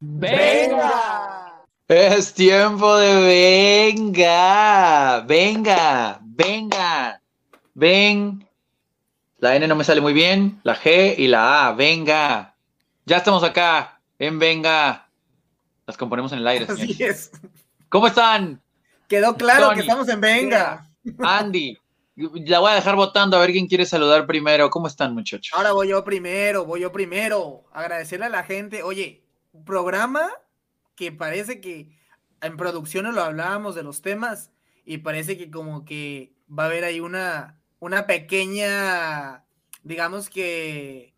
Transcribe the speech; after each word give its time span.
¡Venga! 0.00 1.64
Es 1.88 2.32
tiempo 2.34 2.96
de 2.98 3.92
venga, 3.96 5.20
venga, 5.26 6.20
venga, 6.22 7.20
ven. 7.74 8.46
La 9.38 9.56
N 9.56 9.66
no 9.66 9.74
me 9.74 9.84
sale 9.84 10.00
muy 10.00 10.12
bien, 10.12 10.60
la 10.62 10.76
G 10.76 11.14
y 11.18 11.26
la 11.26 11.68
A, 11.68 11.72
venga. 11.72 12.54
Ya 13.06 13.16
estamos 13.16 13.42
acá, 13.42 14.00
en 14.18 14.38
venga. 14.38 15.08
Las 15.86 15.96
componemos 15.96 16.30
en 16.32 16.38
el 16.40 16.46
aire. 16.46 16.66
Así 16.68 16.96
es. 17.02 17.32
¿Cómo 17.88 18.06
están? 18.06 18.60
Quedó 19.08 19.36
claro 19.36 19.68
Tony. 19.68 19.74
que 19.76 19.80
estamos 19.80 20.08
en 20.08 20.20
venga. 20.20 20.86
Andy, 21.20 21.76
la 22.14 22.60
voy 22.60 22.70
a 22.70 22.74
dejar 22.74 22.94
votando 22.94 23.36
a 23.36 23.40
ver 23.40 23.50
quién 23.50 23.66
quiere 23.66 23.86
saludar 23.86 24.26
primero. 24.26 24.70
¿Cómo 24.70 24.86
están, 24.86 25.14
muchachos? 25.14 25.52
Ahora 25.56 25.72
voy 25.72 25.88
yo 25.88 26.04
primero, 26.04 26.66
voy 26.66 26.82
yo 26.82 26.92
primero. 26.92 27.64
Agradecerle 27.72 28.26
a 28.26 28.28
la 28.28 28.44
gente. 28.44 28.82
Oye, 28.82 29.22
programa 29.64 30.28
que 30.94 31.12
parece 31.12 31.60
que 31.60 31.90
en 32.40 32.56
producción 32.56 33.12
lo 33.14 33.22
hablábamos 33.22 33.74
de 33.74 33.82
los 33.82 34.02
temas 34.02 34.50
y 34.84 34.98
parece 34.98 35.36
que 35.36 35.50
como 35.50 35.84
que 35.84 36.32
va 36.48 36.64
a 36.64 36.66
haber 36.66 36.84
ahí 36.84 37.00
una, 37.00 37.60
una 37.78 38.06
pequeña, 38.06 39.44
digamos 39.82 40.30
que, 40.30 41.14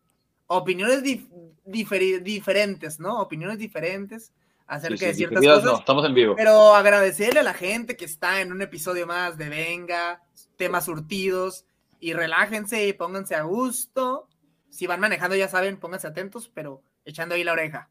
opiniones 0.47 1.03
dif- 1.03 1.29
diferentes, 1.65 2.99
¿no? 3.01 3.21
Opiniones 3.21 3.59
diferentes 3.59 4.33
acerca 4.67 4.97
Sí, 4.97 5.05
sí, 5.05 5.07
de 5.07 5.15
ciertas 5.15 5.45
cosas. 5.45 5.65
no, 5.65 5.79
estamos 5.79 6.05
en 6.05 6.15
vivo. 6.15 6.35
Pero 6.37 6.75
agradecerle 6.75 7.41
a 7.41 7.45
la 7.45 7.55
gente 7.55 7.97
que 7.97 8.05
está 8.05 8.41
en 8.41 8.53
un 8.53 8.63
episodio 8.63 9.07
más 9.07 9.37
de 9.39 9.49
Venga, 9.49 10.23
temas 10.57 10.85
surtidos, 10.87 11.65
y 12.01 12.13
relájense 12.13 12.87
y 12.89 12.93
pónganse 12.93 13.35
a 13.35 13.43
gusto. 13.43 14.29
Si 14.71 14.87
van 14.87 15.01
manejando, 15.01 15.37
ya 15.37 15.49
saben, 15.49 15.79
pónganse 15.79 16.07
atentos, 16.07 16.51
pero 16.53 16.83
echando 17.05 17.35
ahí 17.35 17.45
la 17.45 17.53
oreja. 17.53 17.91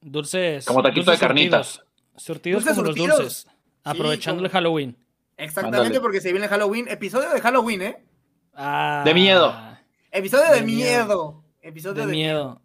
Dulces. 0.00 0.64
Como 0.66 0.82
taquito 0.82 1.06
dulces 1.06 1.20
de 1.20 1.26
carnitas. 1.26 1.82
Surtidos, 2.16 2.64
como 2.64 2.82
los 2.82 2.96
dulces. 2.96 3.46
Aprovechando 3.84 4.38
como- 4.38 4.46
el 4.46 4.52
Halloween. 4.52 4.96
Exactamente, 5.36 6.00
porque 6.00 6.20
se 6.20 6.32
viene 6.32 6.48
Halloween, 6.48 6.88
episodio 6.88 7.30
de 7.30 7.40
Halloween, 7.40 7.82
¿eh? 7.82 8.04
Ah, 8.54 9.02
De 9.04 9.14
miedo. 9.14 9.54
Episodio 10.10 10.50
de, 10.52 10.60
De 10.60 10.66
miedo. 10.66 10.88
miedo. 11.06 11.44
Episodio 11.62 12.02
De 12.02 12.06
de, 12.06 12.12
miedo. 12.12 12.60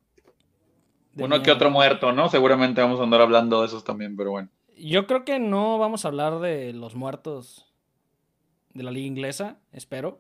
De 1.13 1.23
Uno 1.23 1.35
que 1.37 1.41
miedo. 1.41 1.55
otro 1.55 1.69
muerto, 1.69 2.11
¿no? 2.13 2.29
Seguramente 2.29 2.81
vamos 2.81 2.99
a 2.99 3.03
andar 3.03 3.21
hablando 3.21 3.61
de 3.61 3.67
esos 3.67 3.83
también, 3.83 4.15
pero 4.15 4.31
bueno. 4.31 4.49
Yo 4.75 5.05
creo 5.05 5.23
que 5.23 5.37
no 5.37 5.77
vamos 5.77 6.03
a 6.03 6.07
hablar 6.07 6.39
de 6.39 6.73
los 6.73 6.95
muertos 6.95 7.71
de 8.73 8.81
la 8.83 8.89
liga 8.89 9.05
inglesa, 9.05 9.59
espero. 9.71 10.19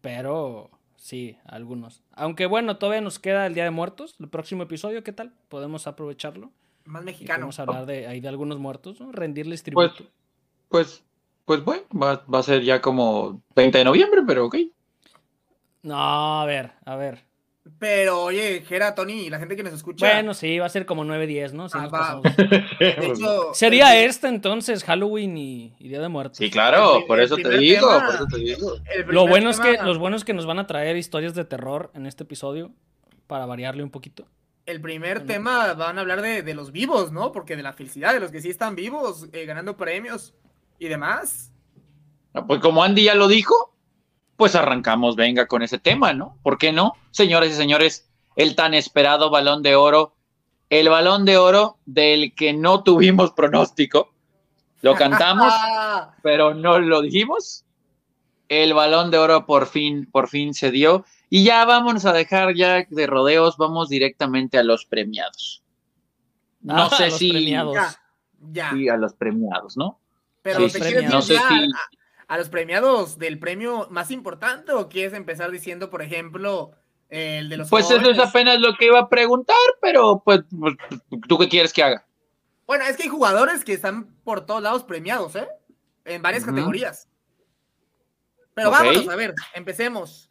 Pero 0.00 0.70
sí, 1.04 1.36
algunos. 1.44 2.02
Aunque 2.12 2.46
bueno, 2.46 2.78
todavía 2.78 3.00
nos 3.02 3.18
queda 3.18 3.46
el 3.46 3.54
Día 3.54 3.64
de 3.64 3.70
Muertos, 3.70 4.16
el 4.18 4.28
próximo 4.28 4.62
episodio, 4.62 5.04
¿qué 5.04 5.12
tal? 5.12 5.34
Podemos 5.48 5.86
aprovecharlo. 5.86 6.50
Más 6.86 7.04
mexicano. 7.04 7.40
podemos 7.40 7.58
hablar 7.60 7.86
de, 7.86 8.06
ahí 8.06 8.20
de 8.20 8.28
algunos 8.28 8.58
muertos, 8.58 9.00
¿no? 9.00 9.12
Rendirles 9.12 9.62
Pues, 9.72 9.92
tributo. 9.94 10.10
pues, 10.68 11.04
pues 11.44 11.64
bueno, 11.64 11.84
va, 11.92 12.24
va 12.32 12.38
a 12.40 12.42
ser 12.42 12.62
ya 12.62 12.80
como 12.80 13.42
20 13.54 13.78
de 13.78 13.84
noviembre, 13.84 14.22
pero 14.26 14.46
ok. 14.46 14.56
No, 15.82 16.40
a 16.40 16.46
ver, 16.46 16.72
a 16.84 16.96
ver. 16.96 17.24
Pero 17.78 18.22
oye, 18.24 18.62
Gera, 18.68 18.94
Tony, 18.94 19.22
y 19.26 19.30
la 19.30 19.38
gente 19.38 19.56
que 19.56 19.62
nos 19.62 19.72
escucha. 19.72 20.06
Bueno, 20.06 20.34
sí, 20.34 20.58
va 20.58 20.66
a 20.66 20.68
ser 20.68 20.84
como 20.84 21.02
9-10, 21.04 21.52
¿no? 21.52 21.66
Ah, 21.72 21.82
nos 21.82 21.86
va. 21.86 21.90
pasamos. 22.22 22.22
de 22.78 23.06
hecho, 23.06 23.54
Sería 23.54 23.98
el- 23.98 24.10
este 24.10 24.28
entonces, 24.28 24.84
Halloween 24.84 25.36
y, 25.38 25.74
y 25.78 25.88
Día 25.88 26.00
de 26.00 26.08
Muertos. 26.08 26.36
Sí, 26.38 26.50
claro, 26.50 26.98
El 26.98 27.04
por 27.06 27.20
eso 27.20 27.36
digo, 27.36 27.88
tema- 27.88 28.04
por 28.06 28.14
eso 28.14 28.26
te 28.26 28.38
digo. 28.38 28.72
Lo 29.08 29.26
bueno, 29.26 29.48
es 29.50 29.58
que, 29.60 29.78
los 29.82 29.96
buenos 29.98 30.24
que 30.24 30.34
nos 30.34 30.44
van 30.46 30.58
a 30.58 30.66
traer 30.66 30.96
historias 30.96 31.34
de 31.34 31.44
terror 31.46 31.90
en 31.94 32.04
este 32.06 32.24
episodio, 32.24 32.70
para 33.26 33.46
variarle 33.46 33.82
un 33.82 33.90
poquito. 33.90 34.26
El 34.66 34.80
primer 34.82 35.18
Bueno. 35.20 35.32
tema 35.32 35.72
van 35.74 35.96
a 35.98 36.02
hablar 36.02 36.20
de, 36.22 36.42
de 36.42 36.54
los 36.54 36.70
vivos, 36.70 37.12
¿no? 37.12 37.32
Porque 37.32 37.56
de 37.56 37.62
la 37.62 37.72
felicidad, 37.72 38.12
de 38.12 38.20
los 38.20 38.30
que 38.30 38.42
sí 38.42 38.50
están 38.50 38.74
vivos, 38.74 39.26
eh, 39.32 39.46
ganando 39.46 39.76
premios 39.76 40.34
y 40.78 40.88
demás. 40.88 41.50
Ah, 42.34 42.46
Pues 42.46 42.60
como 42.60 42.82
Andy 42.84 43.04
ya 43.04 43.14
lo 43.14 43.28
dijo, 43.28 43.73
pues 44.36 44.54
arrancamos, 44.54 45.16
venga, 45.16 45.46
con 45.46 45.62
ese 45.62 45.78
tema, 45.78 46.12
¿no? 46.12 46.36
¿Por 46.42 46.58
qué 46.58 46.72
no? 46.72 46.94
Señores 47.10 47.52
y 47.52 47.54
señores, 47.54 48.08
el 48.36 48.54
tan 48.56 48.74
esperado 48.74 49.30
balón 49.30 49.62
de 49.62 49.76
oro, 49.76 50.14
el 50.70 50.88
balón 50.88 51.24
de 51.24 51.36
oro 51.38 51.78
del 51.86 52.34
que 52.34 52.52
no 52.52 52.82
tuvimos 52.82 53.30
pronóstico, 53.36 54.12
lo 54.82 54.94
cantamos, 54.96 55.52
pero 56.22 56.54
no 56.54 56.78
lo 56.78 57.00
dijimos. 57.02 57.64
El 58.48 58.74
balón 58.74 59.10
de 59.10 59.18
oro 59.18 59.46
por 59.46 59.66
fin, 59.66 60.06
por 60.10 60.28
fin 60.28 60.52
se 60.52 60.70
dio. 60.70 61.04
Y 61.30 61.44
ya 61.44 61.64
vámonos 61.64 62.04
a 62.04 62.12
dejar 62.12 62.54
ya 62.54 62.84
de 62.88 63.06
rodeos, 63.06 63.56
vamos 63.56 63.88
directamente 63.88 64.58
a 64.58 64.62
los 64.62 64.84
premiados. 64.84 65.62
No 66.60 66.84
Ah, 66.84 66.90
sé 66.96 67.08
los 67.08 67.18
si 67.18 67.30
premiados. 67.30 67.74
ya, 67.74 67.96
ya. 68.52 68.70
sí, 68.72 68.88
a 68.88 68.96
los 68.98 69.14
premiados, 69.14 69.76
¿no? 69.78 69.98
Pero 70.42 70.60
Sí, 70.60 70.64
¿te 70.66 70.78
sí, 70.78 70.78
quieres 70.84 71.02
ir 71.04 71.10
no 71.10 71.22
sé 71.22 71.34
ya 71.34 71.48
si- 71.48 71.70
a, 72.28 72.38
los 72.38 72.48
premiados 72.48 73.18
del 73.18 73.38
premio 73.38 73.86
más 73.90 74.10
importante 74.10 74.72
o 74.72 74.88
quieres 74.88 75.12
empezar 75.12 75.50
diciendo, 75.50 75.90
por 75.90 76.02
ejemplo, 76.02 76.72
el 77.08 77.48
de 77.48 77.56
los 77.56 77.70
Pues 77.70 77.90
eso 77.90 78.10
es 78.10 78.18
apenas 78.18 78.58
lo 78.60 78.74
que 78.74 78.86
iba 78.86 78.98
a 79.00 79.08
preguntar, 79.08 79.56
pero 79.80 80.22
pues, 80.24 80.40
pues, 80.58 80.74
¿tú 81.28 81.38
qué 81.38 81.48
quieres 81.48 81.72
que 81.72 81.82
haga? 81.82 82.06
Bueno, 82.66 82.84
es 82.84 82.96
que 82.96 83.04
hay 83.04 83.08
jugadores 83.08 83.64
que 83.64 83.74
están 83.74 84.06
por 84.24 84.46
todos 84.46 84.62
lados 84.62 84.84
premiados, 84.84 85.36
¿eh? 85.36 85.48
En 86.04 86.22
varias 86.22 86.44
categorías. 86.44 87.08
Pero 88.54 88.68
Ok. 88.68 88.74
vámonos, 88.74 89.08
a 89.08 89.16
ver, 89.16 89.34
empecemos. 89.54 90.30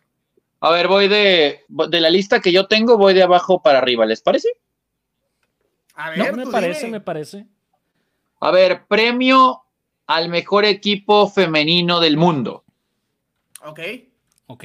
A 0.59 0.71
ver, 0.71 0.87
voy 0.87 1.07
de, 1.07 1.61
de 1.67 2.01
la 2.01 2.09
lista 2.09 2.39
que 2.39 2.51
yo 2.51 2.67
tengo, 2.67 2.97
voy 2.97 3.13
de 3.13 3.23
abajo 3.23 3.61
para 3.61 3.79
arriba, 3.79 4.05
¿les 4.05 4.21
parece? 4.21 4.47
A 5.95 6.09
ver, 6.09 6.19
No, 6.19 6.31
me 6.31 6.47
parece, 6.47 6.85
dime. 6.85 6.99
me 6.99 7.01
parece. 7.01 7.47
A 8.39 8.51
ver, 8.51 8.85
premio 8.87 9.62
al 10.07 10.29
mejor 10.29 10.65
equipo 10.65 11.29
femenino 11.29 11.99
del 11.99 12.17
mundo. 12.17 12.63
Ok. 13.65 13.79
Ok. 14.47 14.59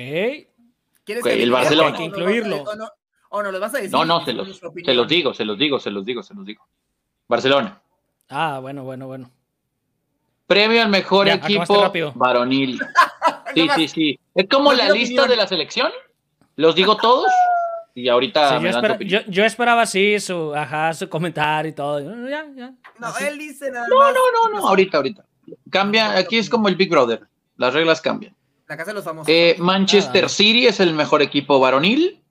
¿Quieres 1.05 1.23
Ok, 1.25 1.31
que 1.31 1.43
el 1.43 1.51
Barcelona. 1.51 1.97
Hay 1.99 2.11
que 2.11 2.19
lo 2.21 2.27
vas 2.27 2.35
a- 2.35 2.37
incluirlo. 2.37 2.63
O 2.63 2.75
no, 2.75 2.89
o 3.31 3.43
no 3.43 3.53
lo 3.53 3.61
vas 3.61 3.75
a 3.75 3.79
decir. 3.79 3.93
No, 3.93 4.05
no, 4.05 4.25
se 4.25 4.33
los, 4.33 4.57
se 4.59 4.95
los 4.95 5.09
digo, 5.09 5.33
se 5.35 5.45
los 5.45 5.59
digo, 5.59 5.79
se 5.81 5.91
los 5.91 6.05
digo, 6.05 6.23
se 6.23 6.35
los 6.35 6.45
digo. 6.45 6.67
Barcelona. 7.29 7.81
Ah, 8.29 8.59
bueno, 8.61 8.85
bueno, 8.85 9.07
bueno. 9.07 9.31
Premio 10.47 10.83
al 10.83 10.89
mejor 10.89 11.27
Ya, 11.27 11.35
equipo 11.35 11.93
varonil. 12.15 12.81
Sí, 13.55 13.67
sí, 13.75 13.89
sí. 13.89 14.21
Es 14.35 14.47
como 14.49 14.71
No 14.73 14.77
la 14.77 14.91
lista 14.91 15.23
opinión. 15.23 15.29
de 15.31 15.37
la 15.37 15.47
selección. 15.47 15.91
Los 16.57 16.75
digo 16.75 16.97
todos 16.99 17.27
y 17.99 18.09
ahorita 18.09 18.49
Sí, 18.49 18.55
Ah, 18.57 18.61
me 18.61 18.71
yo, 18.73 18.79
espera- 18.79 18.99
yo- 19.01 19.21
yo 19.27 19.45
esperaba 19.45 19.83
así 19.83 20.19
su, 20.21 20.55
ajá, 20.55 20.93
su 20.95 21.09
comentario 21.09 21.71
y 21.71 21.75
todo. 21.75 22.01
Ya, 22.29 22.47
ya. 22.55 22.73
No, 22.99 23.07
así. 23.09 23.25
él 23.25 23.39
dice 23.39 23.71
nada 23.71 23.87
No, 23.89 23.99
más. 23.99 24.15
no, 24.15 24.49
no, 24.51 24.61
no, 24.61 24.69
ahorita, 24.69 24.99
ahorita. 24.99 25.25
Cambia, 25.71 26.17
aquí 26.17 26.39
es 26.39 26.49
como 26.51 26.69
el 26.69 26.77
Big 26.77 26.91
Brother. 26.91 27.23
Las 27.57 27.75
reglas 27.75 28.01
cambian. 28.01 28.35
La 28.69 28.77
casa 28.77 28.91
de 28.91 28.95
los 28.95 29.05
famosos. 29.05 29.29
Eh, 29.29 29.57
Manchester 29.59 30.27
Ah, 30.27 30.29
City 30.29 30.67
es 30.67 30.79
el 30.81 30.93
mejor 30.95 31.23
equipo 31.23 31.59
varonil. 31.59 32.23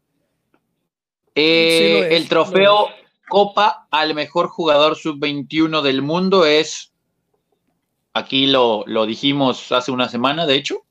Eh, 1.36 2.06
Sí 2.10 2.14
es, 2.16 2.22
el 2.22 2.30
trofeo 2.30 2.88
Copa 3.28 3.88
al 3.92 4.14
mejor 4.16 4.48
jugador 4.48 4.96
sub-21 4.96 5.82
del 5.82 6.02
mundo 6.02 6.46
es, 6.46 6.94
aquí 8.14 8.48
lo, 8.48 8.84
lo 8.88 9.06
dijimos 9.06 9.72
hace 9.72 9.92
una 9.92 10.08
semana, 10.10 10.46
de 10.46 10.56
hecho. 10.56 10.84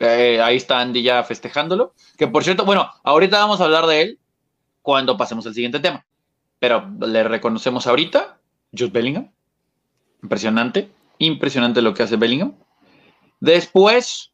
Eh, 0.00 0.40
ahí 0.40 0.56
está 0.56 0.80
Andy 0.80 1.02
ya 1.02 1.22
festejándolo. 1.24 1.94
Que 2.16 2.26
por 2.28 2.44
cierto, 2.44 2.64
bueno, 2.64 2.90
ahorita 3.02 3.38
vamos 3.38 3.60
a 3.60 3.64
hablar 3.64 3.86
de 3.86 4.02
él 4.02 4.18
cuando 4.82 5.16
pasemos 5.16 5.46
al 5.46 5.54
siguiente 5.54 5.80
tema. 5.80 6.04
Pero 6.58 6.88
le 7.00 7.24
reconocemos 7.24 7.86
ahorita, 7.86 8.38
Jude 8.72 8.90
Bellingham. 8.90 9.30
Impresionante, 10.22 10.90
impresionante 11.18 11.82
lo 11.82 11.94
que 11.94 12.02
hace 12.02 12.16
Bellingham. 12.16 12.54
Después, 13.40 14.32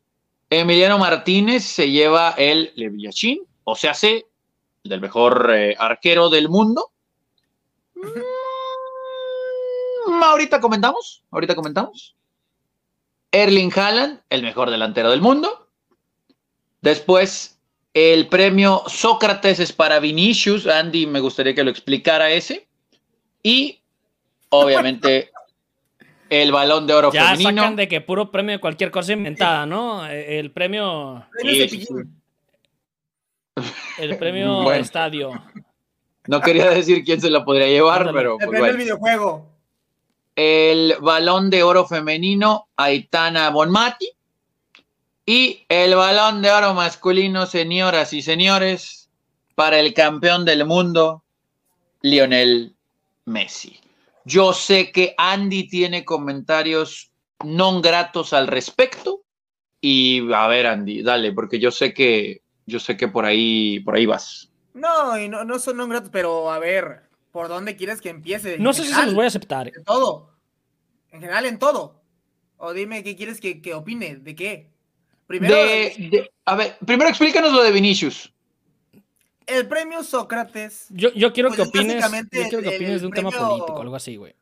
Emiliano 0.49 0.99
Martínez 0.99 1.65
se 1.65 1.91
lleva 1.91 2.31
el 2.39 2.73
Leviachín, 2.77 3.41
o 3.65 3.75
sea, 3.77 3.91
hace 3.91 4.27
del 4.83 5.01
mejor 5.01 5.51
eh, 5.55 5.75
arquero 5.79 6.31
del 6.31 6.49
mundo. 6.49 6.93
Mm, 10.07 10.23
ahorita 10.23 10.61
comentamos, 10.61 11.23
ahorita 11.31 11.55
comentamos. 11.55 12.17
Erling 13.35 13.73
Haaland, 13.75 14.21
el 14.31 14.43
mejor 14.43 14.71
delantero 14.71 15.11
del 15.11 15.21
mundo. 15.21 15.69
Después, 16.81 17.59
el 17.93 18.29
premio 18.29 18.83
Sócrates 18.87 19.59
es 19.61 19.73
para 19.73 19.99
Vinicius. 19.99 20.67
Andy, 20.67 21.07
me 21.07 21.21
gustaría 21.21 21.55
que 21.55 21.65
lo 21.65 21.71
explicara 21.71 22.31
ese. 22.31 22.69
Y, 23.43 23.81
obviamente, 24.51 25.31
el 26.31 26.53
balón 26.53 26.87
de 26.87 26.95
oro 26.95 27.13
Ya 27.13 27.31
femenino. 27.31 27.63
sacan 27.63 27.77
de 27.77 27.89
que 27.89 28.01
puro 28.01 28.31
premio 28.31 28.53
de 28.53 28.61
cualquier 28.61 28.91
cosa 28.91 29.13
inventada, 29.13 29.67
¿no? 29.67 30.07
Eh, 30.09 30.39
El 30.39 30.51
premio, 30.53 31.27
Sí, 31.43 31.87
el 33.99 34.17
premio 34.19 34.63
Bueno. 34.63 34.81
estadio. 34.83 35.31
No 36.27 36.41
quería 36.41 36.71
decir 36.71 37.05
quién 37.05 37.21
se 37.21 37.31
la 37.31 37.45
podría 37.45 37.67
llevar, 37.67 38.01
Ándale. 38.01 38.19
pero 38.19 38.33
El 38.33 38.47
pues, 38.47 38.49
premio 38.49 38.65
del 38.67 38.77
bueno. 38.77 38.85
videojuego. 38.85 39.54
El 40.37 40.97
balón 41.01 41.51
de 41.51 41.63
oro 41.63 41.87
femenino 41.87 42.69
Aitana 42.77 43.51
Bonmati 43.51 44.09
y 45.27 45.65
el 45.69 45.95
balón 45.95 46.43
de 46.43 46.51
oro 46.51 46.75
masculino, 46.75 47.47
señoras 47.47 48.13
y 48.13 48.21
señores, 48.21 49.09
para 49.55 49.79
el 49.79 49.95
campeón 49.95 50.45
del 50.45 50.67
mundo, 50.67 51.23
Lionel 52.03 52.75
Messi. 53.25 53.81
Yo 54.25 54.53
sé 54.53 54.93
que 54.93 55.15
Andy 55.17 55.69
tiene 55.69 56.05
comentarios 56.05 57.11
no 57.45 57.81
gratos 57.81 58.33
al 58.33 58.47
respecto. 58.47 59.23
Y 59.81 60.33
a 60.33 60.47
ver, 60.47 60.67
Andy, 60.67 61.03
dale, 61.03 61.33
porque 61.33 61.59
yo 61.59 61.71
sé 61.71 61.93
que 61.93 62.43
yo 62.67 62.81
sé 62.81 62.97
que 62.97 63.09
por 63.09 63.25
ahí, 63.25 63.81
por 63.81 63.97
ahí 63.97 64.07
vas. 64.07 64.51
No, 64.73 65.19
y 65.19 65.29
no, 65.29 65.45
no 65.45 65.59
son 65.59 65.77
no 65.77 65.87
gratos, 65.87 66.11
pero 66.11 66.51
a 66.51 66.59
ver, 66.59 67.03
¿por 67.35 67.49
dónde 67.49 67.75
quieres 67.75 68.01
que 68.01 68.11
empiece? 68.11 68.59
No 68.61 68.73
sé 68.73 68.85
si 68.85 68.93
se 68.95 69.07
los 69.07 69.15
voy 69.15 69.25
a 69.25 69.27
aceptar. 69.27 69.67
En 69.67 69.83
todo. 69.83 70.31
En 71.11 71.21
general, 71.21 71.47
en 71.47 71.59
todo. 71.59 72.01
O 72.59 72.73
dime 72.73 73.03
qué 73.03 73.17
quieres 73.17 73.41
que, 73.41 73.61
que 73.61 73.75
opine, 73.75 74.15
¿de 74.15 74.37
qué? 74.37 74.71
Primero. 75.27 75.57
a 76.45 76.55
ver, 76.55 76.77
primero 76.87 77.11
explícanos 77.11 77.53
lo 77.53 77.65
de 77.65 77.73
Vinicius. 77.73 78.33
El 79.49 79.67
premio 79.67 80.05
Sócrates. 80.05 80.87
Yo, 80.91 81.13
yo 81.13 81.33
quiero 81.33 81.49
pues 81.49 81.61
que 81.61 81.69
opines. 81.69 82.05
Yo 82.05 82.31
quiero 82.31 82.63
que 82.63 82.77
opines 82.77 83.01
de 83.01 83.07
un 83.09 83.13
tema 83.13 83.33
político, 83.33 83.81
algo 83.81 83.97
así, 83.97 84.15
güey. 84.15 84.37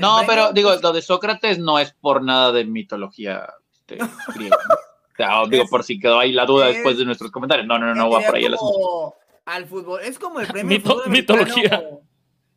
No, 0.00 0.20
pero 0.24 0.52
digo, 0.52 0.72
lo 0.80 0.92
de 0.92 1.02
Sócrates 1.02 1.58
no 1.58 1.80
es 1.80 1.92
por 1.92 2.22
nada 2.22 2.52
de 2.52 2.64
mitología 2.64 3.52
este, 3.72 3.98
griega. 4.36 4.56
O 4.56 5.16
sea, 5.16 5.44
digo, 5.50 5.64
por 5.68 5.82
si 5.82 5.98
quedó 5.98 6.20
ahí 6.20 6.30
la 6.30 6.46
duda 6.46 6.66
después 6.66 6.96
de 6.98 7.04
nuestros 7.04 7.32
comentarios. 7.32 7.66
No, 7.66 7.80
no, 7.80 7.86
no, 7.86 7.96
no 7.96 8.10
va 8.10 8.20
por 8.20 8.36
ahí 8.36 8.44
el 8.44 8.54
asunto. 8.54 9.16
Al 9.44 9.66
fútbol. 9.66 10.02
Es 10.02 10.20
como 10.20 10.38
el 10.38 10.46
premio. 10.52 10.80
mitología. 11.08 11.82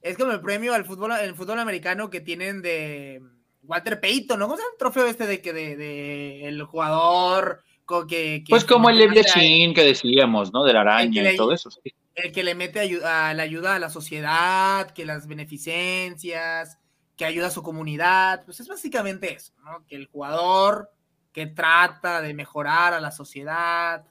Es 0.02 0.18
como 0.18 0.32
el 0.32 0.42
premio 0.42 0.74
al 0.74 0.86
fútbol, 0.86 1.12
el 1.14 1.36
fútbol 1.36 1.60
americano 1.60 2.10
que 2.10 2.22
tienen 2.22 2.62
de 2.62 3.22
Walter 3.64 4.00
Payton, 4.00 4.40
¿no? 4.40 4.46
¿Cómo 4.46 4.58
se 4.58 4.64
llama 4.64 4.74
el 4.74 4.80
trofeo 4.80 5.06
este 5.08 5.28
de 5.28 5.42
que 5.42 5.54
de, 5.54 5.76
de, 5.76 6.48
el 6.48 6.64
jugador 6.64 7.64
que, 8.08 8.44
Pues 8.48 8.66
como 8.66 8.90
el 8.90 8.98
Leviathan 8.98 9.74
que 9.74 9.84
decíamos, 9.84 10.54
¿no? 10.54 10.64
De 10.64 10.74
la 10.74 10.82
araña 10.82 11.32
y 11.32 11.36
todo 11.36 11.54
eso. 11.54 11.70
Sí. 11.72 11.94
El 12.16 12.32
que 12.32 12.44
le 12.44 12.56
mete 12.56 12.80
ayuda, 12.80 13.34
la 13.34 13.44
ayuda 13.44 13.76
a 13.76 13.80
la 13.80 13.90
sociedad, 13.90 14.92
que 14.92 15.06
las 15.06 15.28
beneficencias, 15.28 16.78
que 17.16 17.26
ayuda 17.26 17.48
a 17.48 17.52
su 17.52 17.64
comunidad. 17.64 18.44
Pues 18.46 18.60
es 18.60 18.68
básicamente 18.68 19.34
eso, 19.34 19.54
¿no? 19.64 19.86
Que 19.88 19.96
el 19.96 20.08
jugador 20.08 20.92
que 21.32 21.48
trata 21.48 22.22
de 22.22 22.34
mejorar 22.34 22.94
a 22.94 23.02
la 23.02 23.12
sociedad 23.12 24.06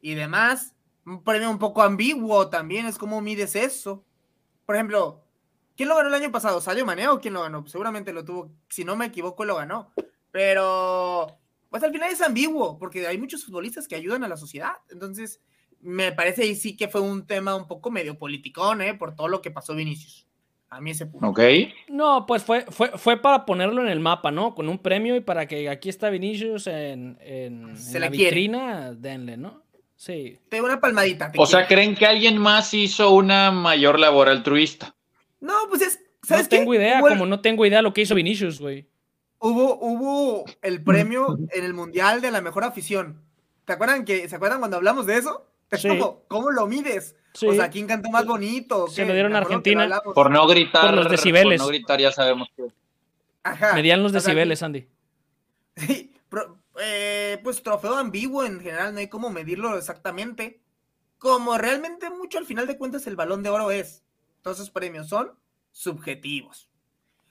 y 0.00 0.14
demás. 0.14 0.74
Un 1.06 1.22
premio 1.22 1.50
un 1.50 1.58
poco 1.58 1.82
ambiguo 1.82 2.48
también, 2.48 2.86
es 2.86 2.98
como 2.98 3.20
mides 3.20 3.56
eso. 3.56 4.04
Por 4.70 4.76
ejemplo, 4.76 5.24
¿quién 5.76 5.88
lo 5.88 5.96
ganó 5.96 6.10
el 6.10 6.14
año 6.14 6.30
pasado? 6.30 6.60
¿Sadio 6.60 6.86
Mané 6.86 7.08
o 7.08 7.20
quién 7.20 7.34
lo 7.34 7.42
ganó? 7.42 7.66
seguramente 7.66 8.12
lo 8.12 8.24
tuvo, 8.24 8.52
si 8.68 8.84
no 8.84 8.94
me 8.94 9.06
equivoco, 9.06 9.44
lo 9.44 9.56
ganó. 9.56 9.90
Pero 10.30 11.26
pues 11.68 11.82
al 11.82 11.90
final 11.90 12.08
es 12.08 12.22
ambiguo, 12.22 12.78
porque 12.78 13.04
hay 13.04 13.18
muchos 13.18 13.44
futbolistas 13.44 13.88
que 13.88 13.96
ayudan 13.96 14.22
a 14.22 14.28
la 14.28 14.36
sociedad. 14.36 14.74
Entonces, 14.88 15.42
me 15.80 16.12
parece 16.12 16.44
ahí 16.44 16.54
sí 16.54 16.76
que 16.76 16.86
fue 16.86 17.00
un 17.00 17.26
tema 17.26 17.56
un 17.56 17.66
poco 17.66 17.90
medio 17.90 18.16
politicón, 18.16 18.80
¿eh? 18.80 18.94
Por 18.94 19.16
todo 19.16 19.26
lo 19.26 19.42
que 19.42 19.50
pasó 19.50 19.74
Vinicius. 19.74 20.28
A 20.68 20.80
mí 20.80 20.92
ese 20.92 21.06
punto. 21.06 21.26
Ok. 21.26 21.40
No, 21.88 22.24
pues 22.24 22.44
fue, 22.44 22.64
fue, 22.68 22.96
fue 22.96 23.20
para 23.20 23.44
ponerlo 23.44 23.82
en 23.82 23.88
el 23.88 23.98
mapa, 23.98 24.30
¿no? 24.30 24.54
Con 24.54 24.68
un 24.68 24.78
premio 24.78 25.16
y 25.16 25.20
para 25.20 25.48
que 25.48 25.68
aquí 25.68 25.88
está 25.88 26.10
Vinicius 26.10 26.68
en, 26.68 27.18
en, 27.22 27.74
la 27.94 28.08
vitrina, 28.08 28.92
denle, 28.92 29.36
¿no? 29.36 29.64
Sí. 30.00 30.38
Te 30.48 30.62
una 30.62 30.80
palmadita. 30.80 31.30
o 31.36 31.44
sea, 31.44 31.66
¿creen 31.66 31.94
que 31.94 32.06
alguien 32.06 32.38
más 32.38 32.72
hizo 32.72 33.10
una 33.10 33.50
mayor 33.50 34.00
labor 34.00 34.30
altruista? 34.30 34.94
No, 35.40 35.52
pues 35.68 35.82
es. 35.82 36.00
¿sabes 36.22 36.44
no 36.44 36.48
tengo 36.48 36.74
idea, 36.74 37.00
como 37.00 37.26
no 37.26 37.40
tengo 37.42 37.66
idea 37.66 37.82
lo 37.82 37.92
que 37.92 38.00
hizo 38.00 38.14
Vinicius, 38.14 38.60
güey. 38.60 38.86
Hubo, 39.40 39.78
hubo 39.78 40.46
el 40.62 40.82
premio 40.82 41.38
en 41.52 41.64
el 41.66 41.74
Mundial 41.74 42.22
de 42.22 42.30
la 42.30 42.40
Mejor 42.40 42.64
Afición. 42.64 43.20
¿Te 43.66 43.74
acuerdan 43.74 44.06
que, 44.06 44.26
¿Se 44.26 44.36
acuerdan 44.36 44.60
cuando 44.60 44.78
hablamos 44.78 45.04
de 45.04 45.18
eso? 45.18 45.46
¿Cómo 46.28 46.50
lo 46.50 46.66
mides? 46.66 47.14
O 47.46 47.52
sea, 47.52 47.68
¿quién 47.68 47.86
cantó 47.86 48.08
más 48.08 48.24
bonito? 48.24 48.88
Se 48.88 49.04
lo 49.04 49.12
dieron 49.12 49.36
a 49.36 49.40
Argentina. 49.40 50.00
Por 50.14 50.30
no 50.30 50.46
gritar. 50.46 50.86
Por 50.86 50.94
los 50.94 51.10
decibeles. 51.10 51.60
Por 51.60 51.66
no 51.66 51.68
gritar, 51.68 52.00
ya 52.00 52.10
sabemos 52.10 52.48
que. 52.56 52.64
Ajá. 53.42 53.74
Medían 53.74 54.02
los 54.02 54.12
decibeles, 54.12 54.62
Andy. 54.62 54.86
Sí, 55.76 56.12
eh, 56.82 57.40
pues 57.42 57.62
trofeo 57.62 57.96
ambiguo 57.96 58.44
en 58.44 58.60
general, 58.60 58.94
no 58.94 59.00
hay 59.00 59.08
cómo 59.08 59.30
medirlo 59.30 59.76
exactamente. 59.76 60.60
Como 61.18 61.58
realmente 61.58 62.08
mucho 62.10 62.38
al 62.38 62.46
final 62.46 62.66
de 62.66 62.78
cuentas 62.78 63.06
el 63.06 63.16
balón 63.16 63.42
de 63.42 63.50
oro 63.50 63.70
es. 63.70 64.04
Todos 64.42 64.58
esos 64.58 64.70
premios 64.70 65.08
son 65.08 65.32
subjetivos. 65.70 66.68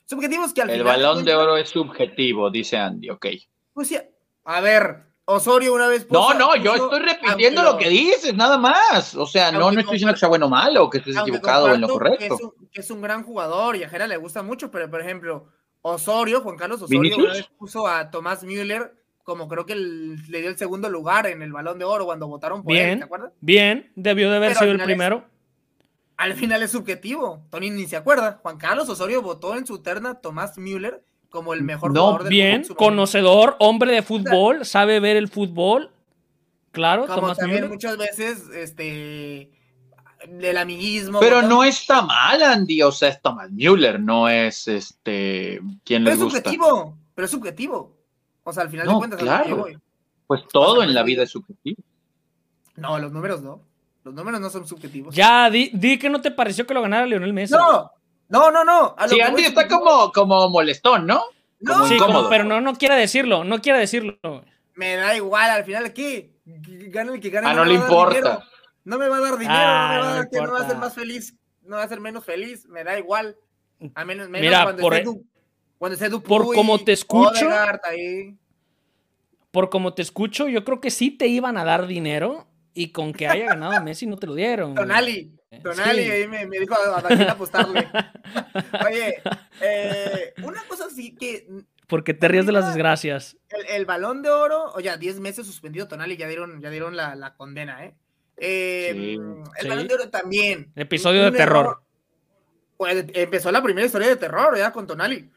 Subjetivos 0.06 0.54
que 0.54 0.62
al 0.62 0.70
El 0.70 0.84
balón 0.84 1.26
de 1.26 1.36
oro 1.36 1.58
es 1.58 1.70
subjetivo, 1.70 2.50
dice 2.50 2.78
Andy, 2.78 3.10
ok. 3.10 3.28
Pues 3.74 3.88
sí, 3.88 3.98
a 4.44 4.62
ver, 4.62 5.06
Osorio 5.26 5.74
una 5.74 5.88
vez. 5.88 6.10
no, 6.10 6.34
no, 6.34 6.56
yo 6.56 6.74
estoy 6.74 7.00
repitiendo 7.00 7.62
lo 7.62 7.78
que 7.78 7.90
dices, 7.90 8.34
nada 8.34 8.58
más. 8.58 9.16
O 9.16 9.28
sea, 9.28 9.52
no, 9.52 9.72
no 9.72 9.80
estoy 9.80 9.94
diciendo 9.94 10.14
que 10.14 10.20
sea 10.20 10.30
bueno 10.30 10.48
o 10.48 10.50
malo, 10.50 10.90
que 10.90 10.98
estés 10.98 11.18
equivocado 11.18 11.74
en 11.74 11.82
lo 11.82 11.88
correcto. 11.88 12.56
Que 12.72 12.82
es, 12.82 12.90
un, 12.90 13.02
gran 13.02 13.24
jugador 13.24 13.76
y 13.76 13.84
a 13.84 13.90
Jera 13.90 14.08
le 14.08 14.18
gusta 14.18 14.42
mucho, 14.42 14.72
pero 14.72 14.90
por 14.90 15.02
ejemplo, 15.02 15.48
Osorio, 15.82 16.42
Juan 16.42 16.58
Carlos 16.58 16.82
Osorio, 16.82 17.18
una 17.18 17.34
vez 17.34 17.50
puso 17.58 17.88
a 17.88 18.10
Tomás 18.10 18.44
Müller 18.44 18.99
como 19.30 19.48
creo 19.48 19.66
que 19.66 19.76
le 19.76 20.42
dio 20.42 20.50
el 20.50 20.58
segundo 20.58 20.90
lugar 20.90 21.28
en 21.28 21.42
el 21.42 21.52
balón 21.52 21.80
de 21.80 21.86
oro 21.86 22.06
cuando 22.06 22.28
votaron 22.28 22.64
por 22.64 22.74
bien, 22.74 22.90
él, 22.90 22.98
¿te 23.00 23.06
acuerdas? 23.06 23.32
Bien, 23.40 23.92
debió 23.96 24.30
de 24.30 24.38
haber 24.38 24.56
sido 24.56 24.72
el 24.72 24.82
primero 24.82 25.24
al 26.20 26.34
final 26.34 26.62
es 26.62 26.72
subjetivo. 26.72 27.46
Tony 27.50 27.70
ni 27.70 27.88
se 27.88 27.96
acuerda. 27.96 28.40
Juan 28.44 28.58
Carlos 28.58 28.90
Osorio 28.90 29.22
votó 29.22 29.56
en 29.56 29.66
su 29.66 29.82
terna 29.82 30.16
Tomás 30.16 30.58
Müller 30.58 31.02
como 31.30 31.54
el 31.54 31.64
mejor 31.64 31.92
jugador 31.92 32.24
del 32.24 32.30
bien, 32.30 32.66
conocedor, 32.76 33.56
hombre 33.60 33.94
de 33.94 34.02
fútbol, 34.02 34.66
sabe 34.66 35.00
ver 35.00 35.16
el 35.16 35.30
fútbol. 35.30 35.92
Claro, 36.72 37.08
como 37.08 37.22
Tomás 37.22 37.38
también 37.38 37.70
muchas 37.70 37.98
veces 37.98 38.50
este 38.54 39.50
el 40.28 40.58
amiguismo. 40.58 41.22
Pero 41.22 41.42
no 41.42 41.64
está 41.64 42.02
mal, 42.02 42.44
Andy, 42.44 42.82
o 42.82 42.92
sea, 42.92 43.10
es 43.10 43.22
Tomás 43.22 43.50
Müller, 43.52 44.02
no 44.02 44.28
es 44.28 44.68
este 44.68 45.62
quien 45.86 46.04
le 46.04 46.16
gusta. 46.16 46.26
es 46.26 46.34
subjetivo, 46.34 46.98
pero 47.16 47.26
es 47.26 47.32
subjetivo. 47.32 47.99
O 48.44 48.54
sea, 48.54 48.64
al 48.64 48.70
final 48.70 48.88
de 48.88 48.94
cuentas, 48.94 49.20
claro. 49.20 49.68
Pues 50.28 50.42
todo 50.52 50.84
en 50.84 50.94
la 50.94 51.04
vida 51.04 51.24
es 51.24 51.32
subjetivo. 51.32 51.82
No, 52.76 53.00
los 53.00 53.12
números 53.12 53.42
no. 53.42 53.62
Los 54.04 54.14
números 54.14 54.40
no 54.40 54.50
son 54.50 54.68
subjetivos. 54.68 55.14
Ya, 55.14 55.50
di, 55.50 56.00
que 56.00 56.10
no 56.10 56.22
te 56.22 56.32
pareció 56.32 56.66
que 56.66 56.74
lo 56.74 56.82
ganara 56.82 57.06
Lionel 57.06 57.34
Messi. 57.34 57.54
No, 57.54 57.92
no, 58.30 58.52
no, 58.52 58.64
no. 58.64 58.96
sí, 59.08 59.20
Andy 59.20 59.44
está 59.44 59.68
como, 59.68 60.12
como 60.12 60.50
molestón, 60.50 61.06
¿no? 61.06 61.24
No, 61.60 61.88
sí, 61.88 61.98
pero 62.30 62.46
no, 62.46 62.62
no 62.62 62.76
quiere 62.76 62.96
decirlo, 62.96 63.44
no 63.44 63.60
quiere 63.60 63.80
decirlo. 63.80 64.18
Me 64.76 64.96
da 64.96 65.16
igual, 65.16 65.50
al 65.50 65.66
final, 65.66 65.92
¿qué? 65.94 66.32
Gana 66.46 67.14
el 67.14 67.20
que 67.20 67.30
gane. 67.30 67.48
Ah, 67.48 67.54
no, 67.54 67.66
le 67.66 67.74
importa. 67.74 68.44
No 68.86 68.98
me 68.98 69.10
va 69.10 69.18
a 69.18 69.20
dar 69.20 69.38
dinero, 69.38 69.60
no 69.60 69.90
me 69.90 70.00
va 70.00 70.12
a 70.12 70.16
dar 70.16 70.30
que 70.30 70.42
no 70.42 70.52
va 70.54 70.62
a 70.62 70.68
ser 70.68 70.78
más 70.78 70.94
feliz, 70.96 71.36
no 71.64 71.76
va 71.76 71.84
a 71.84 71.88
ser 71.88 72.00
menos 72.00 72.24
feliz, 72.24 72.66
me 72.68 72.84
da 72.84 72.98
igual. 72.98 73.36
A 73.94 74.06
menos, 74.06 74.30
menos 74.30 74.48
Mira, 74.48 74.64
cuando, 74.64 74.82
por, 74.82 74.94
esté 74.94 75.06
du, 75.06 75.26
cuando 75.80 75.96
esté 75.96 76.10
por 76.20 76.54
como 76.54 76.78
te 76.78 76.92
escucho, 76.92 77.50
por 79.50 79.70
como 79.70 79.94
te 79.94 80.02
escucho, 80.02 80.48
yo 80.50 80.64
creo 80.66 80.82
que 80.82 80.92
sí 80.92 81.10
te 81.10 81.28
iban 81.28 81.58
a 81.58 81.64
dar 81.64 81.88
dinero 81.88 82.48
y 82.74 82.92
con 82.92 83.14
que 83.14 83.28
haya 83.28 83.46
ganado 83.46 83.82
Messi 83.84 84.06
no 84.06 84.18
te 84.18 84.28
lo 84.28 84.36
dieron. 84.36 84.76
Tonali, 84.76 85.34
Tonali 85.64 86.04
ahí 86.04 86.28
me, 86.28 86.46
dijo 86.48 86.76
a, 86.76 87.02
Daniel 87.02 87.30
apostarle. 87.30 87.88
Oye, 88.86 89.24
eh, 89.62 90.34
una 90.44 90.62
cosa 90.68 90.90
sí 90.90 91.16
que. 91.16 91.48
Porque 91.88 92.14
te 92.14 92.28
ríes 92.28 92.46
de 92.46 92.52
las 92.52 92.68
desgracias. 92.68 93.38
El, 93.70 93.86
balón 93.86 94.22
de 94.22 94.30
oro, 94.30 94.72
oye, 94.74 94.96
10 94.96 95.22
meses 95.22 95.48
suspendido 95.48 95.88
Tonali, 95.88 96.18
ya 96.18 96.28
dieron, 96.28 96.62
ya 96.62 96.70
dieron 96.70 96.96
la, 96.96 97.34
condena, 97.36 97.84
¿eh? 97.84 97.96
eh 98.38 99.18
el 99.58 99.68
balón 99.68 99.88
de 99.88 99.94
oro 99.96 100.10
también. 100.10 100.72
Episodio 100.76 101.24
de 101.24 101.32
terror. 101.32 101.82
pues 102.78 103.06
empezó 103.16 103.52
la 103.52 103.64
primera 103.64 103.88
historia 103.88 104.08
de 104.08 104.18
terror, 104.18 104.56
ya 104.56 104.72
con 104.72 104.86
Tonali. 104.86 105.32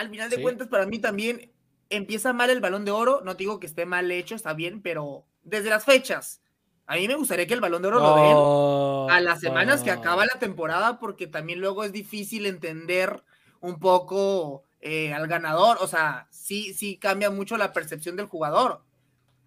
Al 0.00 0.08
final 0.08 0.30
de 0.30 0.40
cuentas, 0.40 0.68
para 0.68 0.86
mí 0.86 0.98
también 0.98 1.52
empieza 1.90 2.32
mal 2.32 2.48
el 2.48 2.60
balón 2.60 2.86
de 2.86 2.90
oro. 2.90 3.20
No 3.22 3.34
digo 3.34 3.60
que 3.60 3.66
esté 3.66 3.84
mal 3.84 4.10
hecho, 4.10 4.34
está 4.34 4.54
bien, 4.54 4.80
pero 4.80 5.26
desde 5.42 5.68
las 5.68 5.84
fechas. 5.84 6.40
A 6.86 6.96
mí 6.96 7.06
me 7.06 7.16
gustaría 7.16 7.46
que 7.46 7.52
el 7.52 7.60
balón 7.60 7.82
de 7.82 7.88
oro 7.88 8.00
lo 8.00 8.16
den 8.16 9.14
a 9.14 9.20
las 9.20 9.40
semanas 9.40 9.82
que 9.82 9.90
acaba 9.90 10.24
la 10.24 10.38
temporada, 10.38 10.98
porque 10.98 11.26
también 11.26 11.60
luego 11.60 11.84
es 11.84 11.92
difícil 11.92 12.46
entender 12.46 13.22
un 13.60 13.78
poco 13.78 14.64
eh, 14.80 15.12
al 15.12 15.28
ganador. 15.28 15.76
O 15.82 15.86
sea, 15.86 16.26
sí, 16.30 16.72
sí 16.72 16.96
cambia 16.96 17.30
mucho 17.30 17.58
la 17.58 17.74
percepción 17.74 18.16
del 18.16 18.24
jugador. 18.24 18.80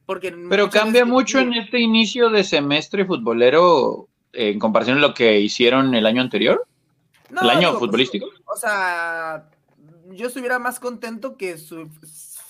Porque 0.06 0.32
Pero 0.50 0.70
cambia 0.70 1.04
mucho 1.04 1.40
en 1.40 1.54
este 1.54 1.80
inicio 1.80 2.30
de 2.30 2.44
semestre 2.44 3.06
futbolero 3.06 4.08
en 4.34 4.60
comparación 4.60 5.00
a 5.00 5.02
lo 5.02 5.16
que 5.16 5.40
hicieron 5.40 5.96
el 5.96 6.06
año 6.06 6.22
anterior. 6.22 6.68
el 7.30 7.50
año 7.50 7.72
pues, 7.72 7.80
futbolístico. 7.80 8.28
o 8.46 8.56
sea, 8.56 9.50
yo 10.16 10.28
estuviera 10.28 10.60
más 10.60 10.80
contento 10.80 11.38
que 11.38 11.58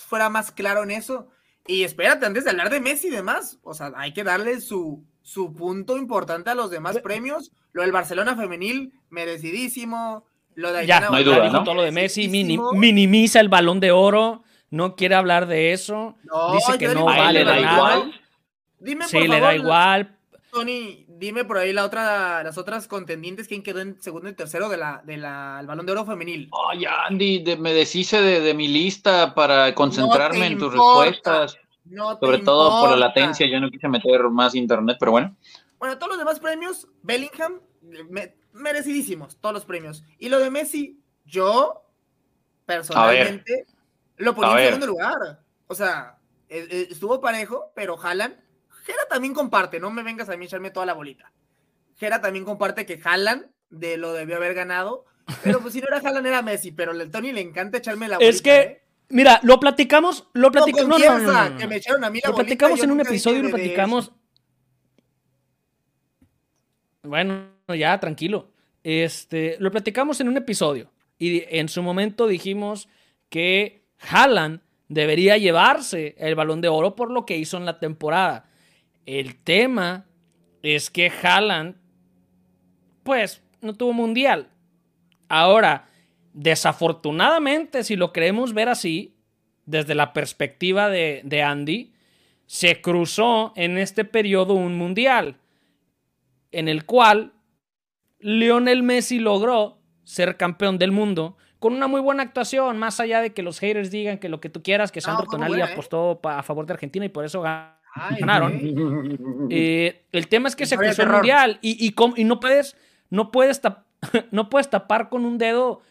fuera 0.08 0.30
más 0.30 0.52
claro 0.52 0.84
en 0.84 0.92
eso 0.92 1.30
y 1.66 1.84
espérate, 1.84 2.26
antes 2.26 2.44
de 2.44 2.50
hablar 2.50 2.70
de 2.70 2.82
Messi 2.82 3.08
y 3.08 3.12
demás, 3.12 3.60
o 3.64 3.74
sea, 3.74 3.94
hay 3.96 4.14
que 4.14 4.24
darle 4.24 4.60
su, 4.60 5.06
su 5.22 5.54
punto 5.54 5.98
importante 5.98 6.50
a 6.50 6.56
los 6.56 6.70
demás 6.70 7.00
premios. 7.00 7.52
Lo 7.72 7.84
del 7.84 7.92
Barcelona 7.92 8.36
femenil, 8.36 8.94
merecidísimo. 9.10 10.26
Lo 10.56 10.74
de 10.74 10.86
ya, 10.86 11.00
no 11.00 11.16
hay 11.16 11.24
duda, 11.24 11.50
¿no? 11.50 11.64
todo 11.64 11.76
lo 11.76 11.82
de 11.84 11.92
Messi, 11.92 12.28
minimiza 12.28 13.40
el 13.40 13.50
balón 13.50 13.80
de 13.80 13.92
oro, 13.92 14.44
no 14.70 14.96
quiere 14.96 15.16
hablar 15.16 15.48
de 15.48 15.74
eso. 15.74 16.18
dice 16.54 16.78
que 16.78 16.90
no 16.90 17.06
vale 17.06 17.44
da 17.44 17.60
igual. 17.60 18.22
Dime, 18.80 19.08
sí, 19.08 19.28
le 19.28 19.40
da 19.40 19.56
igual. 19.56 20.18
Tony, 20.52 21.03
dime 21.18 21.46
por 21.46 21.58
ahí 21.58 21.74
la 21.74 21.86
otra, 21.86 22.44
las 22.44 22.58
otras 22.58 22.88
contendientes, 22.88 23.48
quién 23.48 23.64
quedó 23.64 23.80
en 23.82 24.02
segundo 24.02 24.30
y 24.30 24.34
tercero 24.34 24.70
del 24.70 24.82
de 25.04 25.18
la, 25.18 25.64
Balón 25.66 25.86
de 25.86 25.92
Oro 25.92 26.06
femenil. 26.06 26.50
Ay, 26.70 26.86
Andy, 26.86 27.44
me 27.58 27.74
deshice 27.74 28.22
de, 28.22 28.54
mi 28.54 28.68
lista 28.68 29.34
para 29.34 29.74
concentrarme 29.74 30.48
en 30.48 30.58
tus 30.58 30.74
respuestas. 30.74 31.58
Sobre 32.20 32.40
todo 32.40 32.82
por 32.82 32.92
la 32.92 32.98
latencia, 32.98 33.46
yo 33.48 33.60
no 33.60 33.70
quise 33.70 33.88
meter 33.88 34.22
más 34.30 34.56
internet, 34.56 34.98
pero 35.00 35.12
bueno. 35.12 35.36
Bueno, 35.80 35.98
todos 35.98 36.12
los 36.12 36.20
demás 36.20 36.40
premios, 36.40 36.88
Bellingham, 37.02 37.60
merecidísimos, 38.54 39.36
todos 39.38 39.54
los 39.54 39.66
premios. 39.66 40.04
Y 40.18 40.30
lo 40.30 40.40
de 40.40 40.50
Messi, 40.50 41.02
yo 41.26 41.84
personalmente 42.66 43.66
lo 44.18 44.34
ponía 44.34 44.60
en 44.60 44.66
segundo 44.66 44.88
lugar. 44.88 45.42
O 45.68 45.76
sea, 45.76 46.18
e, 46.48 46.60
e, 46.60 46.82
estuvo 46.92 47.20
parejo, 47.20 47.72
pero 47.76 48.00
Haaland, 48.02 48.36
Jera 48.84 49.06
también 49.10 49.34
comparte, 49.34 49.80
no 49.80 49.92
me 49.92 50.04
vengas 50.04 50.30
a 50.30 50.38
mí 50.38 50.46
echarme 50.46 50.72
toda 50.72 50.86
la 50.86 50.94
bolita. 50.94 51.32
Jera 51.96 52.22
también 52.22 52.46
comparte 52.46 52.86
que 52.86 53.00
Haaland 53.04 53.48
de 53.70 53.98
lo 53.98 54.14
debió 54.14 54.36
haber 54.36 54.54
ganado, 54.54 55.06
pero 55.44 55.60
pues 55.62 55.74
si 55.74 55.82
no 55.82 55.88
era 55.88 55.98
Haaland 55.98 56.28
era 56.28 56.42
Messi, 56.42 56.72
pero 56.72 56.92
al 56.92 57.10
Tony 57.10 57.32
le 57.32 57.42
encanta 57.42 57.78
echarme 57.78 58.08
la 58.08 58.18
bolita. 58.18 58.30
Es 58.30 58.42
que 58.42 58.60
¿eh? 58.60 58.84
Mira, 59.10 59.40
lo 59.44 59.60
platicamos, 59.60 60.28
lo 60.34 60.52
platicamos. 60.52 61.00
No, 61.00 61.50
no, 61.50 61.58
que 61.58 61.68
me 61.68 61.76
echaron 61.76 62.04
a 62.04 62.10
mí 62.10 62.20
la 62.24 62.32
Lo 62.32 62.36
platicamos 62.36 62.82
en 62.82 62.92
un 62.92 63.02
episodio 63.02 63.40
y 63.40 63.44
lo 63.44 63.50
platicamos. 63.50 64.12
Bueno, 67.04 67.50
ya, 67.68 68.00
tranquilo. 68.00 68.52
Este, 68.84 69.58
lo 69.60 69.70
platicamos 69.72 70.20
en 70.20 70.30
un 70.30 70.38
episodio. 70.38 70.92
Y 71.20 71.44
en 71.48 71.70
su 71.70 71.84
momento 71.84 72.28
dijimos 72.28 72.90
que 73.30 73.86
Haaland 74.10 74.62
debería 74.88 75.38
llevarse 75.38 76.16
el 76.18 76.34
balón 76.34 76.62
de 76.62 76.70
oro 76.70 76.96
por 76.96 77.12
lo 77.12 77.26
que 77.26 77.38
hizo 77.38 77.58
en 77.58 77.66
la 77.66 77.80
temporada. 77.80 78.50
El 79.06 79.36
tema 79.36 80.06
es 80.62 80.90
que 80.90 81.12
Haaland, 81.12 81.76
pues, 83.04 83.42
no 83.62 83.74
tuvo 83.74 83.94
mundial. 83.94 84.50
Ahora, 85.28 85.88
desafortunadamente, 86.34 87.84
si 87.84 87.96
lo 87.96 88.14
queremos 88.14 88.54
ver 88.54 88.70
así, 88.70 89.16
desde 89.66 89.96
la 89.96 90.14
perspectiva 90.14 90.90
de, 90.90 91.22
de 91.24 91.42
Andy, 91.42 91.94
se 92.46 92.82
cruzó 92.82 93.54
en 93.56 93.78
este 93.78 94.06
periodo 94.06 94.54
un 94.54 94.78
mundial 94.78 95.38
en 96.52 96.68
el 96.68 96.86
cual 96.86 97.34
Lionel 98.20 98.84
Messi 98.84 99.20
logró 99.20 99.80
ser 100.04 100.38
campeón 100.38 100.78
del 100.78 100.92
mundo 100.92 101.38
con 101.60 101.74
una 101.74 101.88
muy 101.88 102.02
buena 102.02 102.24
actuación, 102.24 102.78
más 102.78 103.00
allá 103.00 103.22
de 103.22 103.34
que 103.34 103.42
los 103.42 103.60
haters 103.60 103.90
digan 103.90 104.18
que 104.18 104.30
lo 104.30 104.42
que 104.42 104.50
tú 104.50 104.62
quieras, 104.62 104.92
que 104.92 105.02
Sandro 105.02 105.26
Tonali 105.26 105.62
¿eh? 105.62 105.64
apostó 105.64 106.20
a 106.24 106.44
favor 106.44 106.66
de 106.66 106.74
Argentina 106.74 107.06
y 107.06 107.10
por 107.10 107.24
eso 107.26 107.44
ganaron. 108.20 109.48
Eh, 109.50 110.06
el 110.12 110.28
tema 110.28 110.48
es 110.48 110.56
que 110.56 110.66
se 110.66 110.78
cruzó 110.78 111.04
el 111.04 111.10
mundial 111.10 111.60
y, 111.62 111.88
y, 111.88 112.24
no 112.24 112.40
puedes, 112.40 112.76
no 113.10 113.32
puedes, 113.32 113.62
no 114.32 114.50
puedes 114.50 114.70
tapar 114.70 115.10
con 115.10 115.26
un 115.26 115.38
dedo 115.38 115.82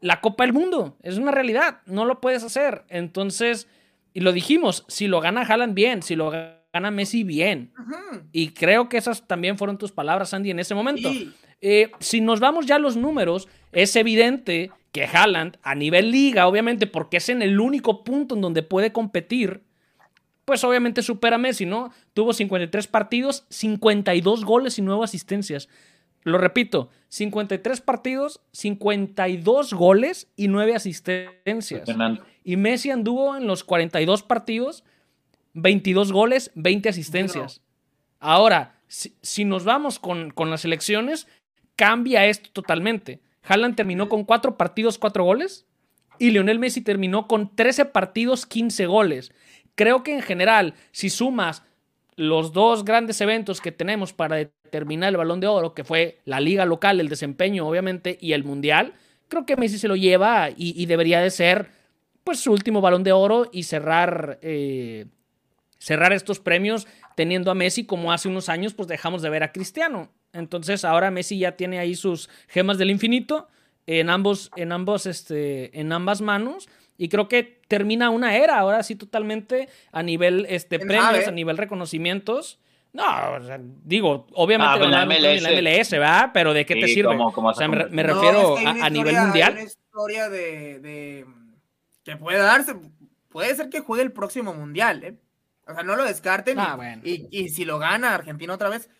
la 0.00 0.20
Copa 0.20 0.44
del 0.44 0.52
Mundo. 0.52 0.96
Es 1.02 1.16
una 1.16 1.30
realidad, 1.30 1.80
no 1.86 2.04
lo 2.04 2.20
puedes 2.20 2.42
hacer. 2.44 2.84
Entonces, 2.88 3.68
y 4.12 4.20
lo 4.20 4.32
dijimos, 4.32 4.84
si 4.88 5.08
lo 5.08 5.20
gana 5.20 5.42
Haaland 5.42 5.74
bien, 5.74 6.02
si 6.02 6.14
lo 6.14 6.30
gana 6.30 6.90
Messi 6.90 7.24
bien. 7.24 7.72
Y 8.32 8.50
creo 8.50 8.88
que 8.88 8.98
esas 8.98 9.26
también 9.26 9.56
fueron 9.58 9.78
tus 9.78 9.92
palabras, 9.92 10.34
Andy, 10.34 10.50
en 10.50 10.58
ese 10.58 10.74
momento. 10.74 11.10
Eh, 11.60 11.90
si 12.00 12.20
nos 12.20 12.40
vamos 12.40 12.66
ya 12.66 12.76
a 12.76 12.78
los 12.78 12.96
números, 12.96 13.48
es 13.72 13.96
evidente 13.96 14.70
que 14.92 15.04
Haaland, 15.04 15.56
a 15.62 15.74
nivel 15.74 16.10
liga, 16.10 16.46
obviamente, 16.46 16.86
porque 16.86 17.16
es 17.16 17.28
en 17.28 17.42
el 17.42 17.58
único 17.58 18.04
punto 18.04 18.34
en 18.34 18.40
donde 18.40 18.62
puede 18.62 18.92
competir, 18.92 19.62
pues 20.44 20.62
obviamente 20.64 21.02
supera 21.02 21.36
a 21.36 21.38
Messi, 21.38 21.66
¿no? 21.66 21.92
Tuvo 22.12 22.32
53 22.32 22.86
partidos, 22.86 23.44
52 23.48 24.44
goles 24.44 24.78
y 24.78 24.82
9 24.82 25.04
asistencias. 25.04 25.68
Lo 26.22 26.38
repito, 26.38 26.88
53 27.08 27.80
partidos, 27.82 28.40
52 28.52 29.74
goles 29.74 30.28
y 30.36 30.48
9 30.48 30.74
asistencias. 30.74 31.88
Y 32.42 32.56
Messi 32.56 32.90
anduvo 32.90 33.36
en 33.36 33.46
los 33.46 33.62
42 33.62 34.22
partidos, 34.22 34.84
22 35.52 36.12
goles, 36.12 36.50
20 36.54 36.88
asistencias. 36.88 37.60
Ahora, 38.20 38.80
si, 38.88 39.44
nos 39.44 39.64
vamos 39.64 39.98
con, 39.98 40.30
con, 40.30 40.50
las 40.50 40.64
elecciones, 40.64 41.28
cambia 41.76 42.26
esto 42.26 42.50
totalmente. 42.52 43.20
Haaland 43.42 43.76
terminó 43.76 44.08
con 44.08 44.24
4 44.24 44.56
partidos, 44.56 44.98
4 44.98 45.24
goles. 45.24 45.66
Y 46.18 46.30
Lionel 46.30 46.58
Messi 46.58 46.80
terminó 46.80 47.26
con 47.26 47.54
13 47.54 47.86
partidos, 47.86 48.46
15 48.46 48.86
goles. 48.86 49.32
Creo 49.74 50.02
que 50.02 50.14
en 50.14 50.22
general, 50.22 50.74
si 50.92 51.10
sumas 51.10 51.62
los 52.16 52.52
dos 52.52 52.84
grandes 52.84 53.20
eventos 53.20 53.60
que 53.60 53.72
tenemos 53.72 54.12
para 54.12 54.36
determinar 54.36 55.10
el 55.10 55.16
balón 55.16 55.40
de 55.40 55.46
oro, 55.46 55.74
que 55.74 55.84
fue 55.84 56.20
la 56.24 56.40
liga 56.40 56.64
local, 56.64 57.00
el 57.00 57.08
desempeño 57.08 57.66
obviamente, 57.66 58.16
y 58.20 58.32
el 58.32 58.44
mundial, 58.44 58.94
creo 59.28 59.46
que 59.46 59.56
Messi 59.56 59.78
se 59.78 59.88
lo 59.88 59.96
lleva 59.96 60.50
y, 60.56 60.86
debería 60.86 61.20
de 61.20 61.30
ser 61.30 61.70
pues 62.22 62.40
su 62.40 62.52
último 62.52 62.80
balón 62.80 63.02
de 63.04 63.12
oro 63.12 63.50
y 63.52 63.64
cerrar, 63.64 64.38
eh, 64.42 65.06
cerrar 65.78 66.12
estos 66.12 66.40
premios 66.40 66.86
teniendo 67.16 67.50
a 67.50 67.54
Messi 67.54 67.84
como 67.84 68.12
hace 68.12 68.28
unos 68.28 68.48
años 68.48 68.74
pues 68.74 68.88
dejamos 68.88 69.22
de 69.22 69.30
ver 69.30 69.42
a 69.42 69.52
Cristiano. 69.52 70.10
Entonces 70.32 70.84
ahora 70.84 71.10
Messi 71.10 71.38
ya 71.38 71.52
tiene 71.52 71.78
ahí 71.78 71.94
sus 71.94 72.30
gemas 72.48 72.78
del 72.78 72.90
infinito 72.90 73.48
en 73.86 74.08
ambos, 74.08 74.50
en 74.56 74.72
ambos, 74.72 75.06
este, 75.06 75.78
en 75.78 75.92
ambas 75.92 76.22
manos 76.22 76.68
y 76.96 77.08
creo 77.08 77.28
que 77.28 77.53
termina 77.68 78.10
una 78.10 78.36
era, 78.36 78.58
ahora 78.58 78.82
sí 78.82 78.96
totalmente 78.96 79.68
a 79.92 80.02
nivel 80.02 80.46
este, 80.48 80.78
premios, 80.78 81.28
a 81.28 81.30
nivel 81.30 81.56
reconocimiento 81.56 82.40
No, 82.92 83.04
digo, 83.84 84.26
obviamente 84.32 84.84
ah, 84.84 84.88
la, 84.88 85.06
MLS. 85.06 85.42
la, 85.42 85.50
MLS. 85.50 85.90
¿verdad? 85.90 86.30
Pero 86.32 86.52
¿de 86.54 86.66
qué 86.66 86.74
te 86.74 86.88
sirve? 86.88 87.16
o 87.16 87.54
sea, 87.54 87.68
me, 87.68 88.02
refiero 88.02 88.56
a, 88.56 88.90
nivel 88.90 89.16
mundial. 89.16 89.52
Hay 89.52 89.62
una 89.62 89.64
historia 89.64 90.28
de, 90.28 91.26
que 92.04 92.16
puede 92.16 92.38
darse, 92.38 92.76
puede 93.28 93.54
ser 93.54 93.68
que 93.68 93.80
juegue 93.80 94.02
el 94.02 94.12
próximo 94.12 94.54
mundial, 94.54 95.04
¿eh? 95.04 95.14
O 95.66 95.72
sea, 95.74 95.82
no 95.82 95.96
lo 95.96 96.04
descarten. 96.04 96.58
Ah, 96.58 96.78
y, 97.02 97.48
si 97.48 97.64
lo 97.64 97.78
gana 97.78 98.14
Argentina 98.14 98.52
otra 98.52 98.68
vez, 98.68 98.90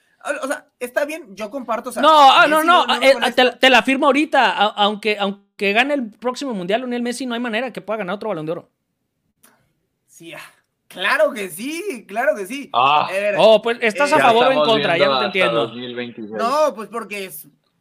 o 0.43 0.47
sea, 0.47 0.66
está 0.78 1.04
bien, 1.04 1.35
yo 1.35 1.50
comparto. 1.50 1.90
no, 2.00 2.33
ah, 2.33 2.47
no, 2.49 2.62
no, 2.62 2.85
eh, 3.02 3.14
te, 3.61 3.71
la 3.71 3.83
firmo 3.83 4.07
ahorita, 4.07 4.50
aunque, 4.52 5.19
aunque 5.19 5.73
gane 5.73 5.95
el 5.95 6.11
próximo 6.11 6.54
mundial 6.54 6.81
Lionel 6.81 7.02
Messi, 7.02 7.26
no 7.26 7.35
hay 7.35 7.40
manera 7.40 7.73
que 7.73 7.81
pueda 7.81 7.99
ganar 7.99 8.16
otro 8.16 8.31
balón 8.31 8.47
de 8.47 8.52
oro. 8.52 8.71
Sí, 10.07 10.33
ah, 10.33 10.40
claro 10.88 11.33
que 11.33 11.49
sí, 11.50 12.04
claro 12.07 12.37
que 12.37 12.47
sí. 12.47 12.71
Ah, 12.73 13.09
oh, 13.37 13.61
pues 13.61 13.78
estás 13.81 14.12
a 14.12 14.19
favor 14.19 14.47
o 14.47 14.52
en 14.52 14.61
contra, 14.61 14.97
ya 14.97 15.09
no 15.09 15.19
te 15.19 15.26
entiendo. 15.26 15.73
No, 16.37 16.75
pues 16.75 16.88
porque 16.88 17.31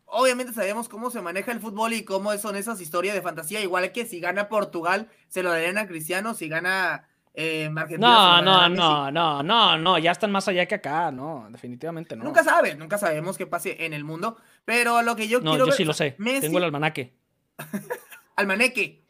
obviamente 0.05 0.53
sabemos 0.53 0.89
cómo 0.89 1.09
se 1.09 1.21
maneja 1.21 1.51
el 1.51 1.59
fútbol 1.59 1.93
y 1.93 2.03
cómo 2.03 2.35
son 2.37 2.55
esas 2.55 2.81
historias 2.81 3.15
de 3.15 3.21
fantasía, 3.21 3.61
igual 3.61 3.91
que 3.91 4.05
si 4.05 4.19
gana 4.19 4.49
Portugal, 4.49 5.09
se 5.27 5.43
lo 5.43 5.51
darían 5.51 5.77
a 5.77 5.87
Cristiano, 5.87 6.33
si 6.33 6.49
gana 6.49 7.07
eh, 7.35 7.67
no, 7.97 8.41
no, 8.43 8.69
no, 8.69 9.11
no, 9.11 9.41
no, 9.41 9.77
no, 9.77 9.97
ya 9.97 10.11
están 10.11 10.31
más 10.31 10.47
allá 10.47 10.67
que 10.67 10.75
acá, 10.75 11.11
no, 11.11 11.47
definitivamente 11.49 12.15
no. 12.15 12.23
Nunca 12.23 12.43
sabe, 12.43 12.75
nunca 12.75 12.99
sabemos 12.99 13.39
qué 13.39 13.47
pase 13.47 13.85
en 13.85 13.93
el 13.93 14.03
mundo, 14.03 14.37
pero 14.65 15.01
lo 15.01 15.15
que 15.15 15.27
yo 15.27 15.41
no, 15.41 15.51
quiero 15.51 15.65
yo 15.65 15.71
sí 15.71 15.83
lo 15.83 15.93
sé, 15.93 16.15
tengo 16.41 16.59
el 16.59 16.65
almanaque. 16.65 17.13
almaneque. 18.35 19.03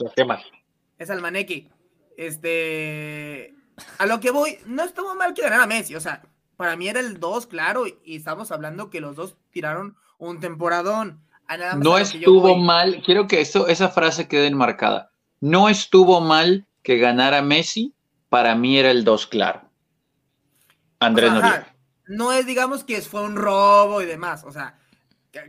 Es 0.98 1.10
almaneque. 1.10 1.68
Este, 2.16 3.54
a 3.98 4.06
lo 4.06 4.22
que 4.22 4.32
voy, 4.32 4.58
no 4.68 4.84
estuvo 4.84 5.16
mal 5.16 5.34
que 5.34 5.42
ganara 5.42 5.68
Messi, 5.68 5.96
o 5.96 6.00
sea, 6.00 6.22
para 6.56 6.78
mí 6.78 6.88
era 6.88 7.02
el 7.02 7.20
2, 7.20 7.48
claro, 7.48 7.88
y 7.88 8.16
estamos 8.16 8.54
hablando 8.54 8.90
que 8.90 9.02
los 9.02 9.18
dos 9.18 9.36
tiraron 9.52 9.98
un 10.18 10.40
temporadón. 10.40 11.20
no 11.80 11.98
estuvo 11.98 12.56
mal, 12.56 13.02
quiero 13.04 13.28
que 13.28 13.42
eso, 13.42 13.68
esa 13.68 13.90
frase 13.90 14.30
quede 14.30 14.48
enmarcada. 14.48 15.12
No 15.42 15.68
estuvo 15.68 16.22
mal 16.22 16.66
que 16.84 17.00
ganara 17.00 17.42
Messi 17.42 17.94
para 18.34 18.56
mí 18.56 18.80
era 18.80 18.90
el 18.90 19.04
2 19.04 19.28
claro. 19.28 19.62
Andrés 21.00 21.32
Noriega. 21.32 21.68
No 22.08 22.34
es, 22.34 22.48
digamos, 22.48 22.84
que 22.84 23.00
fue 23.02 23.22
un 23.22 23.36
robo 23.36 24.02
y 24.02 24.08
demás. 24.08 24.44
O 24.44 24.52
sea, 24.52 24.80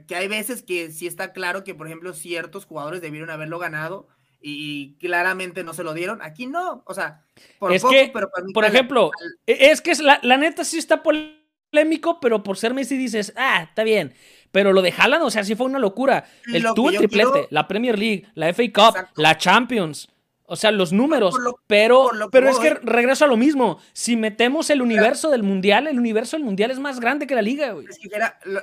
que, 0.07 0.14
hay 0.14 0.29
veces 0.29 0.62
que 0.62 0.93
sí 0.93 1.07
está 1.07 1.33
claro 1.33 1.64
que, 1.64 1.75
por 1.75 1.87
ejemplo, 1.87 2.12
ciertos 2.12 2.67
jugadores 2.67 3.00
debieron 3.00 3.31
haberlo 3.31 3.59
ganado 3.59 4.07
y 4.38 4.97
claramente 4.97 5.64
no 5.64 5.73
se 5.73 5.83
lo 5.83 5.95
dieron. 5.95 6.21
Aquí 6.21 6.47
no. 6.47 6.83
O 6.85 6.93
sea, 6.93 7.23
por 7.59 7.73
es 7.73 7.81
poco, 7.81 7.95
que, 7.95 8.11
pero 8.12 8.29
para 8.31 8.45
mí 8.45 8.53
Por 8.53 8.67
ejemplo, 8.67 9.11
e, 9.47 9.71
es 9.71 9.81
que 9.81 9.91
es 9.91 10.00
la, 10.00 10.19
neta 10.37 10.62
sí 10.62 10.76
está 10.76 11.03
polémico, 11.03 12.21
pero 12.21 12.43
por 12.43 12.59
ser 12.59 12.75
Messi 12.75 12.99
dices, 12.99 13.33
ah, 13.35 13.62
está 13.67 13.83
bien. 13.83 14.12
Pero 14.53 14.75
lo 14.75 14.83
de 14.83 14.93
Haaland, 14.95 15.25
o 15.25 15.31
sea, 15.31 15.43
sí 15.43 15.55
fue 15.55 15.64
una 15.64 15.79
locura. 15.79 16.26
El 16.53 16.64
tuvo 16.75 16.91
el 16.91 16.99
triplete, 16.99 17.49
la 17.49 17.67
Premier 17.67 17.99
League, 17.99 18.26
la 18.35 18.53
FA 18.53 18.64
Cup, 18.75 19.09
la 19.17 19.38
Champions. 19.38 20.11
O 20.47 20.57
sea, 20.57 20.71
los 20.71 20.93
números. 20.93 21.35
pero 21.67 22.11
pero 22.31 22.51
es 22.51 22.59
que 22.59 22.75
regreso 22.75 23.25
a 23.25 23.29
lo 23.29 23.37
mismo. 23.37 23.81
Si 23.93 24.15
metemos 24.15 24.69
el 24.71 24.83
universo 24.83 25.31
del 25.31 25.43
mundial, 25.43 25.87
el 25.87 25.99
universo 25.99 26.37
del 26.37 26.45
mundial 26.45 26.71
es 26.71 26.79
más 26.79 27.01
grande 27.01 27.27
que 27.27 27.35
la 27.35 27.43
liga, 27.43 27.73
güey. 27.73 27.87
Es 27.89 27.99
que 27.99 28.11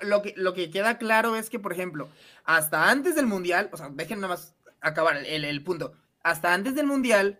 lo, 0.04 0.22
que, 0.22 0.34
lo 0.38 0.54
que 0.54 0.70
queda 0.70 1.00
claro 1.00 1.36
es 1.36 1.50
que, 1.50 1.58
por 1.58 1.74
ejemplo, 1.74 2.10
hasta 2.44 2.90
antes 2.90 3.16
del 3.16 3.26
mundial, 3.26 3.70
o 3.72 3.78
sea, 3.78 3.90
dejen 3.90 4.22
nada 4.22 4.36
más 4.36 4.56
acabar 4.80 5.18
el, 5.26 5.64
punto. 5.64 5.94
Hasta 6.24 6.54
antes 6.54 6.76
del 6.76 6.86
mundial, 6.86 7.40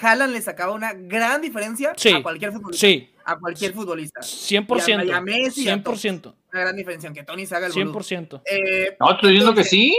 Haaland 0.00 0.32
le 0.32 0.42
sacaba 0.42 0.72
una 0.72 0.92
gran 0.94 1.40
diferencia 1.40 1.92
a 1.92 2.22
cualquier 2.22 2.50
futbolista. 2.52 2.86
Sí. 2.86 3.14
a 3.24 3.38
cualquier 3.38 3.74
futbolista. 3.74 4.20
100%. 4.22 5.06
Y 5.06 5.10
a, 5.12 5.20
Messi, 5.20 5.64
100%. 5.64 6.34
Una 6.52 6.60
gran 6.60 6.74
diferencia, 6.74 7.08
aunque 7.08 7.22
Tony 7.22 7.46
se 7.46 7.54
haga 7.54 7.68
el 7.68 7.72
100%. 7.72 8.42
Eh, 8.44 8.96
no, 8.98 9.12
estoy 9.12 9.30
diciendo 9.30 9.54
que 9.54 9.62
sí. 9.62 9.96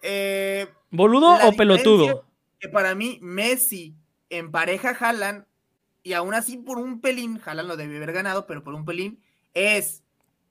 Eh, 0.00 0.66
¿Boludo 0.90 1.36
o 1.46 1.52
pelotudo? 1.52 2.29
Que 2.60 2.68
para 2.68 2.94
mí, 2.94 3.18
Messi 3.20 3.96
en 4.28 4.52
pareja 4.52 4.90
Haaland, 4.90 5.44
y 6.02 6.12
aún 6.12 6.34
así 6.34 6.56
por 6.56 6.78
un 6.78 7.00
pelín, 7.00 7.40
Haaland 7.44 7.68
lo 7.68 7.76
debe 7.76 7.96
haber 7.96 8.12
ganado, 8.12 8.46
pero 8.46 8.62
por 8.62 8.74
un 8.74 8.84
pelín, 8.84 9.20
es 9.52 10.02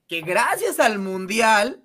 que 0.07 0.21
gracias 0.21 0.79
al 0.79 0.99
Mundial, 0.99 1.81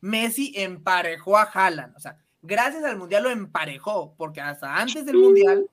Messi 0.00 0.52
emparejó 0.56 1.36
a 1.36 1.42
Haaland. 1.42 1.96
O 1.96 2.00
sea, 2.00 2.18
gracias 2.42 2.84
al 2.84 2.96
Mundial 2.96 3.24
lo 3.24 3.30
emparejó, 3.30 4.14
porque 4.16 4.40
hasta 4.40 4.76
antes 4.76 5.04
del 5.04 5.16
Mundial, 5.16 5.68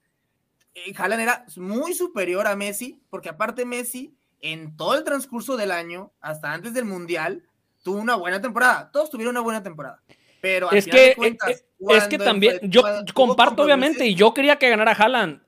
eh, 0.74 0.94
Haaland 0.98 1.22
era 1.22 1.46
muy 1.58 1.94
superior 1.94 2.48
a 2.48 2.56
Messi, 2.56 3.02
porque 3.10 3.30
aparte 3.30 3.66
Messi, 3.66 4.16
en 4.42 4.76
todo 4.76 4.96
el 4.96 5.04
transcurso 5.04 5.58
del 5.58 5.72
año, 5.72 6.12
hasta 6.20 6.54
antes 6.54 6.74
del 6.74 6.86
Mundial, 6.86 7.44
tuvo 7.84 8.00
una 8.00 8.16
buena 8.16 8.42
temporada. 8.42 8.92
Todos 8.92 9.10
tuvieron 9.10 9.34
una 9.34 9.42
buena 9.42 9.64
temporada. 9.64 10.02
Pero 10.42 10.72
es 10.72 10.86
que, 10.86 11.10
eh, 11.10 11.16
eh, 11.48 11.58
es 11.90 12.08
que 12.08 12.18
también, 12.18 12.60
yo 12.64 12.84
comparto 13.14 13.64
obviamente, 13.64 14.06
y 14.06 14.16
yo 14.16 14.34
quería 14.34 14.58
que 14.58 14.70
ganara 14.70 14.92
Haaland. 14.92 15.42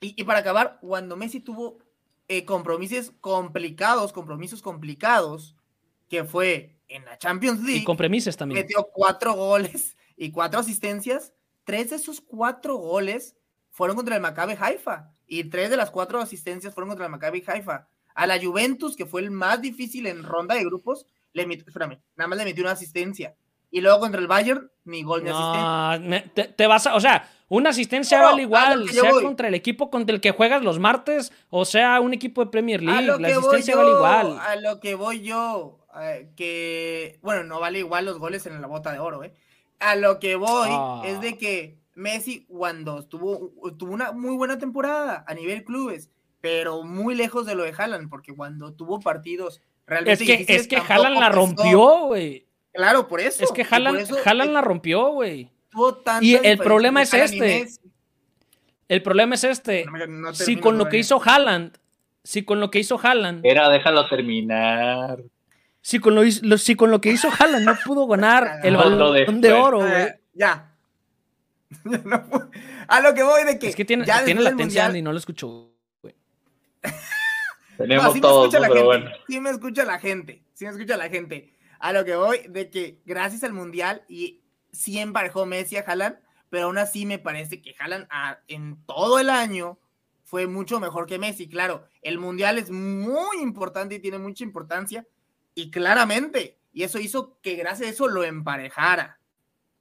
Y, 0.00 0.20
y 0.20 0.24
para 0.24 0.40
acabar, 0.40 0.78
cuando 0.80 1.16
Messi 1.16 1.40
tuvo 1.40 1.78
compromisos 2.46 3.12
complicados, 3.20 4.12
compromisos 4.12 4.62
complicados, 4.62 5.54
que 6.08 6.24
fue 6.24 6.74
en 6.88 7.04
la 7.04 7.18
Champions 7.18 7.60
League. 7.60 7.80
Y 7.80 7.84
compromisos 7.84 8.36
también. 8.36 8.62
Metió 8.62 8.88
cuatro 8.92 9.34
goles 9.34 9.96
y 10.16 10.30
cuatro 10.30 10.60
asistencias. 10.60 11.32
Tres 11.64 11.90
de 11.90 11.96
esos 11.96 12.20
cuatro 12.20 12.76
goles 12.76 13.36
fueron 13.70 13.96
contra 13.96 14.16
el 14.16 14.22
Maccabi 14.22 14.54
Haifa. 14.58 15.10
Y 15.26 15.44
tres 15.44 15.70
de 15.70 15.76
las 15.76 15.90
cuatro 15.90 16.20
asistencias 16.20 16.74
fueron 16.74 16.88
contra 16.90 17.06
el 17.06 17.12
Maccabi 17.12 17.42
Haifa. 17.46 17.88
A 18.14 18.26
la 18.26 18.40
Juventus, 18.40 18.96
que 18.96 19.06
fue 19.06 19.22
el 19.22 19.30
más 19.30 19.60
difícil 19.60 20.06
en 20.06 20.22
ronda 20.22 20.54
de 20.54 20.64
grupos, 20.64 21.06
le 21.32 21.46
metió, 21.46 21.64
espérame, 21.66 22.00
nada 22.14 22.28
más 22.28 22.38
le 22.38 22.44
metió 22.44 22.62
una 22.62 22.72
asistencia. 22.72 23.34
Y 23.74 23.80
luego 23.80 23.98
contra 23.98 24.20
el 24.20 24.28
Bayern, 24.28 24.70
ni 24.84 25.02
gol 25.02 25.24
ni 25.24 25.30
asistencia. 25.30 26.54
te, 26.56 26.66
vas 26.68 26.86
a, 26.86 26.94
o 26.94 27.00
sea, 27.00 27.28
una 27.48 27.70
asistencia 27.70 28.22
vale 28.22 28.42
igual, 28.42 28.88
sea 28.88 29.10
contra 29.10 29.48
el 29.48 29.54
equipo 29.54 29.90
contra 29.90 30.14
el 30.14 30.20
que 30.20 30.30
juegas 30.30 30.62
los 30.62 30.78
martes, 30.78 31.32
o 31.50 31.64
sea, 31.64 32.00
un 32.00 32.14
equipo 32.14 32.44
de 32.44 32.52
Premier 32.52 32.80
League. 32.80 33.04
La 33.18 33.28
asistencia 33.36 33.74
vale 33.74 33.90
igual. 33.90 34.38
A 34.38 34.54
lo 34.54 34.78
que 34.78 34.94
voy 34.94 35.22
yo, 35.22 35.80
eh, 36.00 36.30
que, 36.36 37.18
bueno, 37.20 37.42
no 37.42 37.58
vale 37.58 37.80
igual 37.80 38.04
los 38.04 38.20
goles 38.20 38.46
en 38.46 38.60
la 38.60 38.68
bota 38.68 38.92
de 38.92 39.00
oro, 39.00 39.24
¿eh? 39.24 39.34
A 39.80 39.96
lo 39.96 40.20
que 40.20 40.36
voy 40.36 40.68
ah. 40.70 41.02
es 41.04 41.20
de 41.20 41.36
que 41.36 41.76
Messi, 41.96 42.46
cuando 42.46 43.04
tuvo, 43.08 43.50
tuvo 43.76 43.92
una 43.92 44.12
muy 44.12 44.36
buena 44.36 44.56
temporada 44.56 45.24
a 45.26 45.34
nivel 45.34 45.64
clubes, 45.64 46.10
pero 46.40 46.84
muy 46.84 47.16
lejos 47.16 47.44
de 47.44 47.56
lo 47.56 47.64
de 47.64 47.74
Haaland, 47.76 48.08
porque 48.08 48.36
cuando 48.36 48.72
tuvo 48.72 49.00
partidos 49.00 49.60
realmente. 49.84 50.32
Es 50.32 50.46
que, 50.46 50.54
es 50.54 50.68
que 50.68 50.76
Haaland 50.76 51.18
la 51.18 51.28
rompió, 51.28 52.06
güey. 52.06 52.43
Claro, 52.74 53.06
por 53.06 53.20
eso. 53.20 53.44
Es 53.44 53.52
que 53.52 53.64
Haaland, 53.64 54.52
la 54.52 54.60
rompió, 54.60 55.10
güey. 55.10 55.50
Y 56.20 56.34
el 56.34 56.58
problema 56.58 57.02
es 57.02 57.14
este. 57.14 57.68
El 58.88 59.02
problema 59.02 59.36
es 59.36 59.44
este. 59.44 59.86
si 60.32 60.56
con 60.56 60.76
lo 60.76 60.88
que 60.88 60.98
hizo 60.98 61.22
Haaland, 61.24 61.78
si 62.22 62.44
con 62.44 62.60
lo 62.60 62.70
que 62.70 62.80
hizo 62.80 62.98
Haaland. 63.00 63.46
Era, 63.46 63.68
déjalo 63.70 64.08
terminar. 64.08 65.22
Si 65.80 65.98
con 66.00 66.14
lo, 66.14 66.58
si 66.58 66.74
con 66.74 66.90
lo 66.90 67.00
que 67.00 67.10
hizo 67.10 67.28
Haaland 67.38 67.64
no 67.64 67.76
pudo 67.84 68.06
ganar 68.06 68.60
el 68.64 68.76
balón 68.76 69.40
de, 69.40 69.52
oro, 69.52 69.78
güey. 69.78 69.92
Eh, 69.92 70.20
ya. 70.32 70.70
a 72.88 73.00
lo 73.00 73.14
que 73.14 73.22
voy 73.22 73.44
de 73.44 73.58
que. 73.58 73.68
Es 73.68 73.76
que 73.76 73.84
tiene, 73.84 74.04
tiene 74.24 74.42
latencia 74.42 74.96
y 74.96 75.02
no 75.02 75.12
lo 75.12 75.18
escucho, 75.18 75.70
güey. 76.02 76.14
Tenemos 77.76 78.20
todos, 78.20 78.52
pero 78.52 78.84
bueno. 78.84 79.10
Sí 79.28 79.38
me 79.40 79.50
escucha 79.50 79.84
la 79.84 79.98
gente. 79.98 80.42
Sí 80.54 80.64
me 80.64 80.70
escucha 80.72 80.96
la 80.96 81.08
gente 81.08 81.53
a 81.84 81.92
lo 81.92 82.02
que 82.06 82.16
voy, 82.16 82.38
de 82.48 82.70
que 82.70 83.02
gracias 83.04 83.44
al 83.44 83.52
Mundial 83.52 84.06
y 84.08 84.40
sí 84.72 84.98
emparejó 84.98 85.44
Messi 85.44 85.76
a 85.76 85.80
Haaland, 85.80 86.16
pero 86.48 86.64
aún 86.64 86.78
así 86.78 87.04
me 87.04 87.18
parece 87.18 87.60
que 87.60 87.74
Haaland 87.78 88.08
en 88.48 88.82
todo 88.86 89.18
el 89.18 89.28
año 89.28 89.78
fue 90.22 90.46
mucho 90.46 90.80
mejor 90.80 91.04
que 91.04 91.18
Messi. 91.18 91.46
Claro, 91.46 91.84
el 92.00 92.18
Mundial 92.18 92.56
es 92.56 92.70
muy 92.70 93.36
importante 93.42 93.96
y 93.96 93.98
tiene 93.98 94.16
mucha 94.16 94.44
importancia, 94.44 95.06
y 95.54 95.70
claramente, 95.70 96.58
y 96.72 96.84
eso 96.84 96.98
hizo 96.98 97.38
que 97.42 97.54
gracias 97.54 97.86
a 97.86 97.92
eso 97.92 98.08
lo 98.08 98.24
emparejara. 98.24 99.20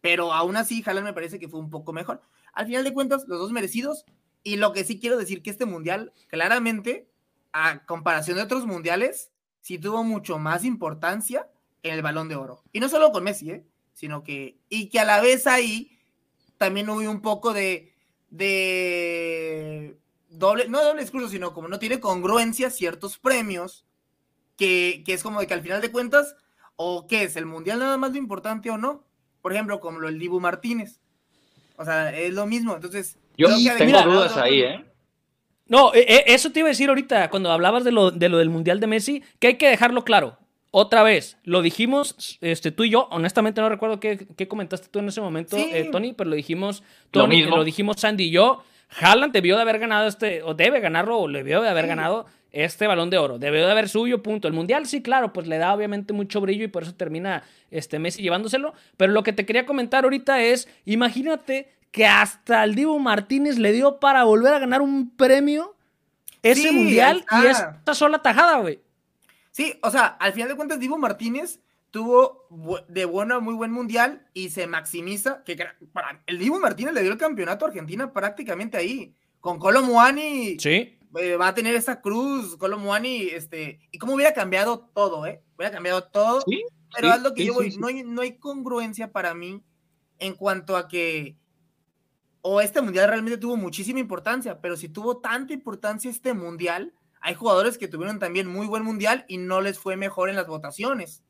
Pero 0.01 0.33
aún 0.33 0.57
así, 0.57 0.83
Haaland 0.85 1.07
me 1.07 1.13
parece 1.13 1.39
que 1.39 1.47
fue 1.47 1.61
un 1.61 1.69
poco 1.69 1.93
mejor. 1.93 2.19
Al 2.51 2.65
final 2.65 2.83
de 2.83 2.93
cuentas, 2.93 3.23
los 3.29 3.39
dos 3.39 3.53
merecidos. 3.53 4.03
Y 4.43 4.57
lo 4.57 4.73
que 4.73 4.83
sí 4.83 4.99
quiero 4.99 5.15
decir 5.15 5.41
que 5.41 5.51
este 5.51 5.65
mundial, 5.65 6.11
claramente, 6.27 7.07
a 7.53 7.85
comparación 7.85 8.35
de 8.35 8.43
otros 8.43 8.65
mundiales, 8.65 9.31
sí 9.61 9.79
tuvo 9.79 10.03
mucho 10.03 10.37
más 10.37 10.65
importancia 10.65 11.47
en 11.83 11.93
el 11.93 12.01
balón 12.01 12.29
de 12.29 12.35
oro. 12.35 12.63
Y 12.71 12.79
no 12.79 12.89
solo 12.89 13.11
con 13.11 13.23
Messi, 13.23 13.51
¿eh? 13.51 13.65
sino 13.93 14.23
que, 14.23 14.57
y 14.69 14.89
que 14.89 14.99
a 14.99 15.05
la 15.05 15.21
vez 15.21 15.45
ahí 15.45 15.99
también 16.57 16.89
hubo 16.89 16.99
un 16.99 17.21
poco 17.21 17.53
de, 17.53 17.93
de 18.29 19.97
doble, 20.29 20.67
no 20.69 20.83
doble 20.83 21.01
discurso, 21.01 21.29
sino 21.29 21.53
como 21.53 21.67
no 21.67 21.79
tiene 21.79 21.99
congruencia 21.99 22.69
ciertos 22.69 23.17
premios, 23.19 23.85
que, 24.57 25.03
que 25.05 25.13
es 25.13 25.21
como 25.21 25.39
de 25.39 25.47
que 25.47 25.53
al 25.53 25.61
final 25.61 25.81
de 25.81 25.91
cuentas, 25.91 26.35
o 26.75 27.05
qué 27.07 27.23
es, 27.23 27.35
el 27.35 27.45
mundial 27.45 27.79
nada 27.79 27.97
más 27.97 28.11
lo 28.11 28.17
importante 28.17 28.69
o 28.69 28.77
no. 28.77 29.05
Por 29.41 29.51
ejemplo, 29.51 29.81
como 29.81 29.99
lo 29.99 30.07
del 30.07 30.19
Dibu 30.19 30.39
Martínez. 30.39 31.01
O 31.75 31.83
sea, 31.83 32.17
es 32.17 32.33
lo 32.33 32.45
mismo. 32.45 32.75
Entonces, 32.75 33.17
yo 33.35 33.49
tengo 33.77 34.01
dudas 34.03 34.37
ahí, 34.37 34.61
¿eh? 34.61 34.85
No, 35.65 35.93
e, 35.93 36.01
e, 36.01 36.23
eso 36.27 36.51
te 36.51 36.59
iba 36.59 36.69
a 36.69 36.71
decir 36.71 36.87
ahorita, 36.87 37.29
cuando 37.29 37.51
hablabas 37.51 37.83
de 37.83 37.91
lo, 37.91 38.11
de 38.11 38.29
lo 38.29 38.37
del 38.37 38.49
Mundial 38.49 38.79
de 38.79 38.87
Messi, 38.87 39.23
que 39.39 39.47
hay 39.47 39.57
que 39.57 39.67
dejarlo 39.67 40.05
claro 40.05 40.37
otra 40.75 41.03
vez, 41.03 41.37
lo 41.43 41.61
dijimos 41.61 42.39
este, 42.41 42.71
tú 42.71 42.83
y 42.83 42.89
yo, 42.89 43.07
honestamente 43.11 43.61
no 43.61 43.69
recuerdo 43.69 43.99
qué, 43.99 44.47
comentaste 44.47 44.87
tú 44.87 44.97
en 44.97 45.07
ese 45.07 45.21
momento, 45.21 45.55
eh, 45.55 45.87
Tony, 45.91 46.13
pero 46.13 46.31
lo 46.31 46.35
dijimos, 46.35 46.81
Tony, 47.11 47.43
lo, 47.43 47.63
dijimos 47.63 47.97
Sandy 47.99 48.23
y 48.23 48.31
yo. 48.31 48.63
Haaland 48.99 49.31
debió 49.33 49.55
de 49.55 49.61
haber 49.61 49.77
ganado 49.77 50.07
este, 50.07 50.41
o 50.41 50.55
debe 50.55 50.79
ganarlo, 50.79 51.19
o 51.19 51.27
debió 51.27 51.61
de 51.61 51.69
haber 51.69 51.85
ganado 51.85 52.25
este 52.51 52.87
balón 52.87 53.11
de 53.11 53.19
oro. 53.19 53.37
Debió 53.37 53.67
de 53.67 53.71
haber 53.71 53.87
suyo, 53.87 54.23
punto. 54.23 54.47
El 54.47 54.55
mundial, 54.55 54.87
sí, 54.87 55.03
claro, 55.03 55.31
pues 55.31 55.45
le 55.45 55.59
da 55.59 55.75
obviamente 55.75 56.11
mucho 56.11 56.41
brillo 56.41 56.63
y 56.63 56.69
por 56.69 56.81
eso 56.81 56.95
termina 56.95 57.43
este 57.69 57.99
Messi 57.99 58.23
llevándoselo. 58.23 58.73
Pero 58.97 59.13
lo 59.13 59.21
que 59.21 59.31
te 59.31 59.45
quería 59.45 59.67
comentar 59.67 60.05
ahorita 60.05 60.41
es: 60.41 60.67
imagínate 60.85 61.71
que 61.91 62.07
hasta 62.07 62.63
el 62.63 62.73
Divo 62.73 62.97
Martínez 62.97 63.59
le 63.59 63.73
dio 63.73 63.99
para 63.99 64.23
volver 64.23 64.55
a 64.55 64.59
ganar 64.59 64.81
un 64.81 65.15
premio 65.15 65.75
ese 66.41 66.71
mundial 66.71 67.23
y 67.43 67.45
esta 67.45 67.93
sola 67.93 68.23
tajada, 68.23 68.57
güey. 68.57 68.79
Sí, 69.53 69.79
o 69.83 69.91
sea, 69.91 70.07
al 70.07 70.33
final 70.33 70.49
de 70.49 70.55
cuentas, 70.55 70.79
Divo 70.79 70.97
Martínez 70.97 71.61
tuvo 71.91 72.47
de 72.87 73.05
buena, 73.05 73.39
muy 73.39 73.53
buen 73.53 73.71
mundial 73.71 74.27
y 74.33 74.49
se 74.49 74.65
maximiza. 74.65 75.43
que 75.43 75.55
para 75.93 76.23
El 76.25 76.39
Divo 76.39 76.59
Martínez 76.59 76.91
le 76.95 77.03
dio 77.03 77.11
el 77.11 77.19
campeonato 77.19 77.63
a 77.63 77.67
Argentina 77.67 78.11
prácticamente 78.11 78.77
ahí. 78.77 79.15
Con 79.39 79.59
Colo 79.59 79.83
Muani. 79.83 80.57
Sí. 80.59 80.97
Eh, 81.19 81.35
va 81.35 81.49
a 81.49 81.53
tener 81.53 81.75
esa 81.75 82.01
cruz, 82.01 82.57
Colo 82.57 82.79
Muani, 82.79 83.27
este. 83.27 83.79
Y 83.91 83.99
cómo 83.99 84.15
hubiera 84.15 84.33
cambiado 84.33 84.89
todo, 84.95 85.27
¿eh? 85.27 85.43
Hubiera 85.55 85.71
cambiado 85.71 86.03
todo. 86.05 86.41
¿Sí? 86.47 86.63
Pero 86.95 87.13
es 87.13 87.21
lo 87.21 87.35
que 87.35 87.45
yo 87.45 87.53
voy. 87.53 87.77
No, 87.77 87.87
hay, 87.87 88.03
no 88.03 88.23
hay 88.23 88.37
congruencia 88.39 89.11
para 89.11 89.35
mí 89.35 89.63
en 90.17 90.33
cuanto 90.33 90.75
a 90.75 90.87
que. 90.87 91.37
O 92.41 92.59
este 92.59 92.81
mundial 92.81 93.07
realmente 93.07 93.37
tuvo 93.37 93.55
muchísima 93.55 93.99
importancia, 93.99 94.59
pero 94.59 94.75
si 94.77 94.89
tuvo 94.89 95.17
tanta 95.17 95.53
importancia 95.53 96.09
este 96.09 96.33
mundial 96.33 96.91
hay 97.23 97.35
jugadores 97.35 97.77
que 97.77 97.87
tuvieron 97.87 98.19
también 98.19 98.47
muy 98.47 98.67
buen 98.67 98.83
mundial 98.83 99.23
y 99.29 99.37
no 99.37 99.61
les 99.61 99.79
fue 99.79 99.95
mejor 99.95 100.29
en 100.29 100.35
las 100.35 100.45
votaciones. 100.45 101.23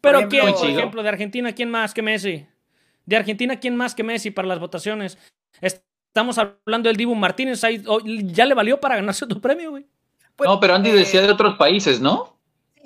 Pero 0.00 0.20
por 0.22 0.34
ejemplo, 0.34 0.60
¿quién, 0.60 0.76
ejemplo, 0.76 1.02
de 1.04 1.08
Argentina, 1.08 1.52
¿quién 1.52 1.70
más 1.70 1.94
que 1.94 2.02
Messi? 2.02 2.46
De 3.06 3.16
Argentina, 3.16 3.60
¿quién 3.60 3.76
más 3.76 3.94
que 3.94 4.02
Messi 4.02 4.32
para 4.32 4.48
las 4.48 4.58
votaciones? 4.58 5.18
Estamos 5.60 6.36
hablando 6.38 6.88
del 6.88 6.96
Dibu 6.96 7.14
Martínez, 7.14 7.62
ya 8.24 8.44
le 8.44 8.54
valió 8.54 8.80
para 8.80 8.96
ganarse 8.96 9.24
otro 9.24 9.40
premio, 9.40 9.70
güey. 9.70 9.86
Pues, 10.34 10.50
no, 10.50 10.58
pero 10.58 10.74
Andy 10.74 10.90
decía 10.90 11.22
de 11.22 11.30
otros 11.30 11.56
países, 11.56 12.00
¿no? 12.00 12.40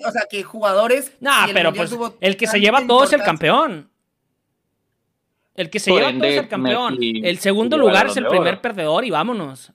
O 0.07 0.11
sea, 0.11 0.23
que 0.29 0.43
jugadores. 0.43 1.13
No, 1.21 1.31
pero 1.55 1.73
pues 1.73 1.97
el 2.21 2.37
que 2.37 2.47
se 2.47 2.61
lleva 2.61 2.87
todo 2.87 3.05
es 3.05 3.13
el 3.15 3.23
campeón. 3.23 3.91
El 5.55 5.71
que 5.71 5.79
se 5.79 5.93
lleva 5.93 6.13
todo 6.13 6.25
es 6.25 6.39
el 6.39 6.49
campeón. 6.49 6.99
el 7.01 7.39
segundo 7.39 7.79
lugar 7.79 8.09
es 8.09 8.19
el 8.19 8.27
primer 8.27 8.61
perdedor 8.61 9.07
y 9.07 9.11
vámonos. 9.11 9.73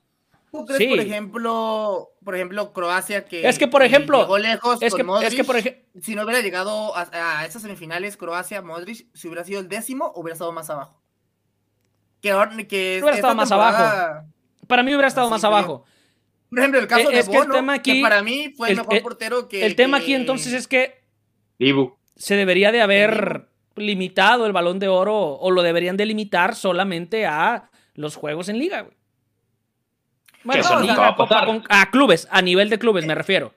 ¿Tú 0.51 0.65
crees, 0.65 0.89
por 0.89 0.99
ejemplo, 0.99 2.09
por 2.23 2.35
ejemplo, 2.35 2.73
Croacia 2.73 3.25
que, 3.25 3.47
es 3.47 3.59
que 3.59 3.67
por 3.67 3.83
ejemplo, 3.83 4.21
llegó 4.21 4.37
lejos 4.39 4.81
es 4.81 4.95
que, 4.95 5.05
es 5.23 5.35
que 5.35 5.43
por 5.43 5.61
si 6.01 6.15
no 6.15 6.23
hubiera 6.23 6.41
llegado 6.41 6.95
a, 6.95 7.39
a, 7.41 7.45
esas 7.45 7.61
semifinales 7.61 8.17
Croacia, 8.17 8.61
Modric, 8.61 9.07
si 9.13 9.27
hubiera 9.27 9.43
sido 9.43 9.59
el 9.59 9.69
décimo, 9.69 10.11
hubiera 10.15 10.33
estado 10.33 10.51
más 10.51 10.69
abajo. 10.69 10.99
Que, 12.21 12.29
que 12.67 12.99
hubiera 13.01 13.15
estado 13.15 13.35
más 13.35 13.51
abajo. 13.51 14.25
Para 14.67 14.83
mí 14.83 14.91
hubiera 14.91 15.07
estado 15.07 15.29
más 15.29 15.43
abajo. 15.43 15.85
Por 16.49 16.59
ejemplo, 16.59 16.79
el 16.79 16.87
caso 16.87 17.09
de 17.09 17.21
Bono, 17.23 17.81
que, 17.83 18.01
para 18.01 18.23
mí 18.23 18.53
fue 18.57 18.71
el, 18.71 18.77
mejor 18.77 19.01
portero 19.03 19.47
que... 19.47 19.65
El 19.65 19.75
tema 19.75 19.97
aquí 19.97 20.13
entonces 20.13 20.53
es 20.53 20.67
que 20.67 21.03
se 22.15 22.35
debería 22.35 22.71
de 22.71 22.81
haber 22.81 23.49
limitado 23.75 24.45
el 24.45 24.51
balón 24.51 24.79
de 24.79 24.87
oro 24.87 25.15
o 25.15 25.51
lo 25.51 25.61
deberían 25.61 25.95
de 25.95 26.05
limitar 26.05 26.55
solamente 26.55 27.25
a 27.25 27.69
los 27.93 28.15
juegos 28.15 28.49
en 28.49 28.57
liga, 28.57 28.81
güey. 28.81 28.98
Bueno, 30.49 30.61
eso 30.61 30.73
no, 30.75 30.79
nunca 30.81 30.93
o 30.93 30.95
sea, 30.95 31.01
va 31.03 31.07
a 31.07 31.11
a, 31.11 31.15
Copa 31.15 31.29
pasar. 31.29 31.45
con- 31.47 31.63
a 31.69 31.91
clubes, 31.91 32.27
a 32.31 32.41
nivel 32.41 32.69
de 32.69 32.79
clubes 32.79 33.05
me 33.05 33.15
refiero. 33.15 33.53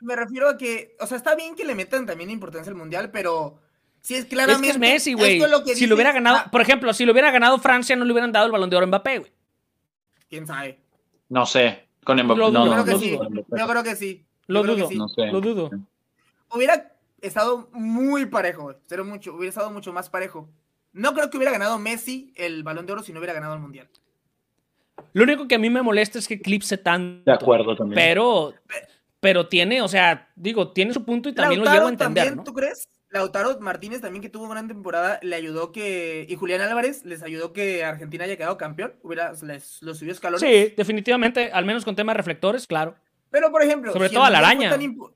Me 0.00 0.14
refiero 0.14 0.48
a 0.48 0.56
que, 0.58 0.94
o 1.00 1.06
sea, 1.06 1.16
está 1.16 1.34
bien 1.34 1.54
que 1.54 1.64
le 1.64 1.74
metan 1.74 2.06
también 2.06 2.30
importancia 2.30 2.70
al 2.70 2.76
mundial, 2.76 3.10
pero 3.10 3.58
sí 4.00 4.14
es 4.14 4.20
Es 4.24 4.26
claramente. 4.26 4.62
que 4.66 4.70
es 4.72 4.78
Messi, 4.78 5.14
güey. 5.14 5.40
es 5.66 5.78
Si 5.78 5.86
lo 5.86 5.94
hubiera 5.94 6.12
ganado, 6.12 6.36
ah, 6.38 6.50
por 6.50 6.60
ejemplo, 6.60 6.92
si 6.92 7.04
lo 7.04 7.12
hubiera 7.12 7.30
ganado 7.30 7.58
Francia, 7.58 7.96
no 7.96 8.04
le 8.04 8.12
hubieran 8.12 8.30
dado 8.32 8.46
el 8.46 8.52
balón 8.52 8.68
de 8.70 8.76
oro 8.76 8.84
a 8.84 8.86
Mbappé, 8.88 9.18
güey. 9.18 9.32
quién 10.28 10.46
sabe. 10.46 10.78
No 11.28 11.46
sé. 11.46 11.88
Con 12.04 12.18
Mbappé. 12.22 12.38
Lo 12.38 12.50
no, 12.52 12.66
Yo 12.66 12.76
no, 12.76 12.84
creo 12.84 12.84
que 12.84 12.92
lo 12.92 12.98
sí. 12.98 13.44
Yo 13.58 13.66
creo 13.68 13.82
que 13.82 13.96
sí. 13.96 14.26
Lo 14.46 14.62
que 14.62 14.68
dudo. 14.72 14.88
sí. 14.88 14.94
no 14.96 15.08
sé. 15.08 15.26
Lo 15.26 15.40
dudo. 15.40 15.70
Hubiera 16.52 16.92
estado 17.20 17.68
muy 17.72 18.26
parejo, 18.26 18.62
güey. 18.64 18.76
Pero 18.88 19.04
mucho, 19.04 19.34
hubiera 19.34 19.48
estado 19.48 19.70
mucho 19.70 19.92
más 19.92 20.08
parejo. 20.08 20.48
No 20.92 21.14
creo 21.14 21.30
que 21.30 21.36
hubiera 21.36 21.50
ganado 21.52 21.78
Messi 21.78 22.32
el 22.36 22.62
balón 22.62 22.86
de 22.86 22.92
oro 22.92 23.02
si 23.02 23.12
no 23.12 23.18
hubiera 23.18 23.32
ganado 23.34 23.54
el 23.54 23.60
mundial. 23.60 23.88
Lo 25.12 25.24
único 25.24 25.48
que 25.48 25.54
a 25.54 25.58
mí 25.58 25.70
me 25.70 25.82
molesta 25.82 26.18
es 26.18 26.28
que 26.28 26.34
eclipse 26.34 26.76
tanto. 26.78 27.22
De 27.24 27.32
acuerdo 27.32 27.74
también. 27.76 27.96
Pero, 27.96 28.54
pero 29.20 29.48
tiene, 29.48 29.82
o 29.82 29.88
sea, 29.88 30.28
digo, 30.36 30.72
tiene 30.72 30.92
su 30.92 31.04
punto 31.04 31.28
y 31.28 31.34
también 31.34 31.64
lo 31.64 31.70
llevo 31.70 31.86
a 31.86 31.90
entender, 31.90 32.24
también, 32.24 32.36
¿no? 32.36 32.44
¿tú 32.44 32.52
crees? 32.52 32.88
Lautaro 33.08 33.58
Martínez 33.60 34.00
también 34.00 34.20
que 34.20 34.28
tuvo 34.28 34.48
gran 34.48 34.68
temporada, 34.68 35.18
le 35.22 35.36
ayudó 35.36 35.72
que, 35.72 36.26
y 36.28 36.34
Julián 36.34 36.60
Álvarez 36.60 37.04
les 37.04 37.22
ayudó 37.22 37.52
que 37.52 37.84
Argentina 37.84 38.24
haya 38.24 38.36
quedado 38.36 38.58
campeón, 38.58 38.94
hubiera, 39.02 39.32
les, 39.42 39.80
los 39.82 39.98
subió 39.98 40.12
escalones. 40.12 40.40
Sí, 40.40 40.74
definitivamente, 40.76 41.50
al 41.52 41.64
menos 41.64 41.84
con 41.84 41.94
temas 41.94 42.14
de 42.14 42.18
reflectores, 42.18 42.66
claro. 42.66 42.96
Pero, 43.30 43.50
por 43.50 43.62
ejemplo, 43.62 43.92
Sobre 43.92 44.08
si 44.08 44.14
todo 44.14 44.26
el 44.26 44.34
a 44.34 44.40
la 44.40 44.48
Mundial 44.48 44.70
fue 44.70 44.86
araña. 44.86 45.14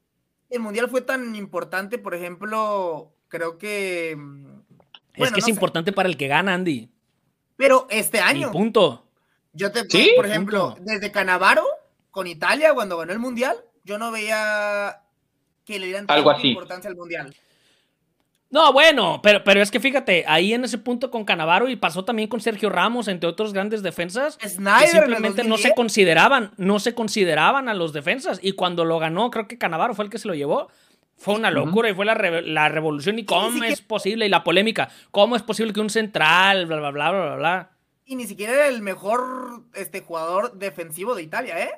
el 0.51 0.61
mundial 0.61 0.89
fue 0.89 1.01
tan 1.03 1.35
importante, 1.35 1.99
por 1.99 2.15
ejemplo, 2.15 3.13
creo 3.29 3.59
que. 3.59 4.17
es 5.15 5.33
que 5.33 5.39
es 5.41 5.45
sé, 5.45 5.51
importante 5.51 5.93
para 5.93 6.09
el 6.09 6.17
que 6.17 6.29
gana, 6.29 6.55
Andy. 6.55 6.91
Pero 7.57 7.87
este 7.91 8.21
año, 8.21 8.51
punto. 8.51 9.10
Yo 9.53 9.73
te, 9.73 9.89
Sí, 9.89 10.13
por 10.17 10.27
ejemplo, 10.27 10.75
punto. 10.77 10.83
desde 10.93 11.11
Canavaro 11.11 11.65
con 12.11 12.27
Italia 12.27 12.75
cuando 12.75 12.97
ganó 12.99 13.13
el 13.13 13.19
mundial, 13.19 13.57
yo 13.85 13.99
no 13.99 14.11
veía 14.11 15.01
que 15.65 15.79
le 15.79 15.87
dieran 15.87 16.07
Algo 16.09 16.31
tanta 16.31 16.39
así. 16.39 16.49
importancia 16.51 16.91
al 16.91 16.97
mundial. 16.97 17.35
No, 18.53 18.73
bueno, 18.73 19.21
pero, 19.23 19.45
pero 19.45 19.63
es 19.63 19.71
que 19.71 19.79
fíjate, 19.79 20.25
ahí 20.27 20.53
en 20.55 20.65
ese 20.65 20.77
punto 20.79 21.13
con 21.13 21.25
Canavaro 21.25 21.69
y 21.69 21.77
pasó 21.77 22.05
también 22.05 22.29
con 22.29 22.41
Sergio 22.41 22.69
Ramos, 22.69 23.07
entre 23.07 23.29
otros 23.29 23.53
grandes 23.53 23.81
defensas, 23.85 24.37
que 24.39 24.49
Snyder 24.49 24.83
el 24.83 24.91
simplemente 25.03 25.45
no 25.45 25.57
se 25.57 25.69
2010, 25.69 25.75
consideraban, 25.77 26.51
no 26.57 26.81
se 26.81 26.93
consideraban 26.93 27.69
a 27.69 27.75
los 27.75 27.93
defensas. 27.93 28.41
Y 28.43 28.53
cuando 28.53 28.85
lo 28.85 28.99
ganó, 28.99 29.31
creo 29.31 29.47
que 29.47 29.57
Canavaro 29.57 29.95
fue 29.95 30.05
el 30.07 30.11
que 30.11 30.19
se 30.19 30.27
lo 30.27 30.35
llevó. 30.35 30.69
Fue 31.17 31.35
una 31.35 31.51
locura 31.53 31.91
y 31.91 31.95
fue 31.95 32.05
la, 32.07 32.15
re- 32.15 32.43
la 32.43 32.69
revolución. 32.69 33.19
¿Y 33.21 33.25
cómo 33.25 33.53
sí 33.53 33.61
que- 33.61 33.69
es 33.69 33.83
posible? 33.83 34.27
Y 34.27 34.31
la 34.31 34.43
polémica. 34.43 34.89
¿Cómo 35.13 35.37
es 35.37 35.43
posible 35.43 35.73
que 35.73 35.81
un 35.81 35.91
central, 35.91 36.67
bla, 36.67 36.79
bla, 36.79 36.91
bla, 36.91 37.11
bla, 37.13 37.21
bla, 37.27 37.37
bla? 37.37 37.71
Y 38.11 38.17
ni 38.17 38.27
siquiera 38.27 38.53
era 38.55 38.67
el 38.67 38.83
mejor 38.83 39.63
este, 39.73 40.01
jugador 40.01 40.59
defensivo 40.59 41.15
de 41.15 41.23
Italia, 41.23 41.63
¿eh? 41.63 41.71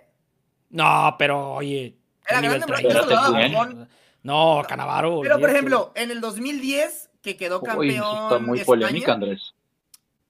No, 0.70 1.14
pero 1.18 1.52
oye. 1.56 1.98
Era 2.26 2.40
¿qué 2.40 2.48
nivel 2.48 2.60
grande, 2.62 3.50
pero. 3.52 3.86
No, 4.22 4.62
Canavaro. 4.66 5.20
Pero, 5.20 5.38
por 5.38 5.50
ejemplo, 5.50 5.92
en 5.94 6.10
el 6.10 6.22
2010, 6.22 7.10
que 7.20 7.36
quedó 7.36 7.60
campeón. 7.60 8.22
está 8.22 8.38
muy 8.38 8.60
España, 8.60 8.86
polémica, 8.86 9.12
Andrés. 9.12 9.52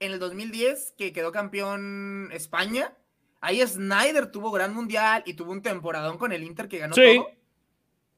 En 0.01 0.11
el 0.11 0.19
2010, 0.19 0.93
que 0.97 1.13
quedó 1.13 1.31
campeón 1.31 2.27
España. 2.33 2.91
Ahí 3.39 3.65
Snyder 3.65 4.29
tuvo 4.29 4.51
gran 4.51 4.73
mundial 4.73 5.23
y 5.25 5.35
tuvo 5.35 5.53
un 5.53 5.61
temporadón 5.61 6.17
con 6.17 6.33
el 6.33 6.43
Inter 6.43 6.67
que 6.67 6.79
ganó 6.79 6.95
Sí. 6.95 7.15
todo. 7.15 7.31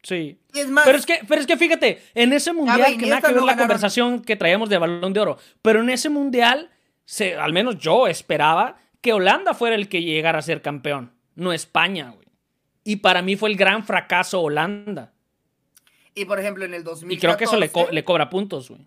Sí. 0.01 0.39
Y 0.55 0.59
es 0.59 0.69
más, 0.71 0.85
Pero 0.85 0.97
es 0.97 1.05
que, 1.05 1.19
pero 1.27 1.39
es 1.39 1.45
que 1.45 1.55
fíjate, 1.55 2.01
en 2.15 2.33
ese 2.33 2.51
mundial, 2.51 2.97
que 2.97 3.05
nada 3.05 3.21
que 3.21 3.27
ver 3.27 3.35
no 3.35 3.41
la 3.41 3.51
ganaron. 3.51 3.57
conversación 3.57 4.21
que 4.23 4.35
traíamos 4.35 4.69
de 4.69 4.79
balón 4.79 5.13
de 5.13 5.19
oro, 5.19 5.37
pero 5.61 5.81
en 5.81 5.91
ese 5.91 6.09
mundial, 6.09 6.71
se, 7.05 7.35
al 7.35 7.53
menos 7.53 7.77
yo 7.77 8.07
esperaba 8.07 8.77
que 9.01 9.13
Holanda 9.13 9.53
fuera 9.53 9.75
el 9.75 9.87
que 9.89 10.01
llegara 10.01 10.39
a 10.39 10.41
ser 10.41 10.61
campeón, 10.61 11.11
no 11.35 11.53
España, 11.53 12.11
güey. 12.11 12.25
Y 12.83 12.97
para 12.97 13.21
mí 13.21 13.35
fue 13.35 13.49
el 13.49 13.55
gran 13.55 13.83
fracaso 13.85 14.41
Holanda. 14.41 15.13
y 16.13 16.25
por 16.25 16.39
ejemplo, 16.39 16.65
en 16.65 16.73
el 16.73 16.83
2014. 16.83 17.13
Y 17.15 17.19
creo 17.19 17.37
que 17.37 17.43
eso 17.45 17.57
le, 17.57 17.69
co- 17.71 17.89
le 17.91 18.03
cobra 18.03 18.29
puntos, 18.29 18.69
güey. 18.69 18.81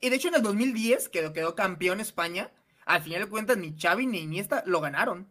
Y 0.00 0.08
de 0.08 0.16
hecho, 0.16 0.28
en 0.28 0.34
el 0.36 0.42
2010, 0.42 1.08
que 1.10 1.32
quedó 1.32 1.54
campeón 1.54 2.00
España, 2.00 2.50
al 2.86 3.02
final 3.02 3.22
de 3.22 3.28
cuentas, 3.28 3.56
ni 3.58 3.74
Xavi 3.78 4.06
ni 4.06 4.20
Iniesta 4.20 4.62
lo 4.66 4.80
ganaron. 4.80 5.26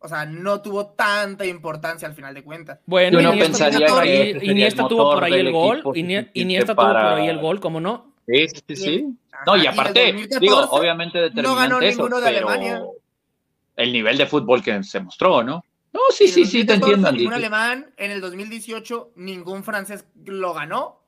O 0.00 0.08
sea, 0.08 0.24
no 0.24 0.62
tuvo 0.62 0.86
tanta 0.86 1.44
importancia 1.44 2.06
al 2.08 2.14
final 2.14 2.32
de 2.32 2.42
cuentas. 2.42 2.78
Bueno, 2.86 3.18
Uno 3.18 3.34
Iniesta, 3.34 3.68
Iniesta 4.42 4.88
tuvo 4.88 5.12
por 5.14 5.24
ahí 5.24 5.32
el 5.34 5.52
gol, 5.52 5.76
equipo, 5.78 5.90
Ini- 5.90 5.98
suficiente 5.98 6.30
Iniesta 6.34 6.74
tuvo 6.74 6.86
por 6.86 6.96
ahí 6.96 7.28
el 7.28 7.38
gol, 7.38 7.60
¿cómo 7.60 7.80
no? 7.80 8.14
Sí, 8.26 8.46
sí, 8.48 8.76
sí. 8.76 9.06
No, 9.46 9.56
y 9.56 9.66
aparte, 9.66 10.12
2014, 10.12 10.40
digo, 10.40 10.58
obviamente 10.70 11.18
no 11.18 11.24
determinante 11.24 11.56
ganó 11.56 11.80
eso, 11.80 12.02
ninguno 12.02 12.20
de 12.20 12.30
pero 12.30 12.48
Alemania. 12.48 12.82
el 13.76 13.92
nivel 13.92 14.18
de 14.18 14.26
fútbol 14.26 14.62
que 14.62 14.82
se 14.82 15.00
mostró, 15.00 15.42
¿no? 15.42 15.64
No, 15.92 16.00
sí, 16.10 16.28
sí, 16.28 16.44
sí, 16.44 16.64
te 16.64 16.74
2014, 16.76 16.92
entiendo, 16.92 17.12
Ningún 17.12 17.32
alemán, 17.34 17.94
en 17.96 18.10
el 18.10 18.20
2018, 18.20 19.12
ningún 19.16 19.64
francés 19.64 20.04
lo 20.24 20.52
ganó. 20.52 21.00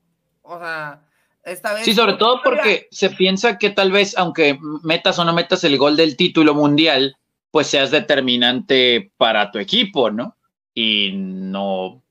O 0.42 0.58
sea, 0.58 1.02
esta 1.44 1.74
vez. 1.74 1.84
Sí, 1.84 1.94
sobre 1.94 2.14
todo 2.14 2.40
porque 2.42 2.88
se 2.90 3.10
piensa 3.10 3.58
que 3.58 3.70
tal 3.70 3.92
vez, 3.92 4.16
aunque 4.16 4.58
metas 4.82 5.18
o 5.18 5.24
no 5.24 5.32
metas 5.32 5.64
el 5.64 5.76
gol 5.76 5.96
del 5.96 6.16
título 6.16 6.54
mundial, 6.54 7.16
pues 7.50 7.66
seas 7.66 7.90
determinante 7.90 9.12
para 9.16 9.50
tu 9.50 9.58
equipo, 9.58 10.10
¿no? 10.10 10.36
Y 10.72 11.12
no, 11.14 12.02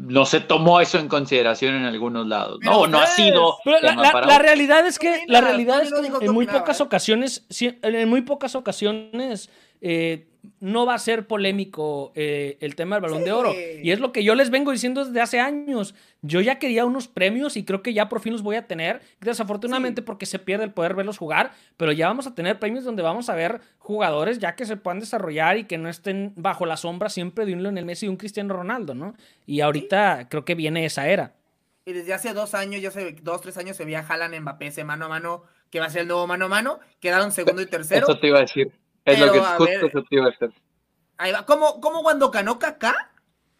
no 0.00 0.24
se 0.26 0.38
tomó 0.40 0.80
eso 0.80 0.98
en 0.98 1.08
consideración 1.08 1.74
en 1.74 1.84
algunos 1.84 2.26
lados, 2.26 2.60
¿no? 2.62 2.86
No 2.86 3.00
ha 3.00 3.06
sido. 3.06 3.56
Pero 3.64 3.80
la, 3.80 3.90
tema 3.90 4.02
la- 4.02 4.12
para 4.12 4.26
la 4.26 4.34
otro. 4.34 4.44
realidad 4.46 4.86
es 4.86 4.98
que, 4.98 5.22
¿Qué 5.26 5.32
la 5.32 5.40
realidad 5.40 5.82
es 5.82 5.92
que 5.92 6.24
en 6.26 6.32
muy 6.32 6.46
pocas 6.46 6.78
¿eh? 6.78 6.82
ocasiones, 6.84 7.44
en 7.82 8.08
muy 8.08 8.22
pocas 8.22 8.54
ocasiones 8.54 9.50
eh, 9.80 10.26
no 10.60 10.86
va 10.86 10.94
a 10.94 10.98
ser 10.98 11.26
polémico 11.26 12.12
eh, 12.14 12.56
el 12.60 12.74
tema 12.74 12.96
del 12.96 13.02
balón 13.02 13.24
de 13.24 13.32
oro. 13.32 13.52
Y 13.82 13.90
es 13.90 14.00
lo 14.00 14.12
que 14.12 14.24
yo 14.24 14.34
les 14.34 14.50
vengo 14.50 14.72
diciendo 14.72 15.04
desde 15.04 15.20
hace 15.20 15.40
años. 15.40 15.94
Yo 16.22 16.40
ya 16.40 16.58
quería 16.58 16.84
unos 16.84 17.06
premios 17.06 17.56
y 17.56 17.64
creo 17.64 17.82
que 17.82 17.92
ya 17.92 18.08
por 18.08 18.20
fin 18.20 18.32
los 18.32 18.42
voy 18.42 18.56
a 18.56 18.66
tener. 18.66 19.00
Desafortunadamente 19.20 20.00
Sí. 20.00 20.06
porque 20.06 20.26
se 20.26 20.38
pierde 20.38 20.64
el 20.64 20.72
poder 20.72 20.94
verlos 20.94 21.18
jugar, 21.18 21.52
pero 21.76 21.92
ya 21.92 22.08
vamos 22.08 22.26
a 22.26 22.34
tener 22.34 22.58
premios 22.58 22.84
donde 22.84 23.02
vamos 23.02 23.28
a 23.28 23.34
ver 23.34 23.60
jugadores 23.78 24.38
ya 24.38 24.54
que 24.56 24.64
se 24.64 24.76
puedan 24.76 25.00
desarrollar 25.00 25.58
y 25.58 25.64
que 25.64 25.78
no 25.78 25.88
estén 25.88 26.32
bajo 26.36 26.66
la 26.66 26.76
sombra 26.76 27.08
siempre 27.08 27.44
de 27.44 27.52
un 27.52 27.62
Lionel 27.62 27.84
Messi 27.84 28.06
y 28.06 28.08
un 28.08 28.16
Cristiano 28.16 28.54
Ronaldo, 28.54 28.94
¿no? 28.94 29.14
Y 29.46 29.60
ahorita 29.60 30.28
creo 30.28 30.44
que 30.44 30.54
viene 30.54 30.84
esa 30.84 31.08
era. 31.08 31.34
Y 31.84 31.92
desde 31.92 32.12
hace 32.14 32.32
dos 32.34 32.54
años, 32.54 32.82
ya 32.82 32.90
se, 32.90 33.12
dos, 33.22 33.40
tres 33.40 33.56
años, 33.58 33.76
se 33.76 33.84
veía 33.84 34.04
Haaland 34.06 34.38
Mbappé 34.40 34.66
ese 34.66 34.84
mano 34.84 35.06
a 35.06 35.08
mano, 35.08 35.42
que 35.70 35.80
va 35.80 35.86
a 35.86 35.90
ser 35.90 36.02
el 36.02 36.08
nuevo 36.08 36.26
mano 36.26 36.46
a 36.46 36.48
mano. 36.48 36.80
Quedaron 37.00 37.32
segundo 37.32 37.62
y 37.62 37.66
tercero. 37.66 38.06
Eso 38.06 38.18
te 38.18 38.26
iba 38.26 38.38
a 38.38 38.42
decir. 38.42 38.72
Es 39.12 39.20
lo 39.20 39.32
que 39.32 39.40
justo 39.40 40.04
te 40.04 40.16
iba 40.16 40.26
a. 40.26 40.32
Ahí 41.18 41.32
va. 41.32 41.46
Como, 41.46 41.80
como 41.80 42.02
cuando 42.02 42.30
ganó 42.30 42.58
Kaká, 42.58 43.12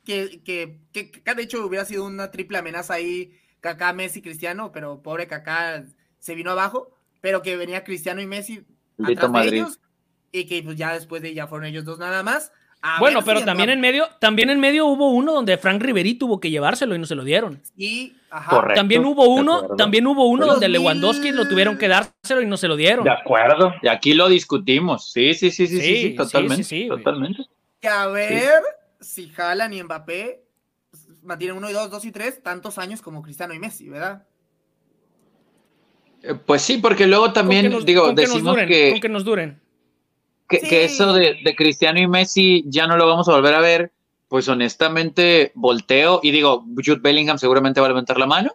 que, 0.04 0.42
que, 0.42 0.80
que 0.92 1.11
Kaká 1.11 1.34
de 1.34 1.42
hecho 1.42 1.64
hubiera 1.66 1.84
sido 1.84 2.04
una 2.04 2.30
triple 2.30 2.58
amenaza 2.58 2.94
ahí, 2.94 3.38
Kaká, 3.61 3.92
Messi, 3.92 4.22
Cristiano, 4.22 4.72
pero 4.72 5.02
pobre 5.02 5.26
Kaká 5.26 5.84
se 6.18 6.34
vino 6.34 6.50
abajo, 6.50 6.94
pero 7.20 7.42
que 7.42 7.56
venía 7.56 7.84
Cristiano 7.84 8.20
y 8.20 8.26
Messi 8.26 8.64
atrás 9.02 9.32
de 9.32 9.48
ellos, 9.48 9.80
y 10.32 10.46
que 10.46 10.62
pues 10.62 10.76
ya 10.76 10.92
después 10.92 11.22
de 11.22 11.34
ya 11.34 11.46
fueron 11.46 11.66
ellos 11.66 11.84
dos 11.84 11.98
nada 11.98 12.22
más. 12.22 12.52
A 12.96 13.01
Bueno, 13.01 13.22
pero 13.24 13.40
si 13.40 13.44
también 13.46 13.70
en 13.70 13.81
medio, 13.81 14.07
también 14.20 14.51
en 14.51 14.61
medio 14.61 14.87
hubo 14.87 15.11
uno 15.11 15.33
donde 15.33 15.57
Frank 15.59 15.83
Riveri 15.83 16.14
tuvo 16.14 16.40
que 16.40 16.51
llevárselo 16.51 16.94
y 16.94 16.98
no 16.98 17.07
se 17.07 17.14
lo 17.14 17.24
dieron. 17.24 17.61
Y, 17.77 18.14
ajá, 18.31 18.51
Correcto. 18.51 18.74
También 18.81 19.05
hubo 19.05 19.27
uno, 19.29 19.68
también 19.77 20.07
hubo 20.07 20.27
uno 20.27 20.46
Los 20.46 20.55
donde 20.55 20.68
mil- 20.68 20.72
Lewandowski 20.81 21.33
lo 21.33 21.48
tuvieron 21.48 21.77
que 21.77 21.88
dárselo 21.88 22.40
y 22.42 22.46
no 22.46 22.57
se 22.57 22.68
lo 22.68 22.77
dieron. 22.77 23.05
De 23.05 23.11
acuerdo. 23.11 23.74
Y 23.83 23.88
aquí 23.88 24.14
lo 24.14 24.29
discutimos. 24.29 25.12
Sí, 25.12 25.35
sí, 25.35 25.51
sí, 25.51 25.66
sí, 25.66 25.81
sí, 25.81 25.96
Sí, 26.11 26.14
totalmente. 26.16 26.64
sí, 26.64 26.83
sí, 26.83 26.88
güey. 26.88 26.98
totalmente. 27.03 27.42
que 27.81 27.88
a 27.88 28.07
ver 28.09 28.62
si 29.01 29.31
Haaland 29.37 29.74
y 29.74 29.83
Mbappé 29.83 30.42
mantienen 31.22 31.57
uno 31.57 31.68
y 31.70 31.72
dos, 31.72 31.90
dos 31.90 32.05
y 32.05 32.11
tres, 32.12 32.42
tantos 32.42 32.79
años 32.79 33.03
como 33.03 33.22
Cristiano 33.22 33.55
y 33.55 33.59
Messi, 33.59 33.88
¿verdad? 33.88 34.24
Eh, 36.22 36.35
Pues 36.35 36.62
sí, 36.62 36.79
porque 36.79 37.07
luego 37.07 37.33
también, 37.33 37.62
que 37.62 37.68
nos- 37.68 37.85
digo, 37.85 38.09
que 38.14 38.22
decimos 38.22 38.42
duren, 38.55 38.68
que, 38.68 38.90
con 38.92 39.01
que 39.01 39.09
nos 39.09 39.24
duren. 39.24 39.61
Que, 40.48 40.61
Sí. 40.61 40.68
que 40.68 40.84
eso 40.84 41.12
de, 41.12 41.37
de 41.44 41.54
Cristiano 41.56 42.00
y 42.00 42.06
Messi 42.06 42.64
ya 42.66 42.87
no 42.87 42.96
lo 42.96 43.06
vamos 43.06 43.28
a 43.28 43.32
volver 43.32 43.54
a 43.54 43.61
ver. 43.61 43.92
Pues 44.28 44.48
honestamente, 44.48 45.52
volteo 45.54 46.20
y 46.22 46.30
digo, 46.30 46.64
Jude 46.76 47.00
Bellingham 47.00 47.38
seguramente 47.38 47.80
va 47.80 47.87
a 47.87 47.90
levantar 47.90 48.18
la 48.18 48.26
mano 48.26 48.52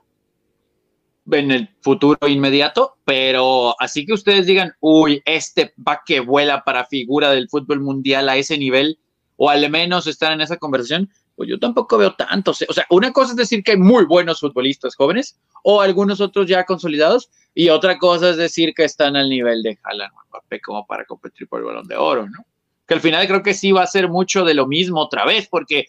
en 1.32 1.52
el 1.52 1.70
futuro 1.82 2.28
inmediato, 2.28 2.98
pero 3.06 3.76
así 3.80 4.06
que 4.06 4.14
ustedes 4.14 4.46
digan, 4.46 4.74
uy, 4.82 5.22
este 5.26 5.74
va 5.88 6.02
que 6.06 6.20
vuela 6.20 6.64
para 6.64 6.86
figura 6.86 7.32
del 7.32 7.50
fútbol 7.50 7.80
mundial 7.80 8.28
a 8.30 8.36
ese 8.36 8.58
nivel, 8.58 9.00
o 9.38 9.50
al 9.50 9.68
menos 9.70 10.06
estar 10.06 10.32
en 10.34 10.42
esa 10.42 10.58
conversación, 10.58 11.10
pues 11.36 11.50
yo 11.50 11.58
tampoco 11.60 11.98
veo 11.98 12.14
tantos. 12.14 12.64
O 12.70 12.74
sea, 12.74 12.86
una 12.90 13.12
cosa 13.12 13.32
es 13.32 13.38
decir 13.38 13.64
que 13.64 13.72
hay 13.72 13.78
muy 13.78 14.06
buenos 14.06 14.40
futbolistas 14.40 14.96
jóvenes, 14.96 15.40
o 15.64 15.82
algunos 15.82 16.22
otros 16.22 16.48
ya 16.48 16.66
consolidados, 16.66 17.30
y 17.56 17.70
otra 17.70 17.98
cosa 17.98 18.30
es 18.32 18.38
decir 18.38 18.74
que 18.76 18.84
están 18.84 19.16
al 19.16 19.30
nivel 19.30 19.64
de 19.64 19.78
Haaland 19.84 20.12
o 20.14 20.22
Mbappé 20.30 20.62
como 20.62 20.86
para 20.86 21.06
competir 21.06 21.48
por 21.48 21.60
el 21.60 21.66
Balón 21.66 21.88
de 21.88 21.96
Oro, 21.96 22.28
¿no? 22.28 22.46
Que 22.88 22.96
al 22.96 23.00
final 23.02 23.26
creo 23.28 23.42
que 23.44 23.54
sí 23.54 23.72
va 23.72 23.84
a 23.84 23.88
ser 23.88 24.10
mucho 24.10 24.44
de 24.44 24.54
lo 24.54 24.68
mismo 24.68 25.00
otra 25.02 25.26
vez, 25.26 25.48
porque 25.50 25.86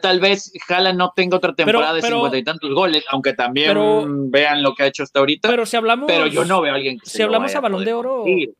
tal 0.00 0.20
vez 0.20 0.52
Haaland 0.68 0.98
no 0.98 1.12
tenga 1.14 1.36
otra 1.36 1.54
temporada 1.54 1.92
de 1.94 2.00
pero- 2.00 2.16
cincuenta 2.16 2.38
y 2.38 2.44
tantos 2.44 2.72
goles, 2.72 3.04
aunque 3.10 3.32
también 3.34 3.68
pero- 3.68 4.04
vean 4.08 4.62
lo 4.62 4.74
que 4.74 4.84
ha 4.84 4.86
hecho 4.86 5.02
hasta 5.02 5.18
ahorita, 5.20 5.48
pero, 5.48 5.56
Pero 5.62 5.66
si 5.66 5.76
hablamos. 5.76 6.10
yo 6.32 6.44
no 6.44 6.60
veo 6.60 6.72
a 6.72 6.76
alguien 6.76 6.98
que 6.98 7.06
si 7.06 7.18
se 7.18 7.22
hablamos 7.24 7.54
a 7.54 7.60
Balón 7.60 7.84
de 7.84 7.92
Oro, 7.92 8.16
competir. 8.22 8.54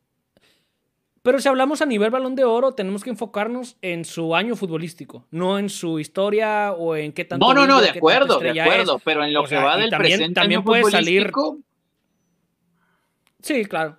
Pero 1.26 1.40
si 1.40 1.48
hablamos 1.48 1.82
a 1.82 1.86
nivel 1.86 2.10
balón 2.12 2.36
de 2.36 2.44
oro, 2.44 2.70
tenemos 2.70 3.02
que 3.02 3.10
enfocarnos 3.10 3.76
en 3.82 4.04
su 4.04 4.36
año 4.36 4.54
futbolístico, 4.54 5.26
no 5.32 5.58
en 5.58 5.68
su 5.68 5.98
historia 5.98 6.72
o 6.72 6.94
en 6.94 7.12
qué 7.12 7.24
tanto. 7.24 7.44
No, 7.44 7.52
no, 7.52 7.66
no, 7.66 7.80
de 7.80 7.90
acuerdo, 7.90 8.38
de 8.38 8.60
acuerdo, 8.60 8.96
es. 8.98 9.02
pero 9.04 9.24
en 9.24 9.32
lo 9.32 9.40
O 9.40 9.42
que 9.42 9.48
sea, 9.50 9.64
va 9.64 9.76
del 9.76 9.90
también- 9.90 10.18
presente 10.18 10.34
también 10.40 10.58
año 10.60 10.64
puede 10.64 10.84
salir- 10.84 11.32
Sí, 13.42 13.64
claro. 13.64 13.96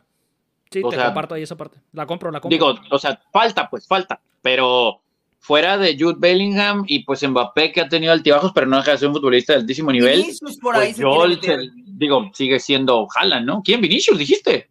Sí, 0.72 0.82
O 0.84 0.90
te 0.90 0.96
sea, 0.96 1.08
comparto 1.08 1.36
ahí 1.36 1.44
esa 1.44 1.58
parte. 1.58 1.80
La 1.92 2.06
compro, 2.06 2.32
la 2.32 2.40
compro. 2.40 2.56
Digo, 2.56 2.80
o 2.92 2.98
sea, 2.98 3.22
falta, 3.32 3.70
pues 3.70 3.86
falta, 3.86 4.22
pero 4.42 5.02
fuera 5.40 5.78
de 5.78 5.98
Jude 6.00 6.16
Bellingham 6.20 6.86
y 6.88 7.04
pues 7.04 7.28
Mbappé 7.28 7.74
que 7.74 7.82
ha 7.82 7.90
tenido 7.90 8.14
altibajos, 8.14 8.54
pero 8.56 8.68
no 8.68 8.78
deja 8.78 8.92
de 8.92 8.98
ser 9.00 9.10
un 9.10 9.16
futbolista 9.16 9.52
de 9.54 9.60
altísimo 9.60 9.92
nivel. 9.92 10.22
Vinicius 10.22 10.58
por 10.60 10.76
ahí 10.76 10.94
Pues 10.94 11.40
se 11.42 11.46
se- 11.58 11.70
digo, 11.88 12.32
sigue 12.34 12.58
siendo 12.60 13.06
Haaland, 13.14 13.46
¿no? 13.46 13.62
¿Quién? 13.64 13.82
Vinicius, 13.82 14.18
dijiste. 14.18 14.70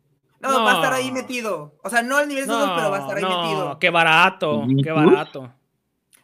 No, 0.52 0.64
va 0.64 0.72
a 0.72 0.74
estar 0.76 0.92
ahí 0.92 1.10
metido. 1.12 1.74
O 1.82 1.90
sea, 1.90 2.02
no 2.02 2.16
al 2.16 2.28
nivel 2.28 2.46
de 2.46 2.52
esos, 2.52 2.70
pero 2.76 2.90
va 2.90 2.96
a 2.98 3.00
estar 3.00 3.16
ahí 3.16 3.22
no, 3.22 3.42
metido. 3.42 3.78
qué 3.78 3.90
barato, 3.90 4.64
qué 4.82 4.90
barato. 4.92 5.52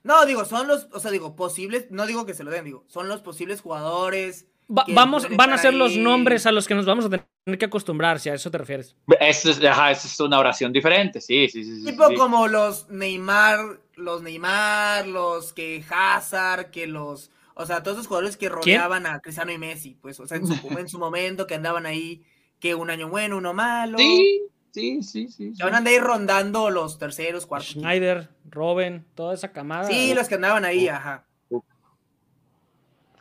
No, 0.04 0.26
digo, 0.26 0.44
son 0.44 0.66
los, 0.66 0.88
o 0.92 0.98
sea, 1.00 1.11
digo, 1.11 1.37
posibles, 1.37 1.87
no 1.90 2.06
digo 2.06 2.26
que 2.26 2.35
se 2.35 2.42
lo 2.42 2.50
den, 2.50 2.64
digo, 2.64 2.85
son 2.88 3.08
los 3.08 3.20
posibles 3.20 3.61
jugadores. 3.61 4.46
Va- 4.68 4.85
vamos, 4.88 5.26
van 5.37 5.52
a 5.52 5.58
ser 5.58 5.74
los 5.74 5.96
nombres 5.96 6.46
a 6.46 6.52
los 6.52 6.66
que 6.66 6.74
nos 6.74 6.87
vamos 6.87 7.04
a 7.04 7.08
tener 7.11 7.58
que 7.58 7.66
acostumbrar, 7.66 8.18
si 8.18 8.28
a 8.30 8.35
eso 8.35 8.50
te 8.50 8.58
refieres. 8.58 8.96
Esa 9.20 9.50
es, 9.50 9.64
ajá, 9.64 9.90
esa 9.92 10.08
es 10.08 10.18
una 10.20 10.38
oración 10.38 10.72
diferente, 10.72 11.20
sí, 11.20 11.48
sí, 11.48 11.62
sí. 11.62 11.80
sí, 11.80 11.85
Tipo 11.87 12.08
sí. 12.08 12.14
como 12.16 12.48
los 12.48 12.88
Neymar, 12.88 13.80
los 13.96 14.22
Neymar, 14.22 15.06
los 15.06 15.52
que 15.52 15.85
Hazard, 15.88 16.70
que 16.70 16.87
los, 16.88 17.30
o 17.54 17.66
sea, 17.66 17.82
todos 17.82 17.98
esos 17.98 18.06
jugadores 18.08 18.37
que 18.37 18.48
rodeaban 18.48 19.06
a 19.06 19.20
Cristiano 19.20 19.52
y 19.52 19.58
Messi, 19.58 19.96
pues, 20.00 20.18
o 20.18 20.26
sea, 20.26 20.38
en 20.38 20.46
su, 20.46 20.54
en 20.78 20.88
su 20.88 20.98
momento 20.98 21.46
que 21.46 21.54
andaban 21.54 21.87
ahí, 21.87 22.24
que 22.62 22.77
un 22.77 22.88
año 22.90 23.09
bueno, 23.09 23.37
uno 23.38 23.53
malo. 23.53 23.98
Sí, 23.98 24.40
sí, 24.70 25.03
sí, 25.03 25.29
sí. 25.29 25.53
Van 25.61 25.75
a 25.75 25.79
andar 25.79 25.92
ahí 25.92 25.98
rondando 25.98 26.70
los 26.70 26.96
terceros, 26.96 27.44
cuartos. 27.44 27.70
Schneider, 27.72 28.29
Robin, 28.48 29.05
toda 29.16 29.35
esa 29.35 29.51
camada. 29.53 29.88
Sí, 29.88 30.14
los 30.14 30.29
que 30.29 30.37
andaban 30.37 30.64
ahí, 30.64 30.87
ajá. 30.87 31.27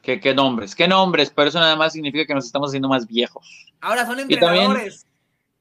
¿Qué, 0.04 0.20
qué 0.20 0.34
nombres, 0.34 0.76
qué 0.76 0.88
nombres, 0.88 1.32
pero 1.36 1.50
eso 1.50 1.60
nada 1.60 1.76
más 1.76 1.94
significa 1.94 2.26
que 2.26 2.34
nos 2.36 2.46
estamos 2.46 2.70
haciendo 2.70 2.88
más 2.88 3.06
viejos. 3.08 3.74
Ahora 3.82 4.06
son 4.06 4.18
también- 4.18 4.40
entrenadores. 4.40 5.06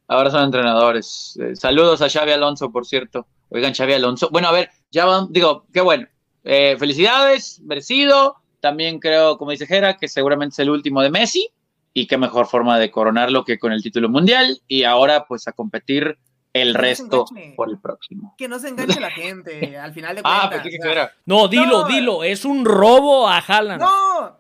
Ahora 0.09 0.31
son 0.31 0.45
entrenadores. 0.45 1.39
Eh, 1.41 1.57
saludos 1.57 2.03
a 2.03 2.09
Xavi 2.11 2.33
Alonso, 2.33 2.71
por 2.71 2.85
cierto. 2.87 3.27
Oigan, 3.49 3.75
Xavi 3.75 3.93
Alonso. 3.95 4.29
Bueno, 4.31 4.49
a 4.49 4.53
ver, 4.53 4.71
ya 4.91 5.05
van, 5.07 5.29
digo, 5.31 5.67
qué 5.73 5.81
bueno. 5.81 6.07
Eh, 6.45 6.77
felicidades, 6.79 7.61
merecido. 7.61 8.37
También 8.61 8.99
creo, 8.99 9.39
como 9.39 9.53
dice 9.53 9.67
Jera, 9.67 9.97
que 9.97 10.09
seguramente 10.09 10.53
es 10.55 10.59
el 10.59 10.71
último 10.71 11.01
de 11.03 11.11
Messi. 11.11 11.49
Y 11.93 12.07
qué 12.07 12.17
mejor 12.19 12.47
forma 12.47 12.79
de 12.79 12.91
coronarlo 12.91 13.45
que 13.45 13.59
con 13.59 13.73
el 13.73 13.83
título 13.83 14.09
mundial. 14.09 14.61
Y 14.69 14.85
ahora, 14.85 15.25
pues, 15.27 15.49
a 15.49 15.53
competir 15.53 16.19
el 16.53 16.75
resto 16.75 17.27
enganche. 17.31 17.55
por 17.57 17.69
el 17.71 17.79
próximo. 17.79 18.35
Que 18.39 18.49
no 18.49 18.59
se 18.59 18.69
enganche 18.69 19.01
la 19.01 19.11
gente, 19.11 19.77
al 19.79 19.93
final 19.93 20.17
de 20.17 20.23
cuentas. 20.23 20.45
Ah, 20.45 20.51
pensé 20.51 20.71
que 20.71 20.79
o 20.79 20.83
sea, 20.83 20.93
era. 20.93 21.13
No, 21.27 21.49
dilo, 21.49 21.83
No. 21.83 21.85
dilo, 21.89 22.25
es 22.25 22.45
un 22.45 22.65
robo 22.65 23.29
a 23.29 23.39
Haaland. 23.39 23.83
¡No! 23.83 24.39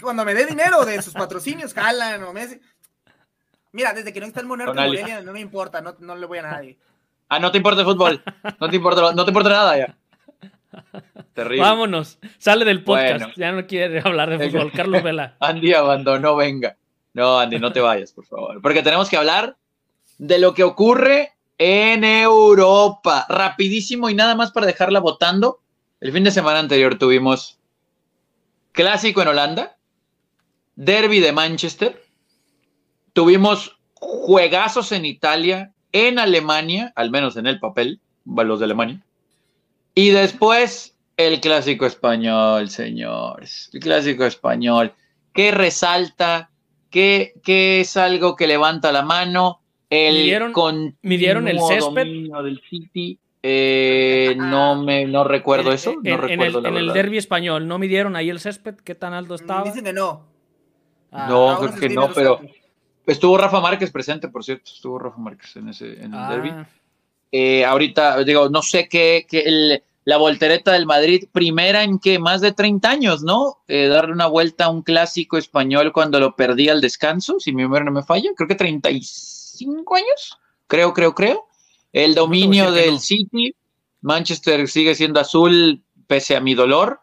Cuando 0.00 0.24
me 0.24 0.34
dé 0.34 0.46
dinero 0.46 0.84
de 0.84 1.02
sus 1.02 1.12
patrocinios, 1.14 1.74
jalan 1.74 2.22
o 2.22 2.32
Messi. 2.32 2.60
Mira, 3.72 3.92
desde 3.92 4.12
que 4.12 4.20
no 4.20 4.26
está 4.26 4.40
el 4.40 4.46
Monarca. 4.46 4.72
Morelia, 4.74 5.20
no 5.20 5.32
me 5.32 5.40
importa, 5.40 5.80
no, 5.80 5.96
no 5.98 6.14
le 6.16 6.26
voy 6.26 6.38
a 6.38 6.42
nadie. 6.42 6.78
Ah, 7.28 7.38
no 7.38 7.50
te 7.50 7.58
importa 7.58 7.80
el 7.80 7.86
fútbol. 7.86 8.22
No 8.60 8.68
te 8.68 8.76
importa, 8.76 9.12
no 9.12 9.24
te 9.24 9.30
importa 9.30 9.48
nada 9.50 9.76
ya. 9.78 9.96
Terrible. 11.34 11.62
Vámonos, 11.62 12.18
sale 12.38 12.64
del 12.64 12.84
podcast, 12.84 13.20
Bueno. 13.24 13.34
ya 13.36 13.52
no 13.52 13.66
quiere 13.66 14.00
hablar 14.00 14.36
de 14.36 14.50
fútbol. 14.50 14.72
Carlos 14.74 15.02
Vela. 15.02 15.36
Andy 15.40 15.72
abandonó, 15.72 16.36
venga. 16.36 16.76
No, 17.12 17.38
Andy, 17.38 17.58
no 17.58 17.72
te 17.72 17.80
vayas, 17.80 18.12
por 18.12 18.26
favor. 18.26 18.60
Porque 18.62 18.82
tenemos 18.82 19.08
que 19.08 19.16
hablar 19.16 19.56
de 20.18 20.38
lo 20.38 20.54
que 20.54 20.62
ocurre 20.62 21.32
en 21.58 22.04
Europa. 22.04 23.26
Rapidísimo 23.28 24.08
y 24.08 24.14
nada 24.14 24.34
más 24.34 24.52
para 24.52 24.66
dejarla 24.66 25.00
votando. 25.00 25.60
El 26.00 26.12
fin 26.12 26.24
de 26.24 26.30
semana 26.30 26.60
anterior 26.60 26.96
tuvimos 26.98 27.58
clásico 28.72 29.20
en 29.22 29.28
Holanda, 29.28 29.76
derby 30.76 31.20
de 31.20 31.32
Manchester, 31.32 32.02
tuvimos 33.12 33.78
juegazos 33.94 34.92
en 34.92 35.04
Italia, 35.04 35.74
en 35.92 36.18
Alemania, 36.18 36.92
al 36.96 37.10
menos 37.10 37.36
en 37.36 37.46
el 37.46 37.60
papel, 37.60 38.00
los 38.24 38.58
de 38.60 38.64
Alemania, 38.64 39.04
y 39.94 40.10
después 40.10 40.96
el 41.16 41.40
clásico 41.40 41.86
español, 41.86 42.68
señores, 42.70 43.70
el 43.72 43.80
clásico 43.80 44.24
español, 44.24 44.92
que 45.34 45.50
resalta, 45.50 46.50
que, 46.90 47.34
que 47.42 47.80
es 47.80 47.96
algo 47.96 48.34
que 48.36 48.46
levanta 48.46 48.90
la 48.92 49.02
mano, 49.02 49.60
el 49.90 50.14
¿Midieron- 50.24 50.52
continuo 50.52 50.94
midieron 51.02 51.48
el 51.48 51.60
césped? 51.60 52.04
dominio 52.06 52.42
del 52.42 52.60
City. 52.68 53.18
Eh, 53.42 54.34
no 54.36 54.82
me 54.82 55.06
no 55.06 55.24
recuerdo 55.24 55.70
En- 55.70 55.74
eso, 55.74 55.94
no 55.94 56.00
en, 56.04 56.06
en 56.12 56.20
recuerdo 56.20 56.58
el, 56.58 56.62
la 56.64 56.68
en 56.68 56.76
el 56.76 56.92
derby 56.92 57.16
español, 57.18 57.66
¿no 57.66 57.78
midieron 57.78 58.14
ahí 58.14 58.28
el 58.28 58.38
césped? 58.38 58.74
¿Qué 58.76 58.94
tan 58.94 59.14
alto 59.14 59.34
estaba? 59.34 59.64
Dicen 59.64 59.84
que 59.84 59.92
no. 59.94 60.26
Ah, 61.10 61.26
No, 61.28 61.58
creo 61.58 61.74
que 61.74 61.88
no, 61.88 62.10
pero 62.12 62.40
estuvo 63.06 63.36
Rafa 63.38 63.60
Márquez 63.60 63.90
presente, 63.90 64.28
por 64.28 64.44
cierto, 64.44 64.70
estuvo 64.74 64.98
Rafa 64.98 65.18
Márquez 65.18 65.56
en 65.56 65.68
ese 65.70 65.92
en 66.04 66.12
el 66.12 66.18
ah, 66.20 66.30
derby. 66.30 66.52
Eh, 67.32 67.64
ahorita, 67.64 68.22
digo, 68.24 68.48
no 68.48 68.62
sé 68.62 68.88
qué, 68.88 69.26
qué 69.28 69.40
el- 69.40 69.82
la 70.04 70.16
voltereta 70.16 70.72
del 70.72 70.86
Madrid, 70.86 71.28
primera 71.30 71.84
en 71.84 71.98
que 71.98 72.18
más 72.18 72.40
de 72.40 72.52
30 72.52 72.90
años, 72.90 73.22
¿no? 73.22 73.58
Eh, 73.68 73.86
darle 73.86 74.12
una 74.14 74.26
vuelta 74.26 74.64
a 74.64 74.70
un 74.70 74.82
clásico 74.82 75.36
español 75.38 75.92
cuando 75.92 76.18
lo 76.18 76.34
perdí 76.34 76.68
al 76.68 76.80
descanso, 76.80 77.38
si 77.38 77.52
mi 77.52 77.62
memoria 77.62 77.84
no 77.84 77.92
me 77.92 78.02
falla, 78.02 78.30
creo 78.34 78.48
que 78.48 78.54
35 78.54 79.94
años, 79.96 80.38
creo, 80.66 80.92
creo, 80.94 81.14
creo. 81.14 81.46
El 81.92 82.14
dominio 82.14 82.72
del 82.72 82.92
no. 82.94 82.98
City, 82.98 83.54
Manchester 84.00 84.66
sigue 84.68 84.94
siendo 84.94 85.20
azul 85.20 85.82
pese 86.06 86.34
a 86.34 86.40
mi 86.40 86.54
dolor. 86.54 87.00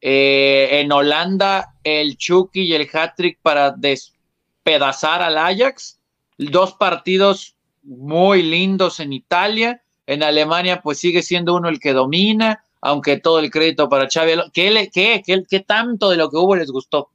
Eh, 0.00 0.80
en 0.80 0.90
Holanda, 0.92 1.74
el 1.84 2.16
Chucky 2.16 2.62
y 2.62 2.74
el 2.74 2.88
hat-trick 2.92 3.38
para 3.42 3.70
despedazar 3.70 5.22
al 5.22 5.38
Ajax. 5.38 5.98
Dos 6.36 6.72
partidos 6.74 7.54
muy 7.82 8.42
lindos 8.42 9.00
en 9.00 9.12
Italia. 9.12 9.82
En 10.06 10.22
Alemania, 10.22 10.80
pues 10.82 10.98
sigue 10.98 11.22
siendo 11.22 11.54
uno 11.54 11.68
el 11.68 11.78
que 11.78 11.92
domina, 11.92 12.64
aunque 12.80 13.18
todo 13.18 13.38
el 13.38 13.50
crédito 13.50 13.88
para 13.88 14.08
Xavi. 14.08 14.32
¿Qué, 14.52 14.70
le- 14.70 14.90
qué, 14.90 15.22
qué, 15.24 15.44
qué 15.48 15.60
tanto 15.60 16.10
de 16.10 16.16
lo 16.16 16.30
que 16.30 16.36
hubo 16.36 16.56
les 16.56 16.70
gustó? 16.70 17.10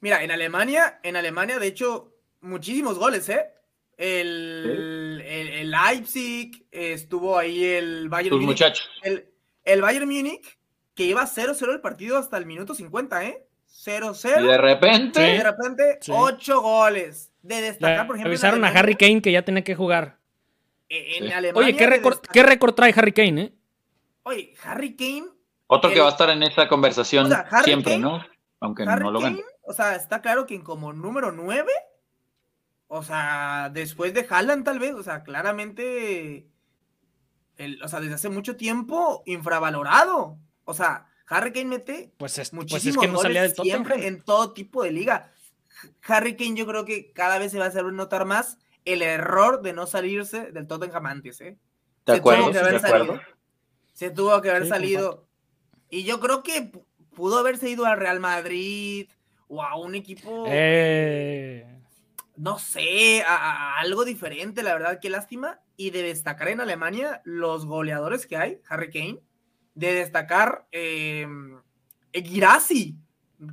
Mira, 0.00 0.22
en 0.22 0.30
Alemania, 0.30 1.00
en 1.02 1.16
Alemania, 1.16 1.58
de 1.58 1.66
hecho, 1.66 2.12
muchísimos 2.42 2.98
goles, 2.98 3.28
¿eh? 3.30 3.46
El, 3.96 5.20
el, 5.26 5.48
el 5.52 5.70
Leipzig, 5.70 6.66
estuvo 6.70 7.38
ahí 7.38 7.64
el 7.64 8.08
Bayern 8.08 8.30
Tus 8.30 8.40
Múnich. 8.42 8.58
muchachos. 8.58 8.88
El, 9.02 9.26
el 9.64 9.80
Bayern 9.82 10.06
Múnich, 10.06 10.58
que 10.94 11.04
iba 11.04 11.24
0-0 11.24 11.72
el 11.72 11.80
partido 11.80 12.18
hasta 12.18 12.36
el 12.36 12.46
minuto 12.46 12.74
50, 12.74 13.24
¿eh? 13.24 13.42
0-0. 13.84 14.42
Y 14.44 14.46
de 14.46 14.58
repente, 14.58 15.20
Y 15.34 15.36
de 15.38 15.42
repente, 15.42 15.98
Sí. 16.00 16.12
8 16.14 16.60
goles. 16.60 17.32
De 17.46 17.60
destacar, 17.60 18.06
por 18.06 18.16
ejemplo. 18.16 18.30
avisaron 18.30 18.64
a 18.64 18.68
Harry 18.68 18.96
Kane 18.96 19.22
que 19.22 19.32
ya 19.32 19.42
tenía 19.42 19.62
que 19.64 19.74
jugar. 19.74 20.18
En 20.88 21.26
Sí. 21.26 21.32
Alemania. 21.32 21.52
Oye, 21.68 21.76
¿qué 21.76 21.86
récord, 21.86 22.14
destacar- 22.14 22.32
¿qué 22.32 22.42
récord 22.42 22.74
trae 22.74 22.94
Harry 22.96 23.12
Kane, 23.12 23.42
eh? 23.42 23.52
Oye, 24.22 24.54
Harry 24.64 24.94
Kane. 24.96 25.26
otro 25.68 25.90
que 25.90 26.00
va 26.00 26.06
a 26.06 26.10
estar 26.10 26.30
en 26.30 26.42
esta 26.44 26.68
conversación 26.68 27.26
O 27.26 27.28
sea, 27.28 27.46
Harry 27.50 27.64
siempre, 27.64 27.92
Kane- 27.94 28.02
¿no? 28.02 28.24
Aunque 28.60 28.84
Harry 28.84 29.02
no 29.04 29.10
lo 29.10 29.20
gane. 29.20 29.36
Kane, 29.40 29.48
o 29.62 29.72
sea, 29.72 29.96
está 29.96 30.22
claro 30.22 30.46
que 30.46 30.62
como 30.62 30.92
número 30.92 31.32
9, 31.32 31.70
o 32.88 33.02
sea, 33.02 33.70
después 33.72 34.14
de 34.14 34.24
Haaland 34.30 34.64
tal 34.64 34.78
vez, 34.78 34.94
o 34.94 35.02
sea, 35.02 35.22
claramente, 35.24 36.46
el, 37.56 37.82
o 37.82 37.88
sea, 37.88 38.00
desde 38.00 38.14
hace 38.14 38.28
mucho 38.28 38.56
tiempo 38.56 39.22
infravalorado. 39.26 40.38
O 40.64 40.74
sea, 40.74 41.06
Harry 41.28 41.52
Kane 41.52 41.64
mete 41.66 42.12
Pues 42.16 42.32
es, 42.38 42.50
pues 42.50 42.66
es 42.66 42.72
muchísimos 42.72 43.04
que 43.04 43.10
no 43.10 43.18
salía 43.18 43.42
del 43.42 43.54
goles 43.54 43.72
siempre 43.72 44.06
en 44.06 44.22
todo 44.22 44.52
tipo 44.52 44.82
de 44.84 44.92
liga. 44.92 45.32
Harry 46.02 46.36
Kane 46.36 46.54
yo 46.56 46.66
creo 46.66 46.84
que 46.84 47.12
cada 47.12 47.38
vez 47.38 47.52
se 47.52 47.58
va 47.58 47.66
a 47.66 47.68
hacer 47.68 47.84
notar 47.84 48.24
más 48.24 48.58
el 48.84 49.02
error 49.02 49.62
de 49.62 49.72
no 49.72 49.86
salirse 49.86 50.52
del 50.52 50.66
Tottenham 50.66 51.06
antes, 51.06 51.40
¿eh? 51.40 51.58
De 52.06 52.12
Se 52.14 52.18
acuerdo, 52.18 52.42
tuvo 52.44 52.52
que 52.52 52.58
haber 52.58 52.76
acuerdo. 52.76 53.06
salido. 53.06 53.20
Se 53.92 54.10
tuvo 54.10 54.40
que 54.42 54.50
haber 54.50 54.62
Sí, 54.64 54.68
salido. 54.68 55.26
Y 55.90 56.04
yo 56.04 56.20
creo 56.20 56.42
que 56.42 56.70
pu- 56.72 56.84
pudo 57.14 57.38
haberse 57.38 57.68
ido 57.70 57.84
al 57.86 57.98
Real 57.98 58.20
Madrid 58.20 59.08
o 59.48 59.62
a 59.62 59.76
un 59.76 59.94
equipo, 59.94 60.44
Eh, 60.48 61.66
no 62.36 62.58
sé, 62.58 63.22
a, 63.22 63.36
a 63.36 63.78
algo 63.80 64.04
diferente, 64.04 64.62
la 64.62 64.74
verdad, 64.74 64.98
qué 65.00 65.10
lástima. 65.10 65.60
Y 65.76 65.90
de 65.90 66.02
destacar 66.02 66.48
en 66.48 66.60
Alemania 66.60 67.20
los 67.24 67.66
goleadores 67.66 68.26
que 68.26 68.36
hay, 68.36 68.60
Harry 68.68 68.90
Kane, 68.90 69.20
de 69.74 69.92
destacar 69.94 70.66
eh, 70.72 71.26
Girassi, 72.12 72.96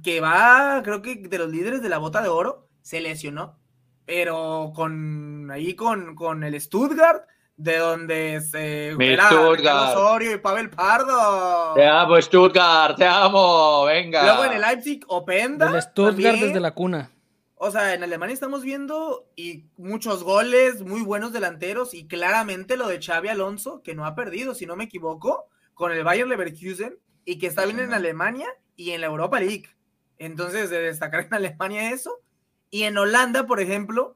que 0.03 0.21
va, 0.21 0.81
creo 0.83 1.01
que 1.01 1.15
de 1.15 1.37
los 1.37 1.49
líderes 1.49 1.81
de 1.81 1.89
la 1.89 1.97
bota 1.97 2.21
de 2.21 2.29
oro, 2.29 2.67
se 2.81 3.01
lesionó, 3.01 3.59
pero 4.05 4.71
con 4.75 5.49
ahí 5.51 5.75
con, 5.75 6.15
con 6.15 6.43
el 6.43 6.59
Stuttgart, 6.59 7.23
de 7.55 7.77
donde 7.77 8.41
se 8.41 8.95
Mi 8.97 9.07
era 9.09 9.27
Stuttgart. 9.27 9.95
Osorio 9.95 10.33
y 10.33 10.37
Pavel 10.37 10.69
Pardo. 10.69 11.73
Te 11.75 11.87
amo, 11.87 12.21
Stuttgart, 12.21 12.97
te 12.97 13.05
amo, 13.05 13.85
venga. 13.85 14.23
Luego 14.23 14.45
en 14.45 14.53
el 14.53 14.61
Leipzig, 14.61 15.03
Openda. 15.07 15.71
del 15.71 15.81
Stuttgart 15.81 16.15
también. 16.15 16.47
desde 16.47 16.59
la 16.59 16.73
cuna. 16.73 17.11
o 17.55 17.71
sea, 17.71 17.93
en 17.93 18.03
Alemania 18.03 18.33
estamos 18.33 18.63
viendo 18.63 19.29
y 19.35 19.65
muchos 19.77 20.23
goles, 20.23 20.81
muy 20.81 21.01
buenos 21.01 21.31
delanteros 21.31 21.93
y 21.93 22.07
claramente 22.07 22.75
lo 22.75 22.87
de 22.87 23.01
Xavi 23.01 23.29
Alonso, 23.29 23.81
que 23.83 23.95
no 23.95 24.05
ha 24.05 24.15
perdido, 24.15 24.55
si 24.55 24.65
no 24.65 24.75
me 24.75 24.85
equivoco, 24.85 25.47
con 25.73 25.91
el 25.91 26.03
Bayern 26.03 26.29
Leverkusen 26.29 26.97
y 27.25 27.37
que 27.37 27.47
está 27.47 27.65
bien 27.65 27.79
en 27.79 27.93
Alemania 27.93 28.47
y 28.75 28.91
en 28.91 29.01
la 29.01 29.07
Europa 29.07 29.39
League. 29.39 29.69
Entonces, 30.17 30.69
de 30.69 30.81
destacar 30.81 31.21
en 31.25 31.33
Alemania 31.33 31.91
eso. 31.91 32.21
Y 32.69 32.83
en 32.83 32.97
Holanda, 32.97 33.45
por 33.45 33.59
ejemplo, 33.59 34.15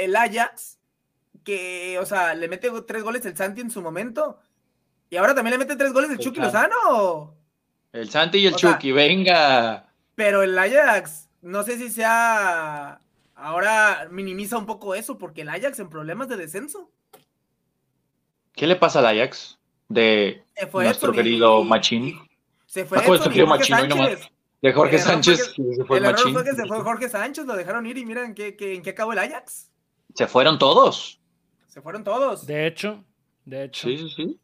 el 0.00 0.14
Ajax, 0.14 0.78
que, 1.44 1.98
o 1.98 2.06
sea, 2.06 2.34
le 2.34 2.48
mete 2.48 2.70
tres 2.86 3.02
goles 3.02 3.24
el 3.26 3.36
Santi 3.36 3.60
en 3.60 3.70
su 3.70 3.82
momento. 3.82 4.38
Y 5.10 5.16
ahora 5.16 5.34
también 5.34 5.52
le 5.52 5.64
mete 5.64 5.76
tres 5.76 5.92
goles 5.92 6.10
el 6.10 6.18
Chucky 6.18 6.40
Lozano. 6.40 7.34
El 7.92 8.10
Santi 8.10 8.38
y 8.38 8.46
el 8.46 8.54
Chucky, 8.54 8.92
venga. 8.92 9.92
Pero 10.14 10.42
el 10.42 10.56
Ajax, 10.58 11.28
no 11.42 11.62
sé 11.62 11.78
si 11.78 11.90
sea. 11.90 13.00
Ahora 13.34 14.08
minimiza 14.10 14.58
un 14.58 14.66
poco 14.66 14.94
eso, 14.94 15.16
porque 15.16 15.42
el 15.42 15.48
Ajax 15.48 15.78
en 15.78 15.88
problemas 15.88 16.28
de 16.28 16.36
descenso. 16.36 16.90
¿Qué 18.52 18.66
le 18.66 18.76
pasa 18.76 18.98
al 18.98 19.06
Ajax? 19.06 19.58
De 19.88 20.44
nuestro 20.72 21.12
querido 21.12 21.64
Machín. 21.64 22.27
Se 22.68 22.84
fue 22.84 22.98
ah, 22.98 23.02
De 24.60 24.72
Jorge 24.74 24.98
Sánchez. 24.98 25.54
se 25.56 25.84
fue 25.84 25.98
el, 25.98 26.04
error 26.04 26.32
fue 26.32 26.44
que 26.44 26.52
se 26.52 26.66
fue 26.66 26.80
Jorge 26.82 27.08
Sánchez, 27.08 27.46
lo 27.46 27.56
dejaron 27.56 27.86
ir 27.86 27.96
y 27.96 28.04
miren 28.04 28.26
en 28.26 28.34
qué, 28.34 28.54
en 28.60 28.82
qué 28.82 28.90
acabó 28.90 29.14
el 29.14 29.18
Ajax. 29.18 29.72
Se 30.14 30.26
fueron 30.26 30.58
todos. 30.58 31.18
Se 31.66 31.80
fueron 31.80 32.04
todos. 32.04 32.46
De 32.46 32.66
hecho, 32.66 33.02
de 33.46 33.64
hecho. 33.64 33.88
Sí, 33.88 33.96
sí, 33.96 34.10
sí. 34.14 34.40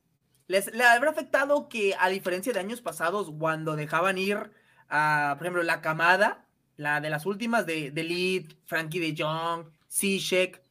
Les, 0.46 0.68
habrá 0.68 1.10
afectado 1.10 1.68
que, 1.68 1.94
a 2.00 2.08
diferencia 2.08 2.52
de 2.54 2.60
años 2.60 2.80
pasados, 2.80 3.30
cuando 3.38 3.76
dejaban 3.76 4.16
ir 4.16 4.52
a, 4.88 5.34
por 5.36 5.46
ejemplo, 5.46 5.62
la 5.62 5.82
camada, 5.82 6.46
la 6.76 7.02
de 7.02 7.10
las 7.10 7.26
últimas 7.26 7.66
de, 7.66 7.90
de 7.90 8.04
Lead, 8.04 8.44
Frankie 8.64 9.00
de 9.00 9.22
Jong, 9.22 9.66
Zizek, 9.90 10.62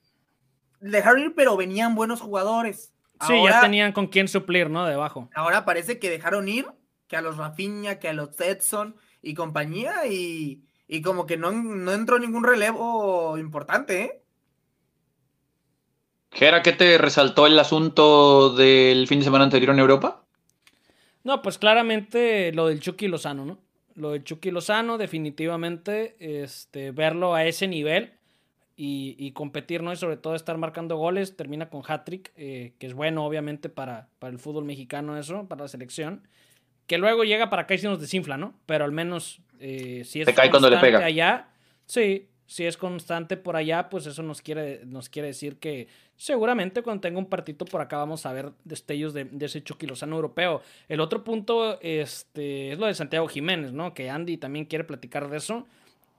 dejaron 0.79 1.21
ir, 1.21 1.35
pero 1.35 1.55
venían 1.55 1.93
buenos 1.93 2.19
jugadores. 2.19 2.93
Sí, 3.27 3.33
ya 3.43 3.61
tenían 3.61 3.91
con 3.91 4.07
quién 4.07 4.27
suplir, 4.27 4.71
¿no? 4.71 4.87
Debajo. 4.87 5.29
Ahora 5.35 5.65
parece 5.65 5.99
que 5.99 6.09
dejaron 6.09 6.49
ir, 6.49 6.65
que 7.07 7.15
a 7.15 7.21
los 7.21 7.37
Rafinha, 7.37 7.99
que 7.99 8.09
a 8.09 8.13
los 8.13 8.39
Edson 8.39 8.95
y 9.21 9.33
compañía, 9.33 10.05
y, 10.07 10.63
y 10.87 11.01
como 11.01 11.25
que 11.25 11.37
no, 11.37 11.51
no 11.51 11.91
entró 11.93 12.19
ningún 12.19 12.43
relevo 12.43 13.37
importante, 13.37 14.01
¿eh? 14.01 14.23
Gera, 16.33 16.63
¿qué 16.63 16.71
te 16.71 16.97
resaltó 16.97 17.45
el 17.45 17.57
asunto 17.59 18.55
del 18.55 19.07
fin 19.07 19.19
de 19.19 19.25
semana 19.25 19.43
anterior 19.43 19.71
en 19.71 19.79
Europa? 19.79 20.25
No, 21.23 21.41
pues 21.43 21.59
claramente 21.59 22.51
lo 22.53 22.67
del 22.67 22.79
Chucky 22.79 23.07
Lozano, 23.07 23.45
¿no? 23.45 23.59
Lo 23.95 24.11
del 24.11 24.23
Chucky 24.23 24.49
Lozano, 24.49 24.97
definitivamente, 24.97 26.15
este, 26.19 26.91
verlo 26.91 27.35
a 27.35 27.45
ese 27.45 27.67
nivel 27.67 28.13
y, 28.75 29.31
competir, 29.33 29.83
¿no? 29.83 29.93
Y 29.93 29.95
sobre 29.95 30.17
todo 30.17 30.33
estar 30.33 30.57
marcando 30.57 30.97
goles, 30.97 31.37
termina 31.37 31.69
con 31.69 31.83
hat-trick, 31.87 32.31
eh, 32.35 32.73
que 32.79 32.87
es 32.87 32.95
bueno, 32.95 33.23
obviamente, 33.25 33.69
para, 33.69 34.09
para 34.17 34.33
el 34.33 34.39
fútbol 34.39 34.65
mexicano 34.65 35.17
eso, 35.17 35.47
para 35.47 35.61
la 35.61 35.67
selección. 35.67 36.27
Que 36.87 36.97
luego 36.97 37.23
llega 37.23 37.49
para 37.49 37.63
acá 37.63 37.75
y 37.75 37.77
se 37.77 37.87
nos 37.87 38.01
desinfla, 38.01 38.37
¿no? 38.37 38.53
Pero 38.65 38.85
al 38.85 38.91
menos 38.91 39.41
eh, 39.59 40.03
si 40.05 40.21
es 40.21 40.25
Se 40.25 40.33
cae 40.33 40.49
cuando 40.49 40.69
le 40.69 40.77
pega. 40.77 41.05
allá, 41.05 41.47
sí, 41.85 42.27
si 42.45 42.65
es 42.65 42.75
constante 42.75 43.37
por 43.37 43.55
allá, 43.55 43.89
pues 43.89 44.05
eso 44.05 44.21
nos 44.21 44.41
quiere, 44.41 44.81
nos 44.85 45.09
quiere 45.09 45.29
decir 45.29 45.57
que 45.57 45.87
seguramente 46.17 46.81
cuando 46.81 47.01
tenga 47.01 47.17
un 47.17 47.27
partido 47.27 47.65
por 47.65 47.81
acá 47.81 47.97
vamos 47.97 48.25
a 48.25 48.33
ver 48.33 48.51
destellos 48.63 49.13
de, 49.13 49.29
ese 49.39 49.63
Chucky 49.63 49.87
Lozano 49.87 50.17
europeo. 50.17 50.61
El 50.89 50.99
otro 50.99 51.23
punto 51.23 51.79
este, 51.81 52.73
es 52.73 52.77
lo 52.77 52.87
de 52.87 52.93
Santiago 52.93 53.27
Jiménez, 53.27 53.71
¿no? 53.71 53.93
Que 53.93 54.09
Andy 54.09 54.37
también 54.37 54.65
quiere 54.65 54.83
platicar 54.83 55.29
de 55.29 55.37
eso. 55.37 55.65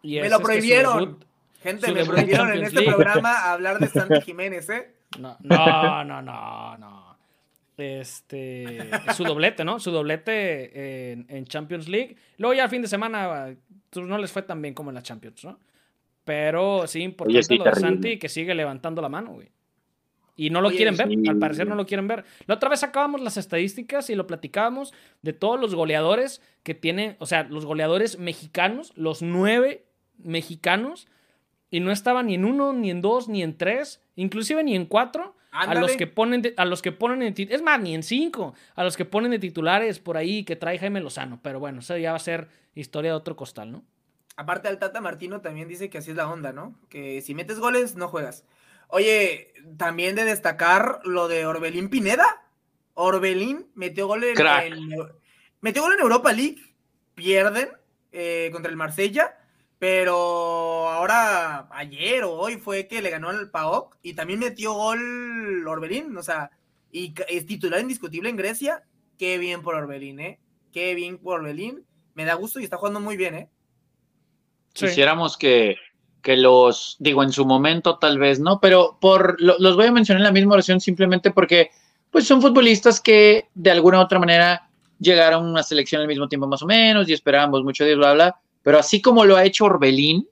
Y 0.02 0.20
me 0.20 0.28
lo 0.28 0.40
prohibieron. 0.40 1.18
Gente, 1.62 1.92
me 1.92 2.04
prohibieron 2.04 2.52
en 2.52 2.64
este 2.64 2.82
programa 2.82 3.50
hablar 3.52 3.78
de 3.78 3.88
Santi 3.88 4.20
Jiménez, 4.22 4.68
¿eh? 4.70 4.94
No, 5.18 5.36
no, 5.40 6.04
no, 6.04 6.22
no, 6.22 6.76
no. 6.78 7.13
Este, 7.76 8.88
su 9.14 9.24
doblete, 9.24 9.64
¿no? 9.64 9.80
Su 9.80 9.90
doblete 9.90 11.12
en, 11.12 11.26
en 11.28 11.44
Champions 11.46 11.88
League. 11.88 12.16
Luego 12.38 12.54
ya 12.54 12.64
el 12.64 12.70
fin 12.70 12.82
de 12.82 12.88
semana 12.88 13.56
pues, 13.90 14.06
no 14.06 14.18
les 14.18 14.30
fue 14.30 14.42
tan 14.42 14.62
bien 14.62 14.74
como 14.74 14.90
en 14.90 14.94
la 14.94 15.02
Champions, 15.02 15.44
¿no? 15.44 15.58
Pero 16.24 16.86
sí, 16.86 17.02
importante 17.02 17.56
lo 17.56 17.64
de 17.64 17.74
Santi 17.74 18.18
que 18.18 18.28
sigue 18.28 18.54
levantando 18.54 19.02
la 19.02 19.08
mano, 19.08 19.32
güey. 19.32 19.48
Y 20.36 20.50
no 20.50 20.60
lo 20.60 20.70
quieren 20.70 20.96
ver, 20.96 21.08
al 21.28 21.38
parecer 21.38 21.68
no 21.68 21.76
lo 21.76 21.86
quieren 21.86 22.08
ver. 22.08 22.24
La 22.46 22.54
otra 22.54 22.68
vez 22.68 22.80
sacábamos 22.80 23.20
las 23.20 23.36
estadísticas 23.36 24.10
y 24.10 24.16
lo 24.16 24.26
platicábamos 24.26 24.92
de 25.22 25.32
todos 25.32 25.60
los 25.60 25.76
goleadores 25.76 26.42
que 26.64 26.74
tienen, 26.74 27.16
o 27.20 27.26
sea, 27.26 27.44
los 27.44 27.64
goleadores 27.64 28.18
mexicanos, 28.18 28.92
los 28.96 29.22
nueve 29.22 29.84
mexicanos, 30.18 31.06
y 31.70 31.80
no 31.80 31.92
estaban 31.92 32.26
ni 32.26 32.34
en 32.34 32.44
uno, 32.44 32.72
ni 32.72 32.90
en 32.90 33.00
dos, 33.00 33.28
ni 33.28 33.42
en 33.42 33.56
tres, 33.56 34.00
inclusive 34.16 34.64
ni 34.64 34.74
en 34.74 34.86
cuatro. 34.86 35.36
A 35.54 35.74
los 35.76 35.96
que 35.96 36.08
ponen, 36.08 36.42
a 36.56 36.64
los 36.64 36.82
que 36.82 36.90
ponen 36.90 37.22
en, 37.22 37.34
es 37.36 37.62
más, 37.62 37.80
ni 37.80 37.94
en 37.94 38.02
cinco, 38.02 38.54
a 38.74 38.82
los 38.82 38.96
que 38.96 39.04
ponen 39.04 39.30
de 39.30 39.38
titulares 39.38 40.00
por 40.00 40.16
ahí 40.16 40.44
que 40.44 40.56
trae 40.56 40.78
Jaime 40.78 41.00
Lozano. 41.00 41.38
Pero 41.42 41.60
bueno, 41.60 41.78
eso 41.78 41.96
ya 41.96 42.10
va 42.10 42.16
a 42.16 42.20
ser 42.20 42.48
historia 42.74 43.12
de 43.12 43.16
otro 43.16 43.36
costal, 43.36 43.70
¿no? 43.70 43.84
Aparte, 44.36 44.68
el 44.68 44.78
Tata 44.78 45.00
Martino 45.00 45.40
también 45.40 45.68
dice 45.68 45.88
que 45.88 45.98
así 45.98 46.10
es 46.10 46.16
la 46.16 46.28
onda, 46.28 46.52
¿no? 46.52 46.74
Que 46.88 47.20
si 47.20 47.34
metes 47.34 47.60
goles, 47.60 47.94
no 47.94 48.08
juegas. 48.08 48.44
Oye, 48.88 49.52
también 49.76 50.16
de 50.16 50.24
destacar 50.24 51.00
lo 51.04 51.28
de 51.28 51.46
Orbelín 51.46 51.88
Pineda. 51.88 52.42
Orbelín 52.94 53.68
metió 53.74 54.08
gol 54.08 54.24
en, 54.24 54.34
metió 55.60 55.82
gol 55.82 55.94
en 55.94 56.00
Europa 56.00 56.32
League. 56.32 56.58
Pierden 57.14 57.68
eh, 58.10 58.50
contra 58.52 58.70
el 58.70 58.76
Marsella. 58.76 59.36
Pero 59.78 60.88
ahora, 60.88 61.68
ayer 61.72 62.24
o 62.24 62.32
hoy 62.32 62.56
fue 62.56 62.86
que 62.86 63.02
le 63.02 63.10
ganó 63.10 63.28
al 63.28 63.50
PAOK 63.50 63.98
y 64.02 64.14
también 64.14 64.38
metió 64.38 64.72
gol 64.72 65.66
Orbelín. 65.66 66.16
O 66.16 66.22
sea, 66.22 66.50
y 66.90 67.12
es 67.28 67.46
titular 67.46 67.80
indiscutible 67.80 68.28
en 68.28 68.36
Grecia. 68.36 68.84
Qué 69.18 69.38
bien 69.38 69.62
por 69.62 69.74
Orbelín, 69.74 70.20
¿eh? 70.20 70.38
Qué 70.72 70.94
bien 70.94 71.18
por 71.18 71.40
Orbelín. 71.40 71.84
Me 72.14 72.24
da 72.24 72.34
gusto 72.34 72.60
y 72.60 72.64
está 72.64 72.76
jugando 72.76 73.00
muy 73.00 73.16
bien, 73.16 73.34
¿eh? 73.34 73.50
Quisiéramos 74.72 75.36
que, 75.36 75.76
los, 76.24 76.96
digo, 76.98 77.22
en 77.22 77.32
su 77.32 77.44
momento 77.44 77.98
tal 77.98 78.18
vez, 78.18 78.40
¿no? 78.40 78.60
Pero 78.60 78.98
por 79.00 79.40
los 79.40 79.76
voy 79.76 79.86
a 79.86 79.92
mencionar 79.92 80.20
en 80.20 80.24
la 80.24 80.32
misma 80.32 80.54
oración 80.54 80.80
simplemente 80.80 81.30
porque 81.30 81.70
pues 82.10 82.26
son 82.26 82.40
futbolistas 82.40 83.00
que 83.00 83.48
de 83.54 83.70
alguna 83.70 83.98
u 83.98 84.02
otra 84.02 84.18
manera 84.18 84.68
llegaron 84.98 85.44
a 85.44 85.50
una 85.50 85.62
selección 85.62 86.02
al 86.02 86.08
mismo 86.08 86.28
tiempo 86.28 86.46
más 86.46 86.62
o 86.62 86.66
menos 86.66 87.08
y 87.08 87.12
esperábamos 87.12 87.62
mucho 87.64 87.84
de 87.84 87.96
bla, 87.96 88.14
bla, 88.14 88.40
pero 88.64 88.78
así 88.78 89.00
como 89.00 89.24
lo 89.24 89.36
ha 89.36 89.44
hecho 89.44 89.66
Orbelín, 89.66 90.26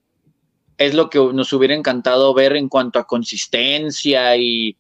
es 0.78 0.94
lo 0.94 1.08
que 1.08 1.18
nos 1.18 1.52
hubiera 1.52 1.74
encantado 1.74 2.34
ver 2.34 2.56
en 2.56 2.68
cuanto 2.68 2.98
a 2.98 3.06
consistencia 3.06 4.36
y, 4.36 4.76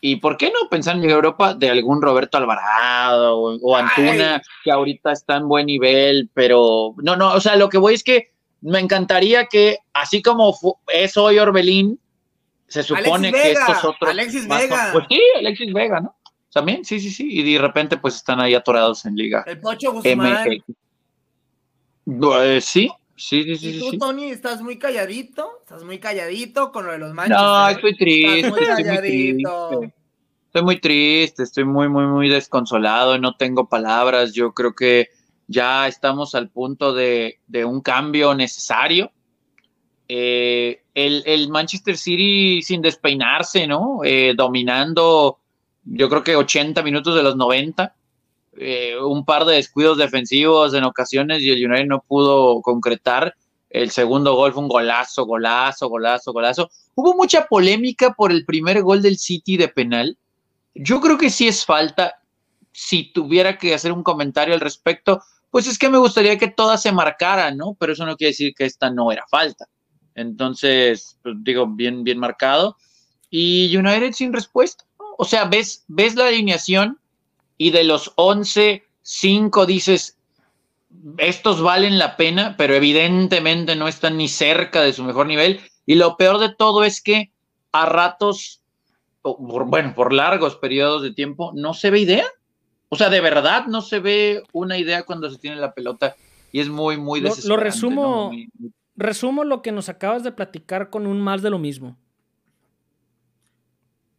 y 0.00 0.16
¿por 0.16 0.36
qué 0.36 0.46
no 0.46 0.70
pensar 0.70 0.96
en 0.96 1.10
Europa 1.10 1.52
de 1.52 1.68
algún 1.68 2.00
Roberto 2.00 2.38
Alvarado 2.38 3.36
o, 3.38 3.76
Antuna, 3.76 4.40
que 4.64 4.70
ahorita 4.70 5.12
está 5.12 5.36
en 5.36 5.48
buen 5.48 5.66
nivel, 5.66 6.30
pero 6.32 6.94
no, 6.98 7.16
no, 7.16 7.34
o 7.34 7.40
sea, 7.40 7.56
lo 7.56 7.68
que 7.68 7.76
voy 7.76 7.94
es 7.94 8.04
que 8.04 8.32
me 8.60 8.78
encantaría 8.78 9.46
que, 9.46 9.78
así 9.92 10.22
como 10.22 10.56
es 10.86 11.16
hoy 11.16 11.38
Orbelín, 11.38 11.98
se 12.68 12.84
supone 12.84 13.32
que 13.32 13.52
estos 13.52 13.84
otros. 13.84 14.10
Alexis 14.10 14.48
Vega. 14.48 14.90
Pues 14.92 15.04
sí, 15.10 15.20
Alexis 15.36 15.72
Vega, 15.74 16.00
¿no? 16.00 16.16
También, 16.52 16.84
sí, 16.84 17.00
sí, 17.00 17.10
sí. 17.10 17.28
Y 17.28 17.52
de 17.52 17.58
repente, 17.58 17.96
pues 17.96 18.14
están 18.14 18.40
ahí 18.40 18.54
atorados 18.54 19.04
en 19.04 19.16
Liga. 19.16 19.42
El 19.46 19.60
Pocho 19.60 19.92
Guzmán. 19.92 20.48
Eh, 22.06 22.60
sí, 22.60 22.90
sí, 23.16 23.44
sí, 23.44 23.56
sí. 23.56 23.76
¿Y 23.76 23.90
tú, 23.90 23.98
Tony, 23.98 24.30
estás 24.30 24.60
muy 24.62 24.78
calladito? 24.78 25.58
¿Estás 25.60 25.84
muy 25.84 25.98
calladito 25.98 26.72
con 26.72 26.86
lo 26.86 26.92
de 26.92 26.98
los 26.98 27.14
manches? 27.14 27.36
No, 27.36 27.68
estoy 27.68 27.96
triste. 27.96 28.50
muy 28.50 28.60
calladito. 28.60 29.82
Estoy 30.46 30.64
muy 30.64 30.80
triste, 30.80 31.44
estoy 31.44 31.64
muy, 31.64 31.88
muy, 31.88 32.04
muy 32.04 32.28
desconsolado, 32.28 33.16
no 33.18 33.36
tengo 33.36 33.68
palabras. 33.68 34.34
Yo 34.34 34.52
creo 34.52 34.74
que 34.74 35.08
ya 35.46 35.86
estamos 35.86 36.34
al 36.34 36.50
punto 36.50 36.92
de, 36.92 37.38
un 37.64 37.80
cambio 37.80 38.34
necesario. 38.34 39.12
Eh, 40.08 40.82
el, 40.92 41.48
Manchester 41.48 41.96
City 41.96 42.60
sin 42.60 42.82
despeinarse, 42.82 43.66
¿no? 43.66 44.00
Eh, 44.04 44.34
dominando, 44.36 45.38
yo 45.84 46.08
creo 46.10 46.22
que 46.22 46.36
80 46.36 46.82
minutos 46.82 47.14
de 47.14 47.22
los 47.22 47.36
90. 47.36 47.94
Eh, 48.56 48.98
un 49.00 49.24
par 49.24 49.44
de 49.46 49.54
descuidos 49.54 49.96
defensivos 49.96 50.74
en 50.74 50.84
ocasiones 50.84 51.42
y 51.42 51.50
el 51.50 51.64
United 51.64 51.86
no 51.86 52.02
pudo 52.02 52.60
concretar. 52.60 53.34
El 53.70 53.90
segundo 53.90 54.34
gol 54.34 54.52
fue 54.52 54.62
un 54.62 54.68
golazo, 54.68 55.24
golazo, 55.24 55.88
golazo, 55.88 56.32
golazo. 56.32 56.70
Hubo 56.94 57.14
mucha 57.14 57.46
polémica 57.46 58.12
por 58.12 58.30
el 58.30 58.44
primer 58.44 58.82
gol 58.82 59.00
del 59.00 59.16
City 59.16 59.56
de 59.56 59.68
penal. 59.68 60.18
Yo 60.74 61.00
creo 61.00 61.16
que 61.16 61.30
sí 61.30 61.48
es 61.48 61.64
falta. 61.64 62.16
Si 62.72 63.12
tuviera 63.12 63.56
que 63.56 63.74
hacer 63.74 63.92
un 63.92 64.02
comentario 64.02 64.54
al 64.54 64.60
respecto, 64.60 65.22
pues 65.50 65.66
es 65.66 65.78
que 65.78 65.88
me 65.88 65.98
gustaría 65.98 66.38
que 66.38 66.48
todas 66.48 66.82
se 66.82 66.92
marcaran, 66.92 67.56
¿no? 67.56 67.74
Pero 67.78 67.94
eso 67.94 68.04
no 68.04 68.16
quiere 68.16 68.32
decir 68.32 68.54
que 68.54 68.66
esta 68.66 68.90
no 68.90 69.10
era 69.10 69.24
falta. 69.30 69.66
Entonces, 70.14 71.18
pues, 71.22 71.36
digo, 71.38 71.66
bien, 71.66 72.04
bien 72.04 72.18
marcado. 72.18 72.76
Y 73.30 73.74
United 73.74 74.12
sin 74.12 74.32
respuesta. 74.32 74.84
O 75.16 75.24
sea, 75.24 75.46
ves, 75.46 75.84
ves 75.88 76.14
la 76.14 76.26
alineación 76.26 76.98
y 77.62 77.70
de 77.70 77.84
los 77.84 78.12
11, 78.16 78.82
5 79.02 79.66
dices, 79.66 80.18
estos 81.18 81.62
valen 81.62 81.96
la 81.96 82.16
pena, 82.16 82.56
pero 82.58 82.74
evidentemente 82.74 83.76
no 83.76 83.86
están 83.86 84.16
ni 84.16 84.26
cerca 84.26 84.82
de 84.82 84.92
su 84.92 85.04
mejor 85.04 85.26
nivel. 85.28 85.60
Y 85.86 85.94
lo 85.94 86.16
peor 86.16 86.38
de 86.38 86.52
todo 86.52 86.82
es 86.82 87.00
que 87.00 87.30
a 87.70 87.86
ratos, 87.86 88.62
bueno, 89.22 89.94
por 89.94 90.12
largos 90.12 90.56
periodos 90.56 91.02
de 91.02 91.12
tiempo, 91.12 91.52
no 91.54 91.72
se 91.72 91.90
ve 91.90 92.00
idea. 92.00 92.26
O 92.88 92.96
sea, 92.96 93.10
de 93.10 93.20
verdad 93.20 93.66
no 93.66 93.80
se 93.80 94.00
ve 94.00 94.42
una 94.52 94.76
idea 94.76 95.04
cuando 95.04 95.30
se 95.30 95.38
tiene 95.38 95.54
la 95.54 95.72
pelota 95.72 96.16
y 96.50 96.58
es 96.58 96.68
muy, 96.68 96.96
muy 96.96 97.20
Lo, 97.20 97.30
lo 97.44 97.56
resumo, 97.56 98.32
resumo 98.96 99.44
lo 99.44 99.62
que 99.62 99.70
nos 99.70 99.88
acabas 99.88 100.24
de 100.24 100.32
platicar 100.32 100.90
con 100.90 101.06
un 101.06 101.20
más 101.20 101.42
de 101.42 101.50
lo 101.50 101.60
mismo. 101.60 101.96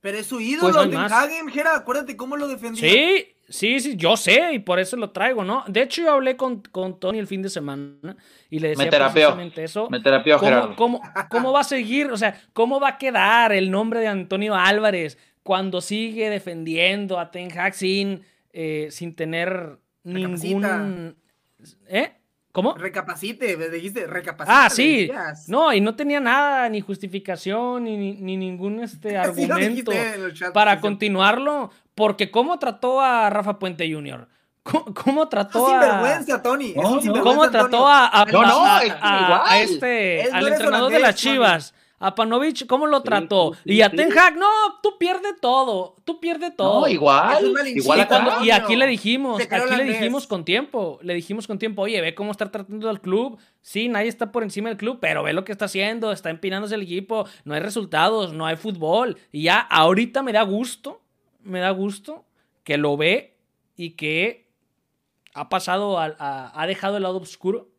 Pero 0.03 0.17
es 0.17 0.27
su 0.27 0.41
ídolo, 0.41 0.83
pues 0.91 1.11
Hagen, 1.13 1.47
Gera, 1.47 1.77
acuérdate 1.77 2.17
cómo 2.17 2.35
lo 2.35 2.49
defendió. 2.49 2.81
Sí, 2.81 3.32
sí, 3.47 3.79
sí, 3.79 3.95
yo 3.95 4.17
sé, 4.17 4.53
y 4.53 4.59
por 4.59 4.79
eso 4.79 4.97
lo 4.97 5.11
traigo, 5.11 5.43
¿no? 5.43 5.63
De 5.67 5.81
hecho, 5.81 6.01
yo 6.01 6.11
hablé 6.11 6.35
con, 6.35 6.61
con 6.61 6.99
Tony 6.99 7.19
el 7.19 7.27
fin 7.27 7.41
de 7.41 7.49
semana 7.49 8.15
y 8.49 8.59
le 8.59 8.69
decía 8.69 8.89
precisamente 8.89 9.63
eso. 9.63 9.89
Me 9.89 9.99
terapió, 9.99 10.37
¿Cómo, 10.37 10.75
cómo, 10.75 11.01
cómo 11.29 11.51
va 11.51 11.61
a 11.61 11.65
seguir? 11.65 12.11
O 12.11 12.17
sea, 12.17 12.41
¿cómo 12.53 12.79
va 12.79 12.89
a 12.89 12.97
quedar 12.97 13.51
el 13.51 13.71
nombre 13.71 13.99
de 13.99 14.07
Antonio 14.07 14.55
Álvarez 14.55 15.17
cuando 15.43 15.81
sigue 15.81 16.29
defendiendo 16.29 17.19
a 17.19 17.29
Ten 17.29 17.57
Hag 17.57 17.75
sin, 17.75 18.23
eh, 18.51 18.87
sin 18.89 19.15
tener 19.15 19.77
ningún. 20.03 21.15
¿Eh? 21.87 22.11
¿Cómo? 22.53 22.75
Recapacite, 22.75 23.57
dijiste, 23.71 24.05
recapacite. 24.05 24.55
Ah, 24.55 24.69
sí. 24.69 25.11
No, 25.47 25.73
y 25.73 25.81
no 25.81 25.95
tenía 25.95 26.19
nada, 26.19 26.69
ni 26.69 26.81
justificación, 26.81 27.83
ni, 27.83 28.13
ni 28.13 28.37
ningún 28.37 28.79
este 28.83 29.17
argumento 29.17 29.91
para 30.53 30.79
continuarlo. 30.79 31.71
Porque 31.95 32.29
¿cómo 32.29 32.59
trató 32.59 33.01
a 33.01 33.31
Rafa 33.31 33.57
Puente 33.57 33.91
Jr.? 33.91 34.27
¿Cómo, 34.63 35.27
trató 35.27 35.67
a. 35.67 35.81
Sinvergüenza, 35.81 36.41
Tony. 36.43 36.73
¿Cómo 36.73 37.49
trató 37.49 37.87
a, 37.87 38.09
a, 38.13 39.59
este, 39.59 40.29
al 40.31 40.47
entrenador 40.47 40.91
de 40.91 40.99
las 40.99 41.15
Chivas? 41.15 41.73
A 42.03 42.15
Panovich, 42.15 42.67
¿cómo 42.67 42.85
lo 42.85 43.01
trató? 43.01 43.55
y 43.63 43.79
a 43.79 43.89
Ten 43.89 44.11
Hag, 44.11 44.35
no, 44.35 44.45
tú 44.81 44.97
pierdes 44.97 45.39
todo, 45.39 45.95
tú 46.03 46.19
pierdes 46.19 46.53
todo. 46.53 46.81
No, 46.81 46.87
igual, 46.89 47.53
igual 47.67 48.07
y, 48.43 48.51
aquí 48.51 48.75
le 48.75 48.87
dijimos, 48.87 49.41
aquí 49.41 49.75
le 49.77 49.85
dijimos 49.85 50.27
con 50.27 50.43
tiempo, 50.43 50.99
le 51.01 51.13
dijimos 51.13 51.47
con 51.47 51.57
tiempo, 51.57 51.83
oye, 51.83 52.01
ve 52.01 52.13
cómo 52.13 52.31
está 52.31 52.51
tratando 52.51 52.89
al 52.89 52.99
club. 52.99 53.39
Sí, 53.61 53.87
nadie 53.87 54.09
está 54.09 54.33
por 54.33 54.43
encima 54.43 54.67
del 54.67 54.77
club, 54.77 54.97
pero 54.99 55.23
ve 55.23 55.31
lo 55.31 55.45
que 55.45 55.53
está 55.53 55.63
haciendo, 55.63 56.11
está 56.11 56.29
empinándose 56.29 56.75
el 56.75 56.81
equipo, 56.81 57.25
no 57.45 57.53
hay 57.53 57.61
resultados, 57.61 58.33
no 58.33 58.45
hay 58.45 58.57
fútbol. 58.57 59.17
Y 59.31 59.43
ya 59.43 59.59
ahorita 59.59 60.23
me 60.23 60.33
da 60.33 60.41
gusto, 60.41 60.99
me 61.41 61.61
da 61.61 61.69
gusto 61.69 62.25
que 62.65 62.77
lo 62.77 62.97
ve 62.97 63.37
y 63.77 63.91
que 63.91 64.49
ha 65.33 65.47
pasado, 65.47 65.97
ha 65.97 66.65
dejado 66.67 66.97
el 66.97 67.03
lado 67.03 67.19
oscuro 67.19 67.69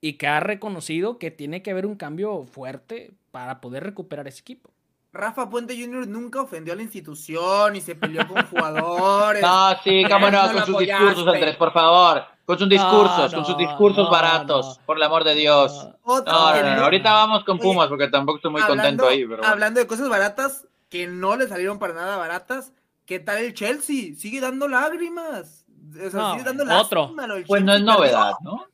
y 0.00 0.12
que 0.12 0.28
ha 0.28 0.38
reconocido 0.38 1.18
que 1.18 1.32
tiene 1.32 1.60
que 1.62 1.72
haber 1.72 1.86
un 1.86 1.96
cambio 1.96 2.44
fuerte 2.44 3.17
para 3.38 3.60
poder 3.60 3.84
recuperar 3.84 4.26
ese 4.26 4.40
equipo. 4.40 4.74
Rafa 5.12 5.48
Puente 5.48 5.80
Jr. 5.80 6.08
nunca 6.08 6.42
ofendió 6.42 6.72
a 6.72 6.76
la 6.76 6.82
institución 6.82 7.76
y 7.76 7.80
se 7.80 7.94
peleó 7.94 8.26
con 8.26 8.44
jugadores. 8.50 9.40
No, 9.40 9.76
sí, 9.84 10.02
cómo 10.10 10.28
no, 10.28 10.52
con 10.52 10.66
sus 10.66 10.78
discursos, 10.78 11.28
Andrés, 11.28 11.54
por 11.54 11.72
favor. 11.72 12.24
Con 12.44 12.58
sus 12.58 12.68
discursos, 12.68 13.32
con 13.32 13.46
sus 13.46 13.56
discursos 13.56 14.10
baratos, 14.10 14.80
por 14.84 14.96
el 14.96 15.04
amor 15.04 15.22
de 15.22 15.36
Dios. 15.36 15.86
No, 16.04 16.14
ahorita 16.26 17.12
vamos 17.12 17.44
con 17.44 17.60
Pumas 17.60 17.86
porque 17.86 18.08
tampoco 18.08 18.38
estoy 18.38 18.50
muy 18.50 18.62
contento 18.62 19.06
ahí. 19.06 19.24
Hablando 19.44 19.78
de 19.78 19.86
cosas 19.86 20.08
baratas 20.08 20.66
que 20.88 21.06
no 21.06 21.36
le 21.36 21.46
salieron 21.46 21.78
para 21.78 21.94
nada 21.94 22.16
baratas, 22.16 22.72
¿qué 23.06 23.20
tal 23.20 23.38
el 23.38 23.54
Chelsea? 23.54 24.16
Sigue 24.16 24.40
dando 24.40 24.66
lágrimas. 24.66 25.64
O 25.94 26.10
sea, 26.10 26.32
sigue 26.32 26.42
dando 26.42 26.64
otro. 26.76 27.14
Pues 27.46 27.62
no 27.62 27.72
es 27.72 27.82
novedad, 27.82 28.32
¿no? 28.42 28.66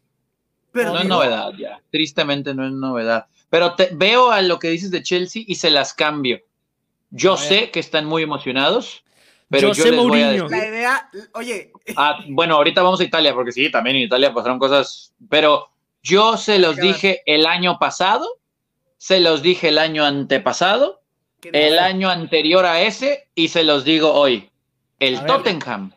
no 0.72 0.98
es 0.98 1.04
novedad 1.04 1.52
ya. 1.58 1.82
Tristemente 1.90 2.54
no 2.54 2.64
es 2.64 2.72
novedad. 2.72 3.26
Pero 3.54 3.76
te, 3.76 3.90
veo 3.92 4.32
a 4.32 4.42
lo 4.42 4.58
que 4.58 4.68
dices 4.68 4.90
de 4.90 5.00
Chelsea 5.00 5.44
y 5.46 5.54
se 5.54 5.70
las 5.70 5.94
cambio. 5.94 6.40
Yo 7.10 7.36
sé 7.36 7.70
que 7.70 7.78
están 7.78 8.04
muy 8.04 8.24
emocionados, 8.24 9.04
pero 9.48 9.72
yo, 9.72 9.84
les 9.84 9.96
voy 9.96 10.22
a 10.22 10.30
decir... 10.32 10.50
La 10.50 10.66
idea, 10.66 11.10
oye. 11.34 11.70
Ah, 11.94 12.18
bueno, 12.30 12.56
ahorita 12.56 12.82
vamos 12.82 12.98
a 12.98 13.04
Italia, 13.04 13.32
porque 13.32 13.52
sí, 13.52 13.70
también 13.70 13.94
en 13.94 14.02
Italia 14.02 14.34
pasaron 14.34 14.58
cosas, 14.58 15.14
pero 15.30 15.68
yo 16.02 16.36
se 16.36 16.58
los 16.58 16.74
dije 16.78 17.22
el 17.26 17.46
año 17.46 17.78
pasado, 17.78 18.26
se 18.98 19.20
los 19.20 19.40
dije 19.40 19.68
el 19.68 19.78
año 19.78 20.04
antepasado, 20.04 21.02
el 21.44 21.78
año 21.78 22.10
anterior 22.10 22.66
a 22.66 22.80
ese, 22.80 23.28
y 23.36 23.46
se 23.46 23.62
los 23.62 23.84
digo 23.84 24.14
hoy. 24.14 24.50
El 24.98 25.24
Tottenham, 25.26 25.92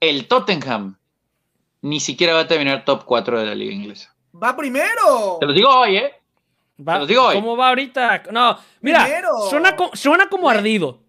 el 0.00 0.28
Tottenham, 0.28 0.98
ni 1.80 1.98
siquiera 1.98 2.34
va 2.34 2.40
a 2.40 2.46
terminar 2.46 2.84
top 2.84 3.06
4 3.06 3.40
de 3.40 3.46
la 3.46 3.54
liga 3.54 3.72
inglesa. 3.72 4.14
Va 4.34 4.54
primero. 4.54 5.38
Te 5.40 5.46
los 5.46 5.54
digo 5.54 5.70
hoy, 5.70 5.96
¿eh? 5.96 6.19
¿Cómo 6.84 7.56
va 7.56 7.68
ahorita? 7.68 8.24
No, 8.30 8.58
mira, 8.80 9.06
suena, 9.48 9.76
suena, 9.92 10.28
como 10.28 10.48
ardido. 10.48 11.00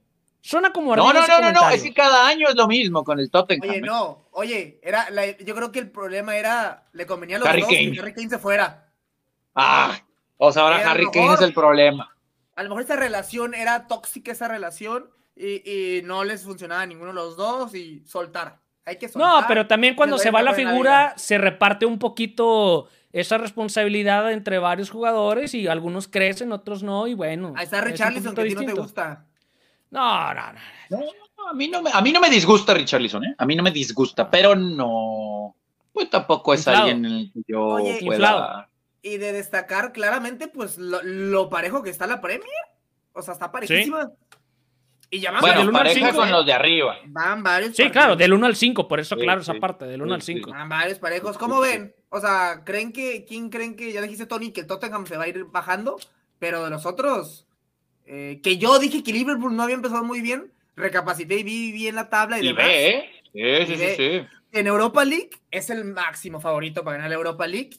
Suena 0.42 0.74
como 0.74 0.94
ardido. 0.94 1.14
No, 1.14 1.28
no, 1.28 1.42
no, 1.42 1.52
no, 1.52 1.70
es 1.70 1.84
que 1.84 1.94
cada 1.94 2.28
año 2.28 2.48
es 2.50 2.56
lo 2.56 2.68
mismo 2.68 3.04
con 3.04 3.20
el 3.20 3.30
Tottenham. 3.30 3.70
Oye, 3.70 3.82
no, 3.82 4.28
oye, 4.32 4.80
era 4.82 5.08
yo 5.40 5.56
creo 5.56 5.72
que 5.72 5.80
el 5.80 5.92
problema 5.92 6.36
era, 6.36 6.88
le 6.94 7.06
convenía 7.06 7.38
a 7.38 7.40
los 7.40 7.48
Harry 7.48 7.62
dos 7.62 7.70
Kane. 7.70 7.92
que 7.92 8.00
Harry 8.00 8.14
Kane 8.14 8.30
se 8.30 8.40
fuera. 8.40 8.92
Ah, 9.56 10.00
o 10.38 10.52
sea, 10.52 10.64
ahora 10.64 10.90
Harry 10.90 11.10
Kane 11.12 11.34
es 11.36 11.42
el 11.42 11.54
problema. 11.54 12.16
A 12.56 12.64
lo 12.64 12.70
mejor 12.70 12.84
esa 12.84 12.96
relación 12.96 13.54
era 13.54 13.88
tóxica, 13.88 14.32
esa 14.32 14.48
relación, 14.48 15.10
y, 15.36 15.98
y 15.98 16.02
no 16.04 16.24
les 16.24 16.44
funcionaba 16.44 16.82
a 16.82 16.86
ninguno 16.86 17.10
de 17.10 17.16
los 17.16 17.38
dos 17.38 17.74
y 17.76 18.04
soltar. 18.06 18.60
Hay 18.86 18.98
que 18.98 19.10
soltar. 19.10 19.42
No, 19.42 19.48
pero 19.48 19.68
también 19.68 19.96
cuando 19.96 20.18
se 20.18 20.32
va 20.32 20.42
la 20.42 20.54
figura, 20.54 21.14
se 21.18 21.38
reparte 21.38 21.86
un 21.86 22.00
poquito 22.00 22.90
esa 23.14 23.38
responsabilidad 23.38 24.32
entre 24.32 24.59
varios 24.59 24.89
jugadores 24.89 25.53
y 25.53 25.68
algunos 25.68 26.07
crecen, 26.07 26.51
otros 26.51 26.84
no, 26.84 27.07
y 27.07 27.14
bueno. 27.14 27.53
Ahí 27.55 27.66
está 27.66 27.82
Richarlison, 27.82 28.34
que 28.34 28.41
a 28.41 28.45
ti 28.45 28.55
no 28.55 28.66
te 28.66 28.74
gusta. 28.74 29.26
No, 29.89 30.34
no, 30.34 30.41
no. 30.89 30.99
a, 31.49 31.53
mí 31.53 31.68
no 31.68 31.82
me, 31.82 31.91
a 31.93 32.01
mí 32.01 32.12
no 32.12 32.22
me 32.22 32.30
disgusta 32.30 32.74
Richarlison, 32.74 33.26
¿eh? 33.26 33.36
A 33.38 33.45
mí 33.45 33.55
no 33.55 33.64
me 33.64 33.72
disgusta, 33.72 34.30
pero 34.30 34.55
no. 34.55 35.55
Pues 35.91 36.09
tampoco 36.09 36.53
es 36.53 36.68
alguien 36.68 37.05
en 37.05 37.12
el 37.12 37.34
que 37.34 37.41
yo 37.47 37.78
pueda... 38.05 38.70
Y 39.03 39.18
de 39.18 39.34
destacar 39.34 39.93
claramente, 39.93 40.47
pues, 40.47 40.78
lo, 40.78 41.49
parejo 41.49 41.82
que 41.82 41.89
está 41.89 42.07
la 42.07 42.22
Premier. 42.22 42.47
O 43.14 43.22
sea, 43.22 43.34
está 43.34 43.51
parejísima. 43.51 44.12
Y 45.14 45.20
ya 45.20 45.38
bueno, 45.41 45.59
del 45.59 45.70
1 45.70 45.78
al 45.78 45.89
5, 45.89 46.14
con 46.16 46.32
los 46.32 46.45
de 46.45 46.53
arriba. 46.53 46.95
Van 47.07 47.43
varios. 47.43 47.76
Sí, 47.76 47.89
claro, 47.89 48.16
del 48.16 48.32
1 48.32 48.45
al 48.45 48.55
5, 48.55 48.88
por 48.88 49.01
eso, 49.01 49.18
claro, 49.18 49.41
esa 49.41 49.55
parte, 49.55 49.84
del 49.86 50.01
1 50.01 50.14
al 50.14 50.22
5. 50.22 50.49
Van 50.49 50.70
varios 50.70 50.99
parejos. 50.99 51.38
¿Cómo 51.38 51.59
ven? 51.59 51.93
O 52.07 52.22
sea, 52.22 52.62
¿creen 52.64 52.93
que, 52.93 53.26
quién 53.26 53.49
creen 53.49 53.76
que, 53.76 53.91
ya 53.91 54.01
dijiste 54.01 54.26
Tony, 54.26 54.51
que 54.51 54.62
el 54.62 54.68
Tottenham 54.68 55.05
se 55.05 55.18
va 55.18 55.26
a 55.26 55.28
ir 55.28 55.43
bajando? 55.43 55.99
Pero 56.39 56.64
de 56.64 56.70
los 56.70 56.86
otros, 56.86 57.45
eh, 58.05 58.39
que 58.41 58.57
yo 58.57 58.80
dije 58.80 59.03
que 59.03 59.12
Liverpool 59.12 59.53
no 59.53 59.64
había 59.64 59.76
empezado 59.76 60.05
muy 60.05 60.22
bien, 60.22 60.53
recapacité 60.78 61.39
y 61.39 61.43
vi 61.43 61.72
bien 61.74 61.95
la 61.95 62.09
tabla 62.09 62.39
y, 62.39 62.45
y 62.45 62.47
demás. 62.47 62.66
Ve, 62.66 62.89
¿eh? 62.89 63.12
Sí, 63.34 63.66
sí, 63.66 63.76
sí, 63.76 63.95
sí. 63.97 64.28
En 64.54 64.68
Europa 64.68 65.06
League 65.06 65.30
es 65.49 65.70
el 65.70 65.86
máximo 65.86 66.41
favorito 66.41 66.84
para 66.84 66.97
ganar 66.97 67.10
la 67.10 67.16
Europa 67.16 67.47
League. 67.47 67.72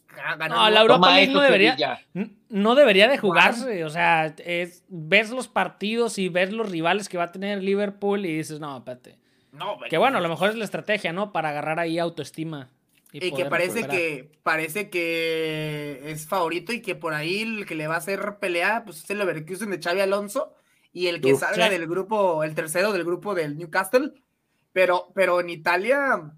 no, 0.49 0.71
la 0.71 0.81
Europa 0.81 1.15
League 1.15 1.33
no 1.33 1.41
debería, 1.41 2.01
no 2.49 2.75
debería 2.75 3.09
de 3.09 3.19
jugarse. 3.19 3.85
O 3.85 3.91
sea, 3.91 4.35
es, 4.39 4.85
ves 4.89 5.31
los 5.31 5.49
partidos 5.49 6.19
y 6.19 6.31
ves 6.31 6.53
los 6.53 6.71
rivales 6.71 7.09
que 7.09 7.19
va 7.19 7.25
a 7.25 7.33
tener 7.33 7.63
Liverpool 7.63 8.25
y 8.25 8.37
dices, 8.37 8.59
no, 8.59 8.79
espérate. 8.79 9.19
No, 9.53 9.77
que 9.91 9.99
bueno, 9.99 10.17
a 10.17 10.21
lo 10.23 10.31
mejor 10.31 10.49
es 10.49 10.57
la 10.57 10.65
estrategia, 10.65 11.13
¿no? 11.13 11.31
Para 11.31 11.51
agarrar 11.51 11.79
ahí 11.79 11.99
autoestima. 11.99 12.71
Y, 13.13 13.33
que 13.33 13.45
parece 13.45 13.87
que 13.87 14.31
parece 14.43 14.89
que 14.89 16.01
es 16.07 16.27
favorito 16.27 16.73
y 16.73 16.81
que 16.81 16.95
por 16.95 17.13
ahí 17.13 17.43
el 17.43 17.67
que 17.67 17.75
le 17.75 17.87
va 17.87 17.97
a 17.97 17.99
hacer 17.99 18.39
pelea 18.41 18.85
pues 18.87 19.05
es 19.05 19.11
el 19.11 19.19
Leverkusen 19.19 19.69
de 19.69 19.83
Xavi 19.83 20.01
Alonso 20.01 20.55
y 20.95 21.09
el 21.09 21.21
que 21.21 21.37
salga 21.37 21.69
del 21.69 21.87
grupo, 21.87 22.43
el 22.43 22.55
tercero 22.55 22.91
del 22.93 23.05
grupo 23.05 23.35
del 23.35 23.59
Newcastle. 23.59 24.13
Pero, 24.73 25.13
pero 25.15 25.41
en 25.41 25.51
Italia. 25.51 26.33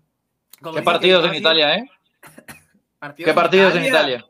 ¿Qué 0.74 0.82
partidos 0.82 1.26
en 1.26 1.34
Italia, 1.34 1.76
eh? 1.76 1.90
¿Qué 3.16 3.32
partidos 3.34 3.74
en 3.76 3.84
Italia? 3.84 4.24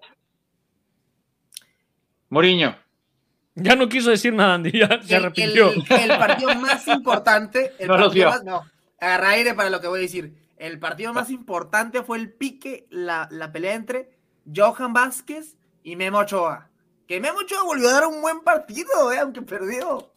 Mourinho. 2.29 2.77
Ya 3.55 3.77
no 3.77 3.89
quiso 3.89 4.11
decir 4.11 4.33
nada, 4.33 4.55
Andy, 4.55 4.72
ya 4.72 5.01
se 5.03 5.14
arrepintió. 5.14 5.70
El, 5.70 6.09
partido 6.09 6.55
más 6.57 6.89
importante. 6.89 7.72
El 7.79 7.87
no 7.87 7.97
partido 7.97 8.31
más, 8.31 8.43
no, 8.43 8.64
agarra 8.99 9.31
aire 9.31 9.55
para 9.55 9.70
lo 9.70 9.81
que 9.81 9.87
voy 9.87 10.01
a 10.01 10.03
decir 10.03 10.45
el 10.64 10.79
partido 10.79 11.12
más 11.12 11.31
importante 11.31 12.03
fue 12.03 12.18
el 12.18 12.33
pique, 12.33 12.87
la, 12.91 13.29
pelea 13.53 13.75
entre 13.75 14.11
Johan 14.55 14.93
Vázquez 14.93 15.57
y 15.83 15.97
Memo 15.97 16.18
Ochoa. 16.18 16.70
Que 17.07 17.20
Memo 17.20 17.41
Ochoa 17.41 17.64
volvió 17.64 17.89
a 17.89 17.93
dar 17.93 18.07
un 18.07 18.22
buen 18.22 18.41
partido, 18.41 19.12
eh, 19.12 19.18
aunque 19.18 19.43
perdió. 19.43 20.11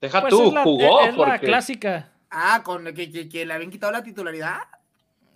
Deja 0.00 0.20
pues 0.20 0.30
tú, 0.30 0.50
jugó. 0.62 1.00
Es 1.00 1.16
la 1.16 1.38
clásica. 1.38 2.12
Ah, 2.30 2.62
con 2.64 2.84
que, 2.94 3.28
que, 3.28 3.44
le 3.44 3.52
habían 3.52 3.70
quitado 3.70 3.92
la 3.92 4.02
titularidad. 4.02 4.60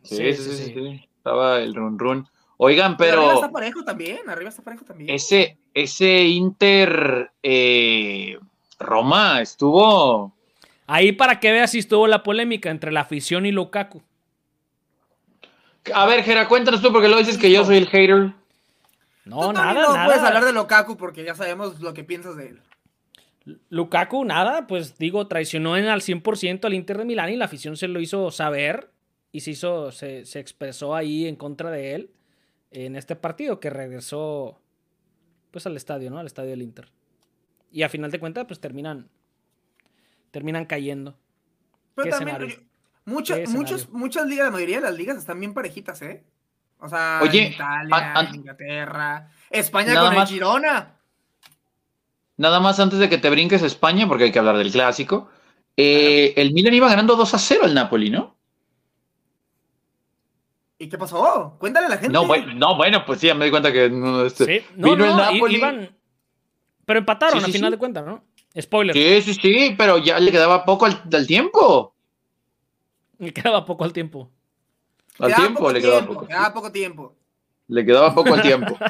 Sí, 0.03 0.35
sí, 0.35 0.43
sí, 0.43 0.73
sí. 0.75 1.09
Estaba 1.17 1.61
el 1.61 1.75
run 1.75 1.99
run. 1.99 2.29
Oigan, 2.57 2.97
pero. 2.97 3.21
arriba 3.23 3.35
está 3.35 3.51
parejo 3.51 3.85
también, 3.85 4.29
arriba 4.29 4.51
está 4.51 4.63
parejo 4.63 4.85
también. 4.85 5.11
Ese, 5.11 5.57
ese 5.73 6.25
Inter 6.25 7.31
eh, 7.43 8.39
Roma 8.79 9.41
estuvo. 9.41 10.35
Ahí 10.87 11.13
para 11.13 11.41
que 11.41 11.53
veas 11.53 11.71
si 11.71 11.79
estuvo 11.79 12.07
la 12.07 12.23
polémica 12.23 12.71
entre 12.71 12.93
la 12.93 13.01
afición 13.01 13.47
y 13.47 13.53
Lukaku. 13.53 14.03
A 15.95 16.05
ver, 16.07 16.23
Gera, 16.25 16.49
cuéntanos 16.49 16.83
tú, 16.83 16.93
porque 16.93 17.09
lo 17.09 17.17
dices 17.17 17.39
que 17.39 17.51
yo 17.51 17.65
soy 17.65 17.79
el 17.79 17.87
hater. 17.87 18.33
No, 19.25 19.47
Tú 19.47 19.53
nada, 19.53 19.73
no 19.73 19.95
nada. 19.95 20.07
puedes 20.07 20.23
hablar 20.23 20.45
de 20.45 20.53
Lukaku 20.53 20.97
porque 20.97 21.25
ya 21.25 21.35
sabemos 21.35 21.81
lo 21.81 21.95
que 21.95 22.05
piensas 22.05 22.37
de 22.37 22.49
él. 22.49 22.61
Lukaku, 23.71 24.25
nada, 24.25 24.67
pues 24.67 24.99
digo, 24.99 25.27
traicionó 25.29 25.77
en 25.77 25.87
al 25.87 26.01
100% 26.03 26.65
al 26.65 26.75
Inter 26.75 26.99
de 26.99 27.05
Milán 27.05 27.31
y 27.31 27.37
la 27.37 27.47
afición 27.47 27.77
se 27.77 27.89
lo 27.89 28.01
hizo 28.01 28.31
saber 28.31 28.91
y 29.33 29.41
se 29.41 29.53
hizo, 29.53 29.93
se, 29.93 30.25
se 30.27 30.41
expresó 30.41 30.95
ahí 30.95 31.27
en 31.27 31.37
contra 31.37 31.71
de 31.71 31.95
él 31.95 32.11
en 32.71 32.97
este 32.97 33.17
partido 33.17 33.61
que 33.61 33.71
regresó 33.71 34.61
pues 35.51 35.67
al 35.67 35.77
estadio, 35.77 36.11
¿no? 36.11 36.19
Al 36.19 36.27
estadio 36.27 36.51
del 36.51 36.63
Inter. 36.63 36.89
Y 37.73 37.83
a 37.83 37.89
final 37.89 38.11
de 38.11 38.21
cuentas, 38.21 38.45
pues 38.47 38.61
terminan, 38.61 39.09
terminan 40.31 40.65
cayendo. 40.67 41.17
Pero 41.95 42.05
¿Qué 42.05 42.11
también, 42.11 42.37
escenario? 42.37 42.57
oye, 42.57 42.67
mucha- 43.05 43.37
¿Qué 43.37 43.47
muchos, 43.49 43.89
muchas 43.91 44.27
ligas, 44.27 44.47
la 44.47 44.51
mayoría 44.53 44.77
de 44.77 44.83
las 44.83 44.95
ligas 44.97 45.17
están 45.19 45.41
bien 45.41 45.55
parejitas, 45.55 46.01
¿eh? 46.03 46.25
O 46.79 46.89
sea, 46.89 47.21
Oye, 47.23 47.47
en 47.49 47.53
Italia, 47.53 47.97
an- 47.97 48.17
an- 48.17 48.27
en 48.29 48.35
Inglaterra, 48.37 49.31
España 49.51 49.95
Nada 49.95 50.09
con 50.09 50.17
más- 50.19 50.29
el 50.31 50.35
Girona. 50.35 50.97
Nada 52.37 52.59
más 52.61 52.81
antes 52.81 52.99
de 52.99 53.09
que 53.09 53.19
te 53.19 53.29
brinques 53.29 53.63
a 53.63 53.67
España, 53.67 54.09
porque 54.09 54.25
hay 54.25 54.33
que 54.33 54.39
hablar 54.39 54.57
del 54.57 54.73
clásico. 54.73 55.29
eh, 55.77 56.35
el 56.37 56.53
Milan 56.53 56.75
iba 56.75 56.89
ganando 56.89 57.17
2 57.17 57.33
a 57.35 57.39
0 57.39 57.63
al 57.65 57.73
Napoli, 57.75 58.11
¿no? 58.11 58.37
¿Y 60.83 60.89
qué 60.89 60.97
pasó? 60.97 61.57
Cuéntale 61.61 61.87
a 61.87 61.91
la 61.91 61.97
gente. 61.99 62.13
No, 62.13 62.27
bueno, 62.27 62.53
no, 62.55 62.75
bueno, 62.77 63.05
pues 63.05 63.21
sí, 63.21 63.27
ya 63.27 63.35
me 63.35 63.45
di 63.45 63.51
cuenta 63.51 63.71
que 63.71 63.91
no, 63.91 64.25
este, 64.25 64.47
Sí, 64.47 64.67
no, 64.77 64.91
vino 64.93 65.05
el 65.05 65.11
no, 65.11 65.17
Napoli. 65.19 65.57
iban- 65.57 65.95
pero 66.87 66.99
empataron 67.01 67.39
Sí, 67.41 67.45
sí, 67.45 67.51
a 67.51 67.53
final 67.55 67.69
sí. 67.71 67.75
de 67.75 67.79
cuentas, 67.79 68.07
¿no? 68.07 68.25
Spoiler. 68.59 68.97
Sí, 68.97 69.21
sí, 69.35 69.35
sí, 69.41 69.75
pero 69.77 69.99
ya 69.99 70.19
le 70.19 70.33
quedaba 70.33 70.65
poco 70.65 70.87
al, 70.87 71.03
al 71.13 71.27
tiempo. 71.27 71.95
Me 73.19 73.31
quedaba 73.33 73.65
poco 73.67 73.85
al 73.85 73.93
tiempo. 73.93 74.31
Al 75.19 75.35
tiempo 75.35 75.71
le 75.71 75.81
quedaba 75.83 75.99
tiempo, 75.99 76.15
poco. 76.15 76.27
quedaba 76.27 76.55
poco 76.55 76.73
tiempo. 76.73 77.15
Le 77.69 77.85
quedaba 77.85 78.15
poco 78.15 78.33
al 78.35 78.43
tiempo. 78.43 78.77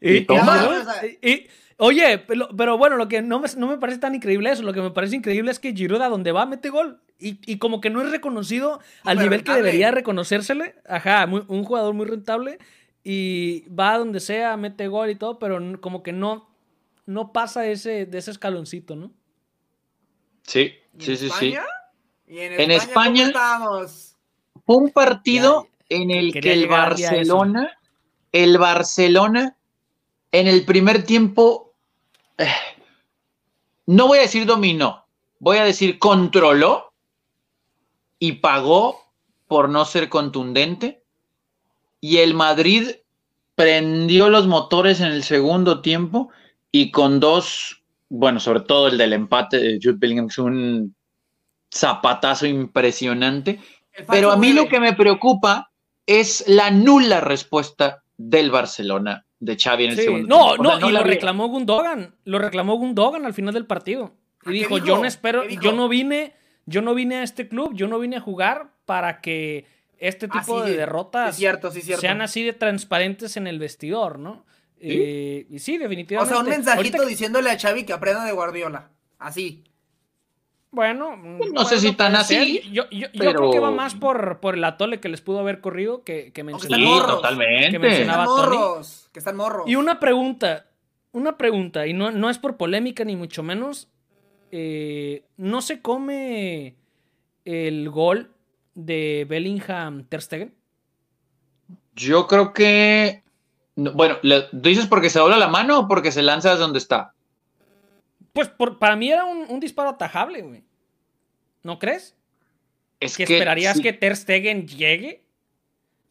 Y, 0.00 0.16
Y 0.16 0.20
toma. 0.22 0.40
y 0.42 0.60
Giroud- 0.60 1.18
y- 1.22 1.30
y- 1.30 1.46
oye, 1.76 2.18
pero, 2.18 2.48
pero 2.56 2.78
bueno, 2.78 2.96
lo 2.96 3.08
que 3.08 3.20
no 3.20 3.40
me, 3.40 3.48
no 3.58 3.66
me 3.66 3.76
parece 3.76 3.98
tan 3.98 4.14
increíble 4.14 4.50
eso, 4.50 4.62
lo 4.62 4.72
que 4.72 4.80
me 4.80 4.90
parece 4.90 5.16
increíble 5.16 5.50
es 5.50 5.58
que 5.58 5.74
Giroud 5.74 6.00
a 6.00 6.08
donde 6.08 6.32
va 6.32 6.46
mete 6.46 6.70
gol. 6.70 7.00
Y, 7.20 7.38
y 7.44 7.58
como 7.58 7.80
que 7.80 7.90
no 7.90 8.02
es 8.02 8.10
reconocido 8.10 8.80
al 9.04 9.18
nivel 9.18 9.30
que 9.30 9.36
rentable. 9.52 9.62
debería 9.62 9.90
reconocérsele. 9.90 10.74
Ajá, 10.88 11.26
muy- 11.26 11.44
un 11.48 11.64
jugador 11.64 11.92
muy 11.94 12.06
rentable. 12.06 12.58
Y 13.04 13.68
va 13.68 13.92
a 13.94 13.98
donde 13.98 14.20
sea, 14.20 14.56
mete 14.56 14.88
gol 14.88 15.10
y 15.10 15.14
todo, 15.16 15.38
pero 15.38 15.58
como 15.80 16.02
que 16.02 16.12
no, 16.12 16.48
no 17.06 17.32
pasa 17.32 17.66
ese, 17.66 18.06
de 18.06 18.18
ese 18.18 18.30
escaloncito, 18.30 18.96
¿no? 18.96 19.10
Sí, 20.42 20.74
¿Y 20.98 21.02
sí, 21.02 21.10
en 21.12 21.16
sí, 21.16 21.30
sí. 21.30 21.48
España? 21.48 21.64
¿Y 22.26 22.38
en, 22.40 22.52
En 22.60 22.70
España, 22.70 23.24
España- 23.24 23.32
¿cómo 23.32 23.78
estamos? 23.82 24.16
Fue 24.66 24.76
un 24.76 24.90
partido 24.90 25.68
en 25.88 26.10
el 26.10 26.32
que 26.32 26.52
el. 26.52 26.68
Barcelona, 26.68 27.78
el 28.32 28.58
Barcelona, 28.58 29.56
en 30.32 30.46
el 30.46 30.64
primer 30.64 31.02
tiempo, 31.04 31.74
eh, 32.38 32.46
no 33.86 34.06
voy 34.06 34.18
a 34.18 34.22
decir 34.22 34.46
dominó, 34.46 35.06
voy 35.38 35.56
a 35.58 35.64
decir 35.64 35.98
controló 35.98 36.89
y 38.20 38.34
pagó 38.34 39.00
por 39.48 39.68
no 39.68 39.84
ser 39.84 40.08
contundente. 40.08 41.02
Y 42.00 42.18
el 42.18 42.34
Madrid 42.34 42.88
prendió 43.56 44.30
los 44.30 44.46
motores 44.46 45.00
en 45.00 45.08
el 45.08 45.24
segundo 45.24 45.82
tiempo 45.82 46.30
y 46.72 46.92
con 46.92 47.20
dos, 47.20 47.82
bueno, 48.08 48.40
sobre 48.40 48.60
todo 48.60 48.88
el 48.88 48.96
del 48.98 49.12
empate 49.12 49.58
de 49.58 49.78
Jude 49.82 49.96
Bellingham, 49.98 50.28
que 50.28 50.32
es 50.32 50.38
un 50.38 50.94
zapatazo 51.74 52.46
impresionante. 52.46 53.60
Pero 54.08 54.30
a 54.30 54.36
mí 54.36 54.52
lo 54.52 54.68
que 54.68 54.80
me 54.80 54.94
preocupa 54.94 55.70
es 56.06 56.44
la 56.48 56.70
nula 56.70 57.20
respuesta 57.20 58.02
del 58.16 58.50
Barcelona 58.50 59.26
de 59.38 59.56
Xavi 59.58 59.84
en 59.84 59.90
el 59.92 59.96
Sí, 59.96 60.02
segundo 60.02 60.28
No, 60.28 60.56
tiempo. 60.56 60.62
O 60.62 60.64
no, 60.64 60.78
sea, 60.78 60.88
y 60.88 60.92
lo 60.92 61.04
vi. 61.04 61.10
reclamó 61.10 61.48
Gundogan. 61.48 62.14
Lo 62.24 62.38
reclamó 62.38 62.76
Gundogan 62.76 63.24
al 63.26 63.34
final 63.34 63.54
del 63.54 63.66
partido. 63.66 64.14
Y 64.46 64.52
¿Qué 64.52 64.52
dijo, 64.52 64.74
dijo? 64.76 64.86
yo 64.86 64.98
no 64.98 65.04
espero, 65.06 65.46
yo 65.48 65.72
no 65.72 65.88
vine, 65.88 66.34
yo 66.66 66.82
no 66.82 66.94
vine 66.94 67.16
a 67.16 67.22
este 67.22 67.48
club, 67.48 67.72
yo 67.74 67.86
no 67.88 67.98
vine 67.98 68.16
a 68.16 68.20
jugar 68.20 68.70
para 68.86 69.20
que 69.20 69.66
este 69.98 70.26
Ah, 70.30 70.40
tipo 70.40 70.60
sí, 70.60 70.66
de 70.66 70.72
sí, 70.72 70.76
derrotas 70.78 71.34
Sí, 71.34 71.40
cierto, 71.40 71.70
sí, 71.70 71.82
cierto. 71.82 72.00
sean 72.00 72.22
así 72.22 72.42
de 72.42 72.52
transparentes 72.52 73.36
en 73.36 73.46
el 73.46 73.58
vestidor, 73.58 74.18
¿no? 74.18 74.44
Eh, 74.80 75.46
y 75.50 75.58
sí, 75.58 75.76
o 75.76 75.80
definitivamente. 75.80 76.32
sea, 76.34 76.42
un 76.42 76.48
mensajito 76.48 76.96
Ahorita 76.96 77.04
diciéndole 77.04 77.50
a 77.50 77.58
Xavi 77.58 77.84
que 77.84 77.92
aprenda 77.92 78.24
de 78.24 78.32
Guardiola. 78.32 78.88
Así. 79.18 79.64
Bueno, 80.72 81.16
no 81.16 81.64
sé 81.64 81.80
si 81.80 81.92
tan 81.92 82.14
así, 82.14 82.60
Yo, 82.72 82.88
yo- 82.90 83.08
yo 83.10 83.18
pero- 83.18 83.32
creo 83.40 83.50
que 83.50 83.58
va 83.58 83.72
más 83.72 83.96
por, 83.96 84.38
por 84.38 84.54
el 84.54 84.62
atole 84.62 85.00
que 85.00 85.08
les 85.08 85.20
pudo 85.20 85.40
haber 85.40 85.60
corrido 85.60 86.04
que, 86.04 86.32
que 86.32 86.42
Sí, 86.42 86.44
mencionaba. 86.44 86.84
morros. 86.84 87.16
totalmente. 87.16 87.66
Que 87.66 87.70
Que 87.72 87.78
mencionaba- 87.80 88.22
están 88.24 88.36
Tony. 88.44 88.56
morros. 88.56 89.08
Que 89.12 89.18
están 89.18 89.36
morros. 89.36 89.68
Y 89.68 89.74
una 89.74 89.98
pregunta, 89.98 90.66
una 91.12 91.36
pregunta, 91.36 91.88
y 91.88 91.92
no, 91.92 92.12
no 92.12 92.30
es 92.30 92.38
por 92.38 92.56
polémica 92.56 93.02
ni 93.04 93.16
mucho 93.16 93.42
menos. 93.42 93.88
Eh, 94.50 95.24
¿No 95.36 95.62
se 95.62 95.80
come 95.80 96.76
el 97.44 97.90
gol 97.90 98.30
de 98.74 99.26
Bellingham 99.28 100.04
Ter 100.04 100.22
Stegen? 100.22 100.54
Yo 101.94 102.26
creo 102.26 102.52
que. 102.52 103.22
no, 103.76 103.92
bueno, 103.92 104.16
¿dices 104.52 104.86
porque 104.86 105.10
se 105.10 105.18
dobla 105.18 105.36
la 105.38 105.48
mano 105.48 105.80
o 105.80 105.88
porque 105.88 106.12
se 106.12 106.22
lanza 106.22 106.50
desde 106.50 106.62
donde 106.62 106.78
está? 106.78 107.14
Pues 108.32 108.48
por- 108.48 108.78
para 108.78 108.96
mí 108.96 109.10
era 109.10 109.24
un, 109.24 109.46
un 109.48 109.60
disparo 109.60 109.90
atajable, 109.90 110.42
güey. 110.42 110.62
¿No 111.62 111.78
crees? 111.78 112.16
Es 113.00 113.16
¿Que 113.16 113.24
esperarías 113.24 113.76
sí, 113.76 113.82
que 113.82 113.92
Ter 113.92 114.16
Stegen 114.16 114.66
llegue? 114.68 115.24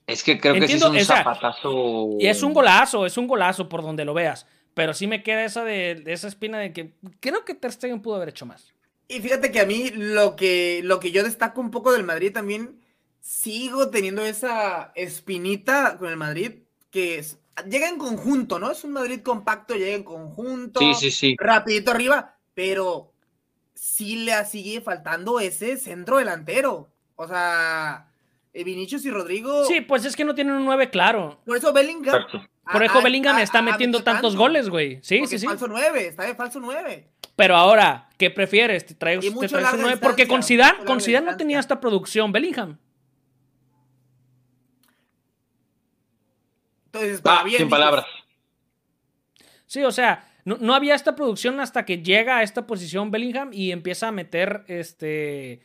Es 0.05 0.23
que 0.23 0.39
creo 0.39 0.55
Entiendo, 0.55 0.91
que 0.91 0.99
sí 0.99 1.03
es 1.03 1.09
un 1.09 1.13
o 1.13 1.15
sea, 1.15 1.23
zapatazo. 1.23 2.09
Y 2.19 2.27
es 2.27 2.41
un 2.41 2.53
golazo, 2.53 3.05
es 3.05 3.15
un 3.17 3.27
golazo 3.27 3.69
por 3.69 3.83
donde 3.83 4.05
lo 4.05 4.13
veas. 4.13 4.47
Pero 4.79 4.93
sí 4.93 5.07
me 5.07 5.23
queda 5.23 5.43
esa 5.43 5.65
de, 5.65 5.95
de 5.95 6.13
esa 6.13 6.29
espina 6.29 6.57
de 6.57 6.71
que 6.71 6.93
creo 7.19 7.43
que 7.43 7.53
Ter 7.53 7.73
Stegen 7.73 8.01
pudo 8.01 8.15
haber 8.15 8.29
hecho 8.29 8.45
más. 8.45 8.73
Y 9.09 9.19
fíjate 9.19 9.51
que 9.51 9.59
a 9.59 9.65
mí 9.65 9.89
lo 9.89 10.37
que, 10.37 10.79
lo 10.85 11.01
que 11.01 11.11
yo 11.11 11.21
destaco 11.21 11.59
un 11.59 11.69
poco 11.69 11.91
del 11.91 12.05
Madrid 12.05 12.31
también, 12.31 12.79
sigo 13.19 13.89
teniendo 13.89 14.23
esa 14.23 14.93
espinita 14.95 15.97
con 15.97 16.07
el 16.09 16.15
Madrid, 16.15 16.59
que 16.91 17.17
es- 17.19 17.39
llega 17.69 17.89
en 17.89 17.97
conjunto, 17.97 18.57
¿no? 18.57 18.71
Es 18.71 18.85
un 18.85 18.93
Madrid 18.93 19.19
compacto, 19.21 19.75
llega 19.75 19.95
en 19.97 20.03
conjunto, 20.03 20.79
Sí, 20.79 20.93
sí, 20.93 21.11
sí. 21.11 21.35
rapidito 21.37 21.91
arriba, 21.91 22.37
pero 22.53 23.11
sí 23.73 24.15
le 24.23 24.45
sigue 24.45 24.79
faltando 24.79 25.41
ese 25.41 25.75
centro 25.75 26.19
delantero. 26.19 26.89
O 27.17 27.27
sea, 27.27 28.07
eh, 28.53 28.63
Vinicius 28.63 29.03
y 29.03 29.11
Rodrigo, 29.11 29.65
Sí, 29.65 29.81
pues 29.81 30.05
es 30.05 30.15
que 30.15 30.23
no 30.23 30.33
tienen 30.35 30.53
un 30.55 30.63
9 30.63 30.89
claro. 30.89 31.41
por 31.45 31.57
eso 31.57 31.73
Bellingham... 31.73 32.15
Exacto. 32.15 32.47
Por 32.71 32.83
eso 32.83 33.01
Bellingham 33.01 33.35
a- 33.37 33.41
está 33.41 33.59
a- 33.59 33.61
metiendo 33.63 34.03
tantos 34.03 34.33
tanto, 34.33 34.37
goles, 34.37 34.69
güey. 34.69 34.99
Sí, 35.01 35.17
porque 35.19 35.29
sí, 35.29 35.35
es 35.35 35.41
sí. 35.41 35.47
falso 35.47 35.67
9, 35.67 36.07
está 36.07 36.23
de 36.23 36.35
falso 36.35 36.59
9. 36.59 37.07
Pero 37.35 37.55
ahora, 37.55 38.09
¿qué 38.17 38.29
prefieres? 38.29 38.85
¿Te 38.85 38.93
traes, 38.95 39.23
Y 39.23 39.29
te 39.29 39.33
mucho 39.35 39.47
traes 39.47 39.65
un 39.67 39.71
larga 39.79 39.81
9? 39.81 39.97
Porque 40.01 40.27
con 40.27 40.43
Zidane, 40.43 40.83
con 40.85 40.99
Zidane 41.01 41.25
no 41.31 41.37
tenía 41.37 41.59
esta 41.59 41.79
producción 41.79 42.31
Bellingham. 42.31 42.77
Entonces, 46.87 47.21
Ah, 47.25 47.43
bien, 47.43 47.57
sin 47.57 47.67
dices, 47.67 47.69
palabras. 47.69 48.05
Sí, 49.67 49.83
o 49.83 49.91
sea, 49.91 50.27
no, 50.45 50.57
no 50.59 50.73
había 50.73 50.95
esta 50.95 51.15
producción 51.15 51.59
hasta 51.59 51.85
que 51.85 52.01
llega 52.01 52.37
a 52.39 52.43
esta 52.43 52.65
posición 52.65 53.11
Bellingham 53.11 53.51
y 53.53 53.71
empieza 53.71 54.07
a 54.07 54.11
meter 54.11 54.63
este, 54.67 55.61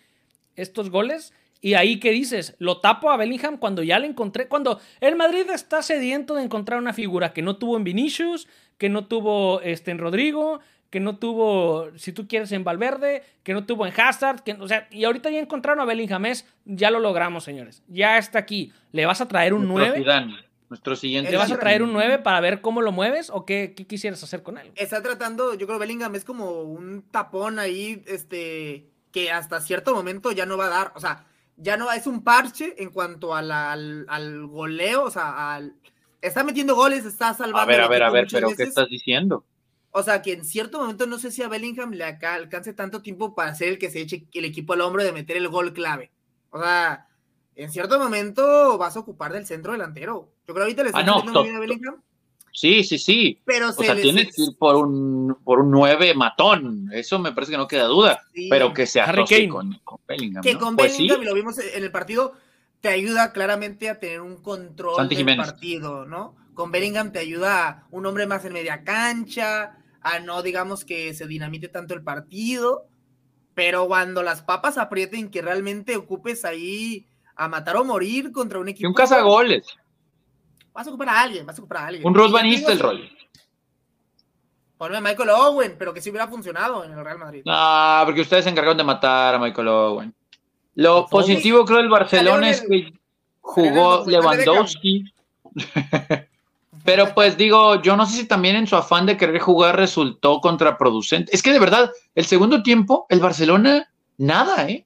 estos 0.56 0.90
goles. 0.90 1.32
Y 1.64 1.72
ahí, 1.72 1.98
¿qué 1.98 2.10
dices? 2.10 2.56
Lo 2.58 2.82
tapo 2.82 3.10
a 3.10 3.16
Bellingham 3.16 3.56
cuando 3.56 3.82
ya 3.82 3.98
le 3.98 4.06
encontré. 4.06 4.48
Cuando 4.48 4.82
el 5.00 5.16
Madrid 5.16 5.48
está 5.48 5.80
sediento 5.80 6.34
de 6.34 6.42
encontrar 6.42 6.78
una 6.78 6.92
figura 6.92 7.32
que 7.32 7.40
no 7.40 7.56
tuvo 7.56 7.78
en 7.78 7.84
Vinicius, 7.84 8.48
que 8.76 8.90
no 8.90 9.06
tuvo 9.06 9.62
este, 9.62 9.90
en 9.90 9.96
Rodrigo, 9.96 10.60
que 10.90 11.00
no 11.00 11.16
tuvo, 11.16 11.88
si 11.96 12.12
tú 12.12 12.28
quieres, 12.28 12.52
en 12.52 12.64
Valverde, 12.64 13.22
que 13.42 13.54
no 13.54 13.64
tuvo 13.64 13.86
en 13.86 13.94
Hazard. 13.98 14.40
Que, 14.40 14.52
o 14.52 14.68
sea, 14.68 14.88
y 14.90 15.04
ahorita 15.04 15.30
ya 15.30 15.38
encontraron 15.38 15.80
a 15.80 15.86
Bellingham. 15.86 16.26
Es, 16.26 16.46
ya 16.66 16.90
lo 16.90 17.00
logramos, 17.00 17.44
señores. 17.44 17.82
Ya 17.88 18.18
está 18.18 18.40
aquí. 18.40 18.70
¿Le 18.92 19.06
vas 19.06 19.22
a 19.22 19.28
traer 19.28 19.54
un 19.54 19.66
Nuestro 19.66 19.86
9? 19.86 19.98
Zidane, 20.00 20.36
nuestro 20.68 20.96
siguiente. 20.96 21.30
¿Le 21.30 21.38
vas 21.38 21.50
a 21.50 21.58
traer 21.58 21.82
un 21.82 21.94
9 21.94 22.18
para 22.18 22.40
ver 22.40 22.60
cómo 22.60 22.82
lo 22.82 22.92
mueves 22.92 23.30
o 23.30 23.46
qué, 23.46 23.72
qué 23.74 23.86
quisieras 23.86 24.22
hacer 24.22 24.42
con 24.42 24.58
él? 24.58 24.70
está 24.76 25.02
tratando, 25.02 25.54
yo 25.54 25.66
creo 25.66 25.78
que 25.78 25.86
Bellingham 25.86 26.14
es 26.14 26.26
como 26.26 26.60
un 26.60 27.00
tapón 27.10 27.58
ahí, 27.58 28.02
este, 28.06 28.90
que 29.12 29.32
hasta 29.32 29.62
cierto 29.62 29.94
momento 29.94 30.30
ya 30.30 30.44
no 30.44 30.58
va 30.58 30.66
a 30.66 30.68
dar, 30.68 30.92
o 30.94 31.00
sea, 31.00 31.24
ya 31.56 31.76
no 31.76 31.90
es 31.92 32.06
un 32.06 32.22
parche 32.22 32.74
en 32.82 32.90
cuanto 32.90 33.34
a 33.34 33.42
la- 33.42 33.72
al, 33.72 34.06
al 34.08 34.46
goleo, 34.46 35.04
o 35.04 35.10
sea, 35.10 35.54
al, 35.54 35.74
está 36.20 36.42
metiendo 36.44 36.74
goles, 36.74 37.04
está 37.04 37.32
salvando. 37.34 37.60
A 37.60 37.66
ver, 37.66 37.80
al 37.80 37.86
a 37.86 37.88
ver, 37.88 38.02
a 38.02 38.10
ver, 38.10 38.26
pero 38.30 38.48
¿qué 38.56 38.62
estás 38.64 38.88
diciendo? 38.88 39.44
O 39.90 40.02
sea, 40.02 40.22
que 40.22 40.32
en 40.32 40.44
cierto 40.44 40.80
momento 40.80 41.06
no 41.06 41.18
sé 41.18 41.30
si 41.30 41.42
a 41.42 41.48
Bellingham 41.48 41.92
le 41.92 42.02
alcance 42.04 42.72
tanto 42.72 43.00
tiempo 43.00 43.34
para 43.36 43.54
ser 43.54 43.68
el 43.68 43.78
que 43.78 43.90
se 43.90 44.00
eche 44.00 44.26
el 44.34 44.44
equipo 44.44 44.72
al 44.72 44.80
hombro 44.80 45.04
de 45.04 45.12
meter 45.12 45.36
el 45.36 45.48
gol 45.48 45.72
clave. 45.72 46.10
O 46.50 46.58
sea, 46.60 47.06
en 47.54 47.70
cierto 47.70 48.00
momento 48.00 48.76
vas 48.76 48.96
a 48.96 49.00
ocupar 49.00 49.32
del 49.32 49.46
centro 49.46 49.70
delantero. 49.70 50.32
Yo 50.48 50.54
creo 50.54 50.56
que 50.56 50.62
ahorita 50.62 50.82
le 50.82 50.88
está 50.88 50.98
Ah, 51.00 51.04
no, 51.04 51.42
bien 51.44 51.54
a 51.54 51.60
Bellingham, 51.60 52.02
Sí, 52.54 52.84
sí, 52.84 52.98
sí. 52.98 53.40
pero 53.44 53.70
O 53.70 53.72
se 53.72 53.84
sea, 53.84 53.94
le- 53.94 54.02
tienes 54.02 54.34
que 54.34 54.42
ir 54.42 54.56
por 54.56 54.76
un, 54.76 55.36
por 55.44 55.58
un 55.60 55.70
9 55.72 56.14
matón. 56.14 56.88
Eso 56.92 57.18
me 57.18 57.32
parece 57.32 57.50
que 57.52 57.58
no 57.58 57.66
queda 57.66 57.84
duda. 57.84 58.22
sí. 58.32 58.46
Pero 58.48 58.72
que 58.72 58.86
se 58.86 59.00
Harry 59.00 59.22
asocie 59.22 59.38
Kane. 59.38 59.48
con, 59.48 59.80
con 59.82 59.98
Bellingham. 60.06 60.42
que 60.42 60.54
¿no? 60.54 60.60
con 60.60 60.76
Pues 60.76 60.92
sí. 60.92 60.98
Bellingham, 61.02 61.22
y 61.22 61.24
lo 61.26 61.34
vimos 61.34 61.58
en 61.58 61.82
el 61.82 61.90
partido, 61.90 62.32
te 62.80 62.88
ayuda 62.90 63.32
claramente 63.32 63.88
a 63.90 63.98
tener 63.98 64.20
un 64.20 64.36
control 64.40 64.94
Santi 64.96 65.16
del 65.16 65.22
Jiménez. 65.24 65.46
partido, 65.46 66.04
¿no? 66.06 66.36
Con 66.54 66.70
Bellingham 66.70 67.10
te 67.10 67.18
ayuda 67.18 67.68
a 67.68 67.86
un 67.90 68.06
hombre 68.06 68.26
más 68.26 68.44
en 68.44 68.52
media 68.52 68.84
cancha, 68.84 69.76
a 70.00 70.18
no 70.20 70.40
digamos 70.42 70.84
que 70.84 71.12
se 71.14 71.26
dinamite 71.26 71.68
tanto 71.68 71.94
el 71.94 72.02
partido, 72.04 72.86
pero 73.54 73.88
cuando 73.88 74.22
las 74.22 74.42
papas 74.42 74.78
aprieten 74.78 75.30
que 75.30 75.42
realmente 75.42 75.96
ocupes 75.96 76.44
ahí 76.44 77.06
a 77.34 77.48
matar 77.48 77.76
o 77.78 77.84
morir 77.84 78.30
contra 78.30 78.60
un 78.60 78.68
Y 78.68 78.72
equipo. 78.72 78.88
un 78.88 78.94
cazagoles. 78.94 79.66
Vas 80.74 80.86
a 80.86 80.90
ocupar 80.90 81.08
a 81.08 81.20
alguien, 81.20 81.46
vas 81.46 81.56
a 81.56 81.62
ocupar 81.62 81.78
a 81.78 81.86
alguien. 81.86 82.06
Un 82.06 82.12
Y 82.12 82.32
Van 82.32 82.44
Nistelrooy. 82.46 83.10
Ponme 84.76 84.96
a 84.96 85.00
Michael 85.00 85.30
Owen, 85.30 85.76
pero 85.78 85.94
que 85.94 86.00
si 86.00 86.10
hubiera 86.10 86.26
funcionado 86.26 86.84
en 86.84 86.92
el 86.92 87.04
Real 87.04 87.18
Madrid. 87.18 87.42
No, 87.46 88.02
porque 88.04 88.22
ustedes 88.22 88.44
se 88.44 88.50
encargaron 88.50 88.76
de 88.76 88.82
matar 88.84 89.36
a 89.36 89.38
Michael 89.38 89.68
Owen. 89.68 90.14
Lo 90.74 91.06
Pues, 91.06 91.26
positivo 91.26 91.64
creo 91.64 91.78
del 91.78 91.88
Barcelona 91.88 92.50
es 92.50 92.60
que 92.62 92.92
jugó 93.40 94.04
Lewandowski. 94.04 95.04
Pero 96.84 97.14
pues 97.14 97.36
digo, 97.38 97.80
yo 97.80 97.96
no 97.96 98.04
sé 98.04 98.18
si 98.18 98.28
también 98.28 98.56
en 98.56 98.66
su 98.66 98.76
afán 98.76 99.06
de 99.06 99.16
querer 99.16 99.38
jugar 99.40 99.76
resultó 99.76 100.40
contraproducente. 100.40 101.34
Es 101.34 101.42
que 101.42 101.52
de 101.52 101.60
verdad, 101.60 101.90
el 102.14 102.26
segundo 102.26 102.62
tiempo, 102.62 103.06
el 103.08 103.20
Barcelona, 103.20 103.88
nada, 104.18 104.68
¿eh? 104.68 104.84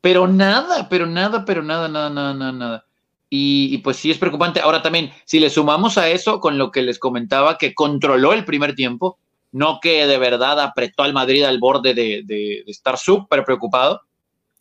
Pero 0.00 0.26
nada, 0.26 0.88
pero 0.88 1.06
nada, 1.06 1.44
pero 1.44 1.62
nada, 1.62 1.88
nada, 1.88 2.10
nada, 2.10 2.34
nada, 2.34 2.52
nada. 2.52 2.85
Y, 3.28 3.70
y, 3.72 3.78
pues 3.78 3.96
sí 3.96 4.10
es 4.10 4.18
preocupante. 4.18 4.60
Ahora 4.60 4.82
también, 4.82 5.10
si 5.24 5.40
le 5.40 5.50
sumamos 5.50 5.98
a 5.98 6.08
eso 6.08 6.38
con 6.38 6.58
lo 6.58 6.70
que 6.70 6.82
les 6.82 6.98
comentaba, 6.98 7.58
que 7.58 7.74
controló 7.74 8.32
el 8.32 8.44
primer 8.44 8.74
tiempo, 8.74 9.18
no 9.52 9.80
que 9.80 10.06
de 10.06 10.18
verdad 10.18 10.60
apretó 10.60 11.02
al 11.02 11.12
Madrid 11.12 11.42
al 11.42 11.58
borde 11.58 11.94
de, 11.94 12.22
de, 12.24 12.62
de 12.64 12.70
estar 12.70 12.98
súper 12.98 13.44
preocupado. 13.44 14.02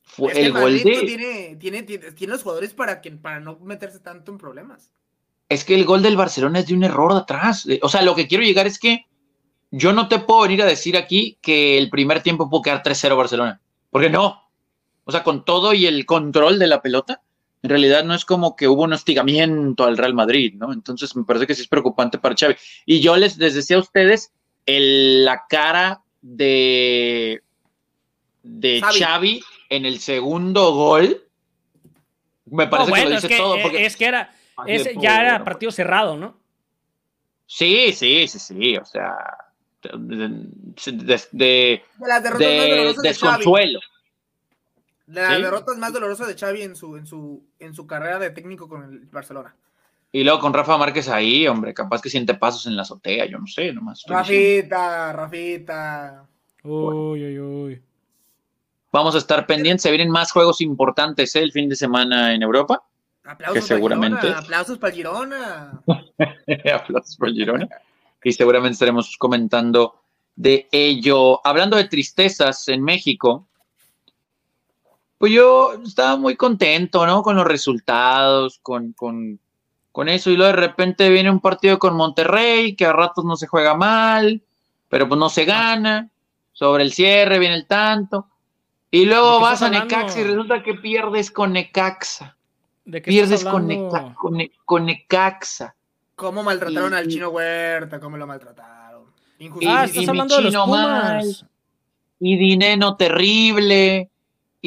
Fue 0.03 0.31
Es 0.31 0.37
que 0.37 0.45
el 0.45 0.53
gol 0.53 0.61
Madrid 0.61 0.83
de... 0.83 0.95
no 0.95 1.01
tiene, 1.01 1.55
tiene, 1.57 1.83
tiene, 1.83 2.11
tiene 2.11 2.33
los 2.33 2.43
jugadores 2.43 2.73
para, 2.73 3.01
que, 3.01 3.11
para 3.11 3.39
no 3.39 3.59
meterse 3.59 3.99
tanto 3.99 4.31
en 4.31 4.37
problemas. 4.37 4.91
Es 5.49 5.63
que 5.63 5.75
el 5.75 5.85
gol 5.85 6.01
del 6.01 6.15
Barcelona 6.15 6.59
es 6.59 6.67
de 6.67 6.73
un 6.73 6.83
error 6.83 7.13
de 7.13 7.19
atrás. 7.19 7.67
O 7.81 7.89
sea, 7.89 8.01
lo 8.01 8.15
que 8.15 8.27
quiero 8.27 8.43
llegar 8.43 8.67
es 8.67 8.79
que 8.79 9.05
yo 9.71 9.93
no 9.93 10.07
te 10.07 10.19
puedo 10.19 10.41
venir 10.41 10.61
a 10.61 10.65
decir 10.65 10.95
aquí 10.95 11.37
que 11.41 11.77
el 11.77 11.89
primer 11.89 12.23
tiempo 12.23 12.49
pudo 12.49 12.61
quedar 12.61 12.81
3-0 12.81 13.17
Barcelona. 13.17 13.61
Porque 13.89 14.09
no. 14.09 14.49
O 15.03 15.11
sea, 15.11 15.23
con 15.23 15.43
todo 15.43 15.73
y 15.73 15.85
el 15.85 16.05
control 16.05 16.57
de 16.57 16.67
la 16.67 16.81
pelota, 16.81 17.21
en 17.65 17.69
realidad 17.69 18.03
no 18.03 18.13
es 18.13 18.25
como 18.25 18.55
que 18.55 18.67
hubo 18.67 18.83
un 18.83 18.93
hostigamiento 18.93 19.85
al 19.85 19.97
Real 19.97 20.13
Madrid, 20.13 20.53
¿no? 20.55 20.71
Entonces 20.71 21.15
me 21.15 21.23
parece 21.23 21.47
que 21.47 21.55
sí 21.55 21.63
es 21.63 21.67
preocupante 21.67 22.19
para 22.19 22.35
Xavi. 22.35 22.55
Y 22.85 22.99
yo 23.01 23.17
les, 23.17 23.37
les 23.37 23.55
decía 23.55 23.77
a 23.77 23.79
ustedes 23.79 24.31
el, 24.67 25.25
la 25.25 25.43
cara 25.49 26.01
de, 26.21 27.41
de 28.43 28.79
Xavi. 28.81 28.99
Xavi 28.99 29.43
en 29.69 29.85
el 29.85 29.99
segundo 29.99 30.73
gol. 30.73 31.23
Me 32.45 32.67
parece 32.67 32.89
No, 32.91 32.95
que 32.95 33.03
lo 33.03 33.09
es 33.15 33.21
dice 33.23 33.27
que, 33.27 33.37
todo. 33.37 33.55
eh, 33.57 33.59
Porque... 33.63 33.85
es 33.85 33.95
que 33.97 34.05
era, 34.05 34.33
ese 34.67 34.89
de 34.93 35.01
ya 35.01 35.21
era 35.21 35.43
partido 35.43 35.71
cerrado, 35.71 36.15
¿no? 36.17 36.37
Sí, 37.47 37.91
sí, 37.93 38.27
sí, 38.27 38.39
sí, 38.39 38.77
o 38.77 38.85
sea, 38.85 39.15
de, 39.81 39.89
de, 39.97 40.27
de, 40.97 41.21
De 41.31 41.83
las 42.07 42.23
derrotas 42.23 42.31
más 42.31 42.39
de 42.39 42.69
dolorosas 42.69 43.03
de 43.03 43.13
Xavi. 43.13 43.43
Desconsuelo. 45.05 45.21
De 45.21 45.21
las 45.21 45.35
¿Sí? 45.35 45.41
derrotas 45.43 45.77
más 45.77 45.93
dolorosas 45.93 46.27
de 46.27 46.35
Xavi 46.35 46.61
en 46.63 46.75
su, 46.75 46.97
en 46.97 47.05
su, 47.05 47.43
en 47.59 47.73
su 47.73 47.85
carrera 47.87 48.19
de 48.19 48.31
técnico 48.31 48.67
con 48.67 48.83
el 48.83 48.99
Barcelona. 49.11 49.55
Y 50.11 50.23
luego 50.23 50.39
con 50.39 50.53
Rafa 50.53 50.77
Márquez 50.77 51.09
ahí, 51.09 51.45
hombre, 51.47 51.73
capaz 51.73 52.01
que 52.01 52.09
siente 52.09 52.35
pasos 52.35 52.65
en 52.67 52.75
la 52.75 52.83
azotea, 52.83 53.25
yo 53.25 53.37
no 53.37 53.47
sé, 53.47 53.73
nomás. 53.73 54.03
Rafita, 54.07 55.11
Rafita. 55.11 56.25
Uy, 56.63 57.25
uy, 57.25 57.39
uy. 57.39 57.81
Vamos 58.91 59.13
a 59.15 59.17
estar 59.17 59.45
pendientes, 59.45 59.81
se 59.81 59.89
vienen 59.91 60.09
más 60.09 60.31
juegos 60.31 60.61
importantes 60.61 61.35
¿eh? 61.35 61.41
el 61.41 61.51
fin 61.51 61.67
de 61.67 61.75
semana 61.75 62.33
en 62.33 62.41
Europa. 62.43 62.81
Aplausos 63.25 63.55
Que 63.55 63.61
seguramente- 63.61 64.15
para 64.15 64.27
Girona. 64.27 64.39
Aplausos 64.45 64.77
para 64.77 64.93
Girona. 64.95 65.81
Aplausos 66.75 67.17
por 67.17 67.31
Girona. 67.33 67.67
Y 68.23 68.31
seguramente 68.31 68.73
estaremos 68.73 69.17
comentando 69.17 69.99
de 70.35 70.69
ello. 70.71 71.45
Hablando 71.45 71.75
de 71.75 71.85
tristezas 71.89 72.67
en 72.69 72.83
México, 72.83 73.47
pues 75.25 75.33
yo 75.33 75.73
estaba 75.83 76.17
muy 76.17 76.35
contento, 76.35 77.05
¿no? 77.07 77.23
Con 77.23 77.35
los 77.35 77.47
resultados, 77.47 78.59
con, 78.61 78.93
con, 78.93 79.39
con 79.91 80.07
eso. 80.07 80.29
Y 80.29 80.35
luego 80.37 80.51
de 80.53 80.61
repente 80.67 81.09
viene 81.09 81.31
un 81.31 81.39
partido 81.39 81.79
con 81.79 81.95
Monterrey, 81.95 82.75
que 82.75 82.85
a 82.85 82.93
ratos 82.93 83.25
no 83.25 83.35
se 83.35 83.47
juega 83.47 83.73
mal, 83.73 84.43
pero 84.87 85.07
pues 85.07 85.17
no 85.19 85.29
se 85.29 85.45
gana. 85.45 86.09
Sobre 86.53 86.83
el 86.83 86.93
cierre 86.93 87.39
viene 87.39 87.55
el 87.55 87.65
tanto. 87.65 88.27
Y 88.91 88.99
¿De 88.99 89.05
luego 89.07 89.39
vas 89.39 89.63
a 89.63 89.65
hablando? 89.65 89.87
Necaxa 89.95 90.21
y 90.21 90.23
resulta 90.25 90.61
que 90.61 90.75
pierdes 90.75 91.31
con 91.31 91.53
Necaxa. 91.53 92.37
¿De 92.85 93.01
qué 93.01 93.09
Pierdes 93.09 93.43
con? 93.43 93.67
Neca- 93.67 94.13
con, 94.13 94.33
Ne- 94.37 94.51
con 94.63 94.85
Necaxa. 94.85 95.73
¿Cómo 96.15 96.43
maltrataron 96.43 96.93
Y- 96.93 96.95
al 96.97 97.07
chino 97.07 97.29
Huerta? 97.29 97.99
¿Cómo 97.99 98.15
lo 98.15 98.27
maltrataron? 98.27 99.05
Y- 99.39 99.45
Injusticia. 99.47 99.79
Ah, 99.81 99.85
y 99.85 99.89
estás 99.89 100.03
mi 100.03 100.07
hablando 100.09 100.35
de 100.37 100.41
los 100.43 100.53
mal. 100.67 101.19
Pumas. 101.21 101.45
y 102.19 102.37
dinero 102.37 102.95
terrible. 102.95 104.09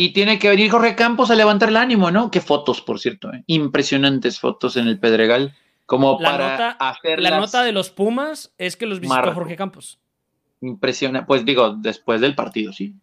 Y 0.00 0.12
tiene 0.12 0.38
que 0.38 0.48
venir 0.48 0.70
Jorge 0.70 0.94
Campos 0.94 1.28
a 1.32 1.34
levantar 1.34 1.70
el 1.70 1.76
ánimo, 1.76 2.12
¿no? 2.12 2.30
Qué 2.30 2.40
fotos, 2.40 2.80
por 2.80 3.00
cierto. 3.00 3.32
¿eh? 3.32 3.42
Impresionantes 3.48 4.38
fotos 4.38 4.76
en 4.76 4.86
el 4.86 5.00
Pedregal. 5.00 5.56
Como 5.86 6.18
La 6.20 6.30
para 6.30 6.50
nota- 6.52 6.70
hacerlas 6.78 7.30
La 7.32 7.40
nota 7.40 7.64
de 7.64 7.72
los 7.72 7.90
Pumas 7.90 8.54
es 8.58 8.76
que 8.76 8.86
los 8.86 9.00
visitó 9.00 9.16
Marco. 9.16 9.34
Jorge 9.34 9.56
Campos. 9.56 9.98
impresiona- 10.60 11.26
Pues 11.26 11.44
digo, 11.44 11.70
después 11.80 12.20
del 12.20 12.36
partido, 12.36 12.72
sí. 12.72 12.94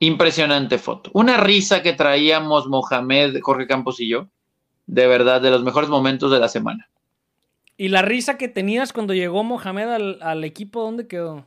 Impresionante 0.00 0.76
foto. 0.76 1.10
Una 1.14 1.38
risa 1.38 1.82
que 1.82 1.92
traíamos 1.94 2.66
Mohamed, 2.66 3.38
Jorge 3.40 3.66
Campos 3.66 3.98
y 4.00 4.08
yo. 4.08 4.28
De 4.86 5.06
verdad, 5.06 5.40
de 5.40 5.50
los 5.50 5.62
mejores 5.62 5.88
momentos 5.88 6.30
de 6.30 6.40
la 6.40 6.48
semana. 6.48 6.90
¿Y 7.78 7.88
la 7.88 8.02
risa 8.02 8.36
que 8.36 8.48
tenías 8.48 8.92
cuando 8.92 9.14
llegó 9.14 9.44
Mohamed 9.44 9.88
al, 9.88 10.18
al 10.20 10.44
equipo, 10.44 10.82
dónde 10.82 11.06
quedó? 11.06 11.46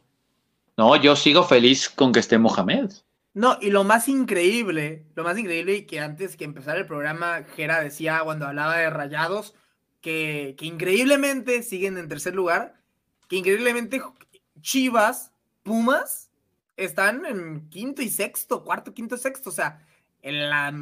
No, 0.78 0.95
yo 0.95 1.16
sigo 1.16 1.43
feliz 1.43 1.88
con 1.89 2.11
que 2.11 2.20
esté 2.20 2.39
Mohamed. 2.39 2.89
No, 3.36 3.58
y 3.62 3.70
lo 3.70 3.84
más 3.84 4.08
increíble, 4.08 5.06
lo 5.14 5.24
más 5.26 5.38
increíble 5.38 5.76
y 5.76 5.86
que 5.86 6.00
antes 6.00 6.38
que 6.38 6.46
empezara 6.46 6.80
el 6.80 6.86
programa, 6.88 7.44
Gera 7.56 7.82
decía 7.82 8.22
cuando 8.24 8.48
hablaba 8.48 8.78
de 8.78 8.90
rayados, 8.90 9.54
que, 10.02 10.56
que 10.58 10.66
increíblemente 10.66 11.62
siguen 11.62 11.98
en 11.98 12.08
tercer 12.08 12.34
lugar, 12.34 12.82
que 13.28 13.36
increíblemente 13.36 14.02
Chivas, 14.62 15.34
Pumas, 15.64 16.32
están 16.78 17.26
en 17.26 17.70
quinto 17.70 18.02
y 18.02 18.10
sexto, 18.10 18.64
cuarto, 18.64 18.94
quinto, 18.94 19.18
sexto, 19.18 19.50
o 19.50 19.54
sea, 19.54 19.86
en 20.22 20.50
la 20.50 20.74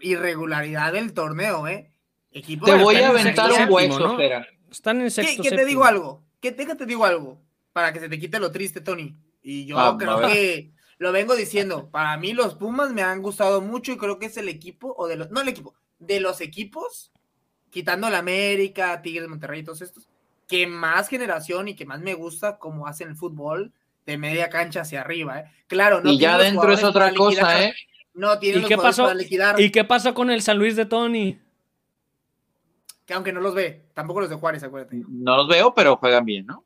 irregularidad 0.00 0.92
del 0.92 1.12
torneo, 1.14 1.68
¿eh? 1.68 1.92
Equipo 2.32 2.66
Te 2.66 2.74
voy 2.74 2.96
a 2.96 3.08
aventar 3.08 3.50
un 3.52 3.72
hueso, 3.72 3.98
¿no? 3.98 4.18
Están 4.70 4.98
en 4.98 5.04
¿Qué, 5.04 5.10
sexto. 5.10 5.42
qué 5.42 5.50
te 5.50 5.64
digo 5.64 5.84
algo? 5.84 6.24
¿Qué, 6.40 6.50
déjate 6.52 6.86
digo 6.86 7.04
algo? 7.04 7.40
Para 7.72 7.92
que 7.92 8.00
se 8.00 8.08
te 8.08 8.18
quite 8.18 8.40
lo 8.40 8.50
triste, 8.50 8.80
Tony. 8.80 9.16
Y 9.42 9.66
yo 9.66 9.78
Ah, 9.78 9.96
creo 9.98 10.18
ver. 10.18 10.30
que 10.32 10.72
lo 11.00 11.12
vengo 11.12 11.34
diciendo. 11.34 11.88
Para 11.90 12.16
mí 12.18 12.34
los 12.34 12.54
Pumas 12.54 12.92
me 12.92 13.02
han 13.02 13.22
gustado 13.22 13.62
mucho 13.62 13.90
y 13.90 13.96
creo 13.96 14.18
que 14.18 14.26
es 14.26 14.36
el 14.36 14.48
equipo, 14.48 14.94
o 14.96 15.08
de 15.08 15.16
los, 15.16 15.30
no 15.30 15.40
el 15.40 15.48
equipo, 15.48 15.74
de 15.98 16.20
los 16.20 16.42
equipos, 16.42 17.10
quitando 17.70 18.10
la 18.10 18.18
América, 18.18 19.00
Tigres, 19.00 19.26
Monterrey 19.26 19.60
y 19.60 19.64
todos 19.64 19.80
estos, 19.80 20.08
que 20.46 20.66
más 20.66 21.08
generación 21.08 21.68
y 21.68 21.74
que 21.74 21.86
más 21.86 22.00
me 22.00 22.12
gusta 22.12 22.58
como 22.58 22.86
hacen 22.86 23.08
el 23.08 23.16
fútbol 23.16 23.72
de 24.04 24.18
media 24.18 24.50
cancha 24.50 24.82
hacia 24.82 25.00
arriba. 25.00 25.40
¿eh? 25.40 25.44
Claro, 25.68 26.02
no 26.02 26.10
y 26.10 26.18
ya 26.18 26.36
tienen 26.36 26.54
los 26.54 26.64
dentro 26.66 26.72
es 26.74 26.84
otra 26.84 27.14
cosa, 27.14 27.30
liquidar, 27.30 27.62
¿eh? 27.62 27.74
No 28.12 28.38
tienen 28.38 28.58
¿Y 28.58 28.62
los 28.62 28.68
qué 28.68 28.76
pasó? 28.76 29.02
para 29.04 29.14
liquidar, 29.14 29.60
¿Y 29.60 29.70
qué 29.70 29.84
pasó 29.84 30.12
con 30.12 30.30
el 30.30 30.42
San 30.42 30.58
Luis 30.58 30.76
de 30.76 30.84
Tony? 30.84 31.40
que 33.06 33.14
aunque 33.14 33.32
no 33.32 33.40
los 33.40 33.54
ve, 33.54 33.86
tampoco 33.94 34.20
los 34.20 34.30
de 34.30 34.36
Juárez, 34.36 34.62
acuérdate. 34.62 35.02
No 35.08 35.36
los 35.38 35.48
veo, 35.48 35.74
pero 35.74 35.96
juegan 35.96 36.24
bien, 36.24 36.46
¿no? 36.46 36.62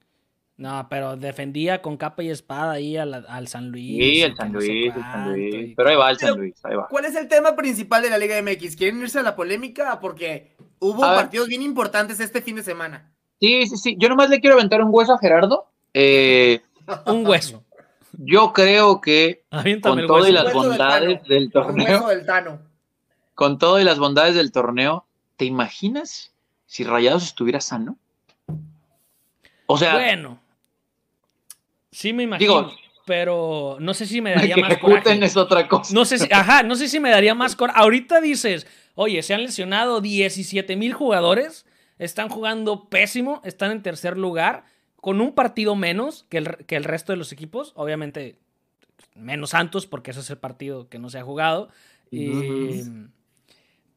No, 0.57 0.87
pero 0.89 1.17
defendía 1.17 1.83
con 1.83 1.97
capa 1.97 2.23
y 2.23 2.31
espada 2.31 2.73
ahí 2.73 2.97
al, 2.97 3.13
al 3.29 3.49
San 3.49 3.71
Luis. 3.71 3.97
Sí, 3.99 4.23
el 4.23 4.37
San 4.37 4.53
no 4.53 4.61
sé 4.61 4.67
Luis, 4.69 4.95
el 4.95 5.03
San 5.03 5.33
Luis. 5.33 5.55
y- 5.55 5.75
Pero 5.75 5.89
ahí 5.89 5.97
va 5.97 6.11
el 6.11 6.19
San 6.19 6.39
Luis, 6.39 6.55
ahí 6.65 6.77
va. 6.77 6.87
¿Cuál 6.89 7.05
es 7.07 7.17
el 7.17 7.27
tema 7.27 7.57
principal 7.57 8.03
de 8.03 8.11
la 8.11 8.19
Liga 8.19 8.41
MX? 8.41 8.77
¿Quieren 8.77 9.01
irse 9.01 9.19
a 9.19 9.23
la 9.23 9.35
polémica? 9.35 9.99
Porque 9.99 10.55
hubo 10.79 11.03
A 11.05 11.11
ver. 11.11 11.21
partidos 11.23 11.49
bien 11.49 11.63
importantes 11.63 12.21
este 12.21 12.41
fin 12.41 12.55
de 12.57 12.63
semana. 12.63 13.11
Sí, 13.41 13.67
sí, 13.67 13.77
sí. 13.77 13.97
Yo 13.99 14.09
nomás 14.09 14.31
le 14.31 14.41
quiero 14.41 14.55
aventar 14.55 14.81
un 14.81 14.91
hueso 14.93 15.13
a 15.15 15.19
Gerardo. 15.19 15.67
Eh, 15.93 16.61
Un 17.07 17.27
hueso. 17.27 17.65
yo 18.13 18.53
creo 18.53 19.01
que 19.01 19.43
Aviéntame 19.51 20.03
con 20.07 20.19
todo 20.19 20.29
y 20.29 20.33
las 20.33 20.45
del 20.45 20.53
bondades 20.55 21.23
del 21.25 21.51
torneo, 21.51 21.85
hueso 21.87 22.09
del 22.09 22.27
Tano. 22.27 22.61
con 23.35 23.59
todo 23.59 23.81
y 23.81 23.85
las 23.85 23.99
bondades 23.99 24.37
del 24.37 24.53
torneo, 24.53 25.05
¿te 25.37 25.47
imaginas 25.47 26.33
si 26.67 26.85
Rayados 26.85 27.25
estuviera 27.25 27.61
sano? 27.61 27.97
O 29.67 29.79
sea, 29.79 29.95
Bueno. 29.95 30.39
Sí 31.95 32.13
me 32.13 32.25
imagino, 32.25 32.63
Digo- 32.63 32.73
pero 33.07 33.77
no 33.81 33.95
sé 33.95 34.07
si 34.07 34.21
me 34.21 34.35
daría 34.35 34.57
que 34.57 34.61
más 34.63 34.73
ejecuten 34.73 35.03
coraje. 35.03 35.25
es 35.25 35.37
otra 35.37 35.69
cosa. 35.69 35.95
No 35.95 36.05
sé 36.05 36.19
si, 36.19 36.29
ajá, 36.33 36.63
no 36.65 36.75
sé 36.75 36.89
si 36.89 36.99
me 36.99 37.11
daría 37.11 37.35
más 37.35 37.55
coraje. 37.55 37.79
Ahorita 37.81 38.21
dices, 38.21 38.67
oye, 38.97 39.23
se 39.23 39.33
han 39.35 39.43
lesionado 39.43 40.01
17 40.01 40.75
mil 40.77 40.93
jugadores, 40.93 41.67
están 41.99 42.29
jugando 42.29 42.89
pésimo, 42.89 43.41
están 43.45 43.71
en 43.71 43.83
tercer 43.83 44.17
lugar, 44.19 44.65
con 44.97 45.21
un 45.21 45.35
partido 45.35 45.77
menos 45.77 46.25
que 46.31 46.39
el, 46.39 46.57
que 46.67 46.77
el 46.77 46.85
resto 46.85 47.13
de 47.13 47.19
los 47.19 47.31
equipos, 47.31 47.73
obviamente 47.77 48.39
menos 49.15 49.51
Santos, 49.51 49.87
porque 49.87 50.11
ese 50.11 50.21
es 50.21 50.31
el 50.31 50.39
partido 50.39 50.89
que 50.89 50.99
no 50.99 51.11
se 51.11 51.19
ha 51.19 51.23
jugado. 51.23 51.69
Y- 52.11 52.81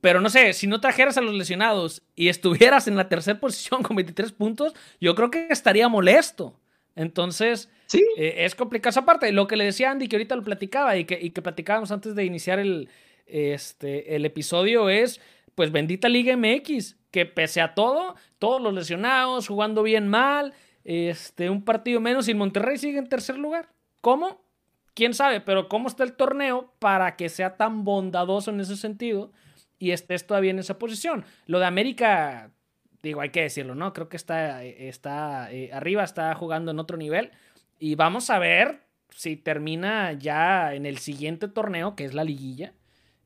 Pero 0.01 0.21
no 0.21 0.29
sé, 0.29 0.53
si 0.53 0.67
no 0.67 0.79
trajeras 0.79 1.17
a 1.17 1.21
los 1.21 1.33
lesionados 1.33 2.03
y 2.15 2.27
estuvieras 2.27 2.87
en 2.87 2.95
la 2.95 3.09
tercera 3.09 3.39
posición 3.39 3.81
con 3.81 3.95
23 3.95 4.31
puntos, 4.31 4.73
yo 5.01 5.15
creo 5.15 5.31
que 5.31 5.47
estaría 5.49 5.87
molesto. 5.89 6.59
Entonces, 6.95 7.69
Eh, 7.93 8.45
es 8.45 8.55
complicado 8.55 8.89
esa 8.91 9.05
parte. 9.05 9.31
Lo 9.31 9.47
que 9.47 9.55
le 9.55 9.65
decía 9.65 9.91
Andy, 9.91 10.07
que 10.07 10.15
ahorita 10.15 10.35
lo 10.35 10.43
platicaba 10.43 10.97
y 10.97 11.05
que, 11.05 11.19
y 11.21 11.29
que 11.31 11.41
platicábamos 11.41 11.91
antes 11.91 12.15
de 12.15 12.25
iniciar 12.25 12.59
el, 12.59 12.89
este, 13.25 14.15
el 14.15 14.25
episodio, 14.25 14.89
es 14.89 15.21
pues 15.55 15.71
bendita 15.71 16.07
Liga 16.07 16.37
MX, 16.37 16.97
que 17.09 17.25
pese 17.25 17.61
a 17.61 17.73
todo, 17.73 18.15
todos 18.37 18.61
los 18.61 18.73
lesionados, 18.73 19.47
jugando 19.47 19.81
bien 19.81 20.07
mal, 20.07 20.53
este, 20.83 21.49
un 21.49 21.65
partido 21.65 21.99
menos 21.99 22.27
y 22.27 22.33
Monterrey 22.33 22.77
sigue 22.77 22.99
en 22.99 23.09
tercer 23.09 23.37
lugar. 23.37 23.69
¿Cómo? 24.01 24.41
¿Quién 24.93 25.13
sabe? 25.13 25.41
Pero 25.41 25.67
¿cómo 25.67 25.87
está 25.87 26.03
el 26.03 26.13
torneo 26.13 26.73
para 26.79 27.15
que 27.15 27.29
sea 27.29 27.57
tan 27.57 27.83
bondadoso 27.83 28.51
en 28.51 28.59
ese 28.59 28.77
sentido 28.77 29.31
y 29.79 29.91
estés 29.91 30.25
todavía 30.25 30.51
en 30.51 30.59
esa 30.59 30.79
posición? 30.79 31.25
Lo 31.45 31.59
de 31.59 31.65
América, 31.65 32.51
digo, 33.03 33.21
hay 33.21 33.29
que 33.29 33.41
decirlo, 33.41 33.75
¿no? 33.75 33.93
Creo 33.93 34.09
que 34.09 34.17
está, 34.17 34.63
está 34.63 35.51
eh, 35.51 35.71
arriba, 35.73 36.03
está 36.03 36.33
jugando 36.35 36.71
en 36.71 36.79
otro 36.79 36.97
nivel. 36.97 37.31
Y 37.79 37.95
vamos 37.95 38.29
a 38.29 38.39
ver 38.39 38.81
si 39.09 39.35
termina 39.35 40.13
ya 40.13 40.73
en 40.73 40.85
el 40.85 40.97
siguiente 40.97 41.47
torneo, 41.47 41.95
que 41.95 42.05
es 42.05 42.13
la 42.13 42.23
liguilla, 42.23 42.73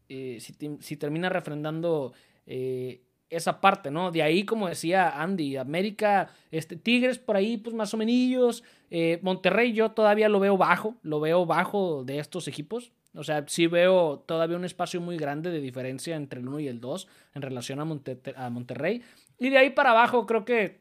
eh, 0.10 0.38
si, 0.40 0.54
si, 0.80 0.98
termina 0.98 1.30
refrendando 1.30 2.14
eh, 2.46 3.02
esa 3.32 3.62
parte, 3.62 3.90
¿no? 3.92 4.12
De 4.12 4.22
ahí, 4.22 4.44
como 4.44 4.68
decía 4.68 5.22
Andy, 5.22 5.56
América, 5.56 6.30
este, 6.52 6.76
Tigres 6.76 7.18
por 7.18 7.38
ahí, 7.38 7.58
pues 7.58 7.74
más 7.74 7.94
o 7.94 7.98
menos. 7.98 8.64
Eh, 8.90 9.20
Monterrey 9.22 9.72
yo 9.72 9.92
todavía 9.92 10.28
lo 10.28 10.42
veo 10.42 10.58
bajo, 10.58 10.98
lo 11.02 11.22
veo 11.22 11.46
bajo 11.46 12.04
de 12.04 12.20
estos 12.20 12.50
equipos. 12.50 12.92
O 13.16 13.24
sea, 13.24 13.46
sí 13.48 13.68
veo 13.68 14.20
todavía 14.20 14.58
un 14.58 14.66
espacio 14.66 15.00
muy 15.00 15.18
grande 15.18 15.50
de 15.50 15.62
diferencia 15.62 16.16
entre 16.16 16.42
el 16.42 16.48
1 16.48 16.60
y 16.60 16.68
el 16.68 16.82
2 16.82 17.08
en 17.36 17.42
relación 17.42 17.80
a, 17.80 17.86
Monte 17.86 18.20
a 18.36 18.50
Monterrey. 18.50 19.02
Y 19.40 19.50
de 19.50 19.58
ahí 19.58 19.70
para 19.70 19.92
abajo 19.92 20.26
creo 20.26 20.44
que 20.44 20.81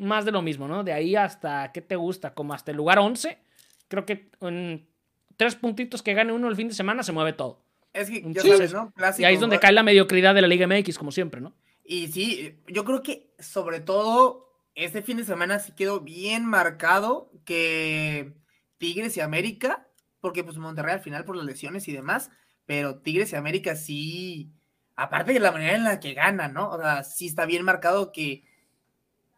más 0.00 0.24
de 0.24 0.32
lo 0.32 0.42
mismo, 0.42 0.66
¿no? 0.66 0.82
De 0.82 0.92
ahí 0.92 1.14
hasta, 1.16 1.70
¿qué 1.72 1.80
te 1.80 1.96
gusta? 1.96 2.34
Como 2.34 2.54
hasta 2.54 2.70
el 2.70 2.76
lugar 2.76 2.98
11, 2.98 3.38
creo 3.88 4.06
que 4.06 4.30
en 4.40 4.88
tres 5.36 5.54
puntitos 5.54 6.02
que 6.02 6.14
gane 6.14 6.32
uno 6.32 6.48
el 6.48 6.56
fin 6.56 6.68
de 6.68 6.74
semana 6.74 7.02
se 7.02 7.12
mueve 7.12 7.32
todo. 7.32 7.62
Es 7.92 8.10
que, 8.10 8.22
ya 8.26 8.42
sabes, 8.42 8.72
¿no? 8.72 8.92
Clásico, 8.92 9.22
y 9.22 9.24
ahí 9.24 9.34
es 9.34 9.40
donde 9.40 9.58
cae 9.58 9.72
la 9.72 9.82
mediocridad 9.82 10.34
de 10.34 10.42
la 10.42 10.48
Liga 10.48 10.66
MX, 10.66 10.96
como 10.98 11.12
siempre, 11.12 11.40
¿no? 11.40 11.54
Y 11.84 12.08
sí, 12.08 12.56
yo 12.68 12.84
creo 12.84 13.02
que 13.02 13.32
sobre 13.38 13.80
todo 13.80 14.50
este 14.74 15.02
fin 15.02 15.16
de 15.16 15.24
semana 15.24 15.58
sí 15.58 15.72
quedó 15.72 16.00
bien 16.00 16.44
marcado 16.44 17.32
que 17.44 18.32
Tigres 18.78 19.16
y 19.16 19.20
América, 19.20 19.88
porque 20.20 20.44
pues 20.44 20.56
Monterrey 20.56 20.94
al 20.94 21.00
final 21.00 21.24
por 21.24 21.36
las 21.36 21.44
lesiones 21.44 21.88
y 21.88 21.92
demás, 21.92 22.30
pero 22.64 22.98
Tigres 22.98 23.32
y 23.32 23.36
América 23.36 23.74
sí, 23.74 24.52
aparte 24.94 25.32
de 25.32 25.40
la 25.40 25.52
manera 25.52 25.74
en 25.74 25.84
la 25.84 26.00
que 26.00 26.14
ganan, 26.14 26.54
¿no? 26.54 26.70
O 26.70 26.80
sea, 26.80 27.02
sí 27.02 27.26
está 27.26 27.44
bien 27.44 27.64
marcado 27.64 28.12
que 28.12 28.44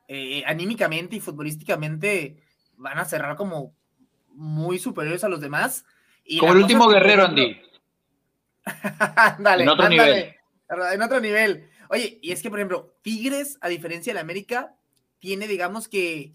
eh, 0.08 0.42
anímicamente 0.46 1.16
y 1.16 1.20
futbolísticamente 1.20 2.42
van 2.76 2.98
a 2.98 3.04
cerrar 3.04 3.36
como 3.36 3.74
muy 4.34 4.78
superiores 4.78 5.24
a 5.24 5.28
los 5.28 5.40
demás. 5.40 5.84
Y 6.24 6.38
como 6.38 6.52
el 6.52 6.58
último 6.58 6.88
guerrero, 6.88 7.24
Andy. 7.24 7.60
dale, 9.38 9.62
en 9.62 9.68
otro 9.68 9.88
nivel. 9.88 10.34
En 10.92 11.02
otro 11.02 11.20
nivel. 11.20 11.68
Oye, 11.88 12.18
y 12.22 12.32
es 12.32 12.42
que, 12.42 12.50
por 12.50 12.58
ejemplo, 12.58 12.96
Tigres, 13.02 13.58
a 13.60 13.68
diferencia 13.68 14.14
de 14.14 14.20
América, 14.20 14.74
tiene, 15.18 15.46
digamos 15.46 15.88
que. 15.88 16.34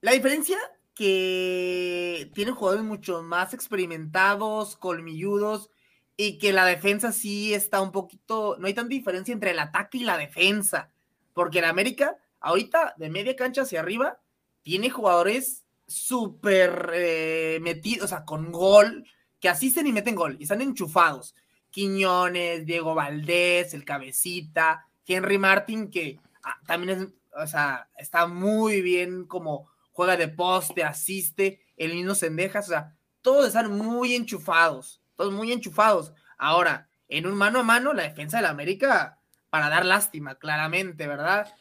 La 0.00 0.12
diferencia 0.12 0.58
que 0.94 2.30
tiene 2.34 2.52
jugadores 2.52 2.84
mucho 2.84 3.22
más 3.22 3.54
experimentados, 3.54 4.76
colmilludos, 4.76 5.70
y 6.16 6.38
que 6.38 6.52
la 6.52 6.66
defensa 6.66 7.12
sí 7.12 7.54
está 7.54 7.80
un 7.80 7.92
poquito. 7.92 8.56
No 8.58 8.66
hay 8.66 8.74
tanta 8.74 8.90
diferencia 8.90 9.32
entre 9.32 9.52
el 9.52 9.58
ataque 9.58 9.98
y 9.98 10.04
la 10.04 10.18
defensa. 10.18 10.90
Porque 11.32 11.60
en 11.60 11.64
América 11.66 12.16
ahorita 12.40 12.94
de 12.96 13.10
media 13.10 13.36
cancha 13.36 13.62
hacia 13.62 13.80
arriba, 13.80 14.20
tiene 14.62 14.90
jugadores 14.90 15.64
súper 15.86 16.90
eh, 16.94 17.58
metidos, 17.62 18.04
o 18.04 18.08
sea, 18.08 18.24
con 18.24 18.52
gol, 18.52 19.06
que 19.40 19.48
asisten 19.48 19.86
y 19.86 19.92
meten 19.92 20.14
gol, 20.14 20.36
y 20.38 20.44
están 20.44 20.60
enchufados. 20.60 21.34
Quiñones, 21.70 22.66
Diego 22.66 22.94
Valdés, 22.94 23.74
el 23.74 23.84
Cabecita, 23.84 24.86
Henry 25.06 25.38
Martin, 25.38 25.90
que 25.90 26.18
ah, 26.42 26.58
también 26.66 26.98
es, 26.98 27.08
o 27.40 27.46
sea, 27.46 27.88
está 27.96 28.26
muy 28.26 28.82
bien 28.82 29.24
como 29.26 29.68
juega 29.92 30.16
de 30.16 30.28
poste, 30.28 30.84
asiste, 30.84 31.60
el 31.76 31.94
mismo 31.94 32.14
Sendejas, 32.14 32.66
o 32.66 32.70
sea, 32.70 32.96
todos 33.22 33.48
están 33.48 33.76
muy 33.76 34.14
enchufados, 34.14 35.02
todos 35.16 35.32
muy 35.32 35.52
enchufados. 35.52 36.12
Ahora, 36.38 36.88
en 37.08 37.26
un 37.26 37.34
mano 37.34 37.60
a 37.60 37.64
mano, 37.64 37.92
la 37.92 38.04
defensa 38.04 38.38
de 38.38 38.44
la 38.44 38.50
América, 38.50 39.18
para 39.50 39.68
dar 39.68 39.84
lástima, 39.84 40.36
claramente, 40.36 41.06
¿verdad? 41.06 41.52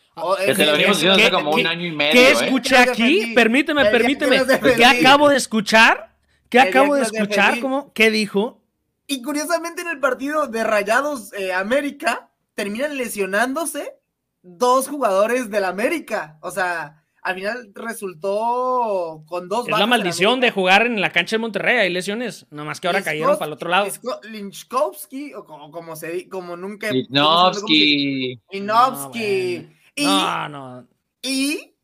Que 0.46 0.56
te 0.56 0.66
lo 0.66 0.72
venimos 0.74 0.98
diciendo 0.98 1.20
hace 1.20 1.32
como 1.32 1.52
un 1.52 1.68
año 1.68 1.86
y 1.86 1.92
medio. 1.92 2.14
¿Qué 2.14 2.30
¿eh? 2.30 2.32
escuché 2.32 2.78
aquí? 2.78 3.34
Permíteme, 3.36 3.86
permíteme. 3.86 4.42
¿Qué 4.76 4.86
acabo 4.86 5.30
de 5.30 5.38
escuchar? 5.38 6.16
¿Qué 6.50 6.60
acabo 6.60 6.96
de 6.96 7.04
escuchar? 7.04 7.60
¿Cómo? 7.60 7.94
¿Qué 7.94 8.10
dijo? 8.10 8.62
Y 9.08 9.22
curiosamente 9.22 9.82
en 9.82 9.88
el 9.88 10.00
partido 10.00 10.48
de 10.48 10.64
Rayados 10.64 11.34
eh, 11.34 11.52
América 11.54 12.30
terminan 12.54 12.98
lesionándose 12.98 13.96
dos 14.42 14.88
jugadores 14.88 15.50
del 15.50 15.66
América. 15.66 16.38
O 16.42 16.52
sea, 16.52 17.04
al 17.22 17.36
final 17.36 17.72
resultó 17.76 19.24
con 19.28 19.50
dos. 19.50 19.68
Es 19.68 19.78
la 19.78 19.88
maldición 19.88 20.40
de 20.40 20.52
jugar 20.52 20.86
en 20.86 21.02
la 21.02 21.12
cancha 21.12 21.36
de 21.36 21.40
Monterrey. 21.40 21.78
Hay 21.78 21.90
lesiones, 21.92 22.46
nomás 22.50 22.80
que 22.80 22.88
ahora 22.88 23.02
cayeron 23.02 23.38
para 23.38 23.48
el 23.48 23.54
otro 23.54 23.70
lado. 23.70 23.88
Linchkowski, 24.24 25.34
o 25.34 25.44
como, 25.46 25.72
como, 25.72 25.96
se, 25.96 26.30
como 26.30 26.56
nunca. 26.56 26.92
Linovsky. 26.92 28.40
Linovsky. 28.52 29.70
Y, 30.00 30.06
no, 30.06 30.50
no. 30.50 30.88
Y 31.22 31.76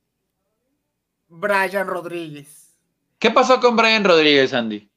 Brian 1.27 1.87
Rodríguez. 1.87 2.77
¿Qué 3.19 3.29
pasó 3.29 3.59
con 3.59 3.75
Brian 3.75 4.05
Rodríguez, 4.05 4.53
Andy? 4.53 4.89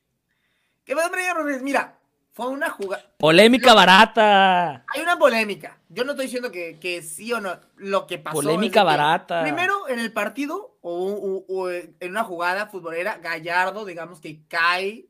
¿Qué 0.85 0.95
pasó 0.95 1.09
con 1.09 1.19
Brian 1.19 1.37
Rodríguez? 1.37 1.63
Mira, 1.63 1.99
fue 2.33 2.47
una 2.47 2.71
jugada. 2.71 3.05
Polémica 3.17 3.75
barata. 3.75 4.85
Hay 4.95 5.03
una 5.03 5.19
polémica. 5.19 5.79
Yo 5.89 6.05
no 6.05 6.13
estoy 6.13 6.27
diciendo 6.27 6.53
que, 6.53 7.03
sí 7.03 7.33
o 7.33 7.41
no. 7.41 7.59
Lo 7.77 8.07
que 8.07 8.19
pasó. 8.19 8.37
Polémica 8.37 8.85
barata. 8.85 9.43
Primero, 9.43 9.89
en 9.89 9.99
el 9.99 10.13
partido 10.13 10.79
o, 10.81 11.69
en 11.71 12.11
una 12.11 12.23
jugada 12.23 12.69
futbolera, 12.69 13.19
Gallardo, 13.19 13.85
digamos 13.85 14.21
que 14.21 14.47
cae. 14.47 15.09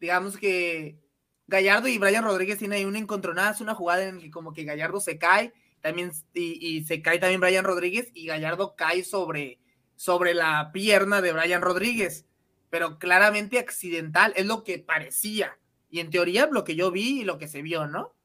Digamos 0.00 0.36
que 0.36 0.98
Gallardo 1.46 1.86
y 1.86 1.98
Brian 1.98 2.24
Rodríguez 2.24 2.58
tienen 2.58 2.78
ahí 2.78 2.84
un 2.84 2.96
encontronazo, 2.96 3.62
una 3.62 3.76
jugada 3.76 4.02
en 4.02 4.18
que 4.18 4.32
como 4.32 4.52
que 4.52 4.64
Gallardo 4.64 4.98
se 4.98 5.16
cae 5.16 5.54
también, 5.86 6.10
y, 6.34 6.84
se 6.84 7.00
cae 7.00 7.20
también 7.20 7.40
Brian 7.40 7.64
Rodríguez 7.64 8.10
y 8.12 8.26
Gallardo 8.26 8.74
cae 8.74 9.04
sobre, 9.04 9.60
sobre 9.94 10.34
la 10.34 10.72
pierna 10.72 11.20
de 11.20 11.32
Brian 11.32 11.62
Rodríguez, 11.62 12.26
pero 12.70 12.98
claramente 12.98 13.60
accidental, 13.60 14.32
es 14.34 14.46
lo 14.46 14.64
que 14.64 14.80
parecía, 14.80 15.60
y 15.88 16.00
en 16.00 16.10
teoría 16.10 16.48
lo 16.50 16.64
que 16.64 16.74
yo 16.74 16.90
vi 16.90 17.20
y 17.20 17.24
lo 17.24 17.38
que 17.38 17.46
se 17.46 17.62
vio, 17.62 17.86
¿no? 17.86 18.16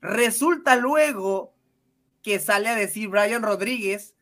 Resulta 0.00 0.76
luego 0.76 1.56
que 2.22 2.38
sale 2.38 2.68
a 2.68 2.76
decir 2.76 3.08
Brian 3.08 3.42
Rodríguez 3.42 4.14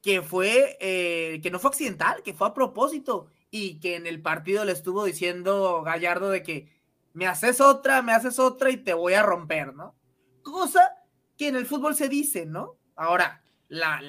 que 0.00 0.22
fue, 0.22 0.76
eh, 0.80 1.40
que 1.42 1.50
no 1.50 1.58
fue 1.58 1.70
accidental, 1.70 2.22
que 2.22 2.34
fue 2.34 2.46
a 2.46 2.54
propósito, 2.54 3.26
y 3.50 3.80
que 3.80 3.96
en 3.96 4.06
el 4.06 4.22
partido 4.22 4.64
le 4.64 4.70
estuvo 4.70 5.04
diciendo 5.04 5.82
Gallardo 5.82 6.30
de 6.30 6.44
que 6.44 6.80
me 7.12 7.26
haces 7.26 7.60
otra, 7.60 8.02
me 8.02 8.12
haces 8.12 8.38
otra 8.38 8.70
y 8.70 8.76
te 8.76 8.94
voy 8.94 9.14
a 9.14 9.22
romper, 9.22 9.74
¿no? 9.74 9.96
Cosa 10.42 11.03
que 11.36 11.48
en 11.48 11.56
el 11.56 11.66
fútbol 11.66 11.94
se 11.94 12.08
dice, 12.08 12.46
¿no? 12.46 12.76
Ahora, 12.96 13.42
la, 13.68 14.00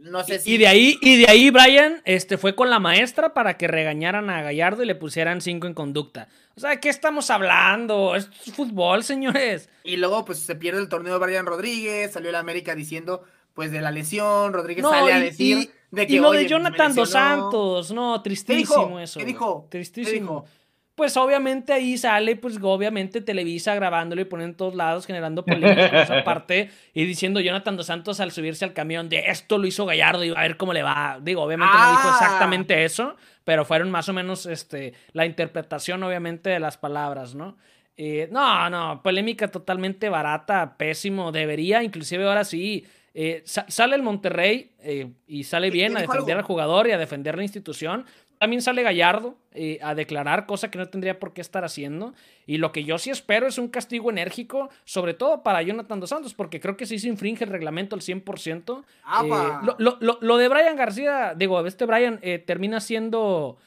no 0.00 0.24
sé 0.24 0.38
si... 0.38 0.54
Y 0.54 0.58
de 0.58 0.66
ahí, 0.66 0.98
y 1.00 1.18
de 1.18 1.30
ahí 1.30 1.50
Brian 1.50 2.02
este, 2.04 2.38
fue 2.38 2.54
con 2.54 2.70
la 2.70 2.78
maestra 2.78 3.34
para 3.34 3.56
que 3.56 3.68
regañaran 3.68 4.30
a 4.30 4.42
Gallardo 4.42 4.82
y 4.82 4.86
le 4.86 4.94
pusieran 4.94 5.40
cinco 5.40 5.66
en 5.66 5.74
conducta. 5.74 6.28
O 6.56 6.60
sea, 6.60 6.70
¿de 6.70 6.80
qué 6.80 6.88
estamos 6.88 7.30
hablando? 7.30 8.16
Es 8.16 8.28
fútbol, 8.54 9.04
señores. 9.04 9.68
Y 9.84 9.96
luego, 9.96 10.24
pues, 10.24 10.40
se 10.40 10.56
pierde 10.56 10.80
el 10.80 10.88
torneo 10.88 11.14
de 11.18 11.26
Brian 11.26 11.46
Rodríguez, 11.46 12.12
salió 12.12 12.30
el 12.30 12.36
América 12.36 12.74
diciendo, 12.74 13.22
pues, 13.54 13.70
de 13.70 13.80
la 13.80 13.90
lesión, 13.90 14.52
Rodríguez 14.52 14.84
sale 14.84 15.12
a 15.12 15.20
decir... 15.20 15.70
de 15.90 16.06
que, 16.06 16.14
y 16.14 16.18
lo 16.18 16.32
de 16.32 16.48
Jonathan 16.48 16.94
Dos 16.94 17.10
Santos, 17.10 17.92
no, 17.92 18.20
tristísimo 18.22 18.98
eso. 19.00 19.18
¿Qué 19.18 19.26
dijo? 19.26 19.68
Tristísimo 19.70 20.46
pues 21.00 21.16
obviamente 21.16 21.72
ahí 21.72 21.96
sale, 21.96 22.36
pues 22.36 22.58
obviamente 22.60 23.22
Televisa 23.22 23.74
grabándolo 23.74 24.20
y 24.20 24.26
poniendo 24.26 24.52
en 24.52 24.56
todos 24.58 24.74
lados, 24.74 25.06
generando 25.06 25.46
polémica 25.46 25.86
esa 26.02 26.22
parte 26.24 26.68
y 26.92 27.06
diciendo 27.06 27.40
Jonathan 27.40 27.78
Dos 27.78 27.86
Santos 27.86 28.20
al 28.20 28.32
subirse 28.32 28.66
al 28.66 28.74
camión 28.74 29.08
de 29.08 29.20
esto 29.28 29.56
lo 29.56 29.66
hizo 29.66 29.86
Gallardo 29.86 30.24
y 30.24 30.28
a 30.28 30.42
ver 30.42 30.58
cómo 30.58 30.74
le 30.74 30.82
va. 30.82 31.18
Digo, 31.22 31.40
obviamente 31.40 31.72
no 31.72 31.90
dijo 31.90 32.02
ah. 32.04 32.18
exactamente 32.20 32.84
eso, 32.84 33.16
pero 33.44 33.64
fueron 33.64 33.90
más 33.90 34.10
o 34.10 34.12
menos 34.12 34.44
este, 34.44 34.92
la 35.14 35.24
interpretación, 35.24 36.02
obviamente, 36.02 36.50
de 36.50 36.60
las 36.60 36.76
palabras, 36.76 37.34
¿no? 37.34 37.56
Eh, 37.96 38.28
no, 38.30 38.68
no, 38.68 39.02
polémica 39.02 39.48
totalmente 39.48 40.10
barata, 40.10 40.76
pésimo. 40.76 41.32
Debería, 41.32 41.82
inclusive 41.82 42.28
ahora 42.28 42.44
sí, 42.44 42.84
Eh, 43.14 43.42
sale 43.44 43.96
el 43.96 44.02
Monterrey 44.02 44.72
eh, 44.80 45.10
y 45.26 45.44
sale 45.44 45.70
bien 45.70 45.96
a 45.96 46.00
defender 46.00 46.36
al 46.36 46.44
jugador 46.44 46.86
y 46.88 46.92
a 46.92 46.98
defender 46.98 47.36
la 47.36 47.42
institución. 47.42 48.04
También 48.40 48.62
sale 48.62 48.82
Gallardo 48.82 49.36
eh, 49.52 49.78
a 49.82 49.94
declarar, 49.94 50.46
cosa 50.46 50.70
que 50.70 50.78
no 50.78 50.88
tendría 50.88 51.18
por 51.18 51.34
qué 51.34 51.42
estar 51.42 51.62
haciendo. 51.62 52.14
Y 52.46 52.56
lo 52.56 52.72
que 52.72 52.84
yo 52.84 52.96
sí 52.96 53.10
espero 53.10 53.46
es 53.46 53.58
un 53.58 53.68
castigo 53.68 54.08
enérgico, 54.08 54.70
sobre 54.84 55.12
todo 55.12 55.42
para 55.42 55.60
Jonathan 55.60 56.00
Dos 56.00 56.08
Santos, 56.08 56.32
porque 56.32 56.58
creo 56.58 56.74
que 56.74 56.86
sí 56.86 56.98
se 56.98 57.08
infringe 57.08 57.44
el 57.44 57.50
reglamento 57.50 57.94
al 57.94 58.00
100%. 58.00 58.82
Lo, 59.62 59.76
lo, 60.00 60.18
lo, 60.22 60.36
de 60.38 60.48
Brian 60.48 60.74
García, 60.74 61.34
digo, 61.36 61.66
este 61.66 61.84
Brian 61.84 62.18
termina 62.46 62.80
siendo... 62.80 63.58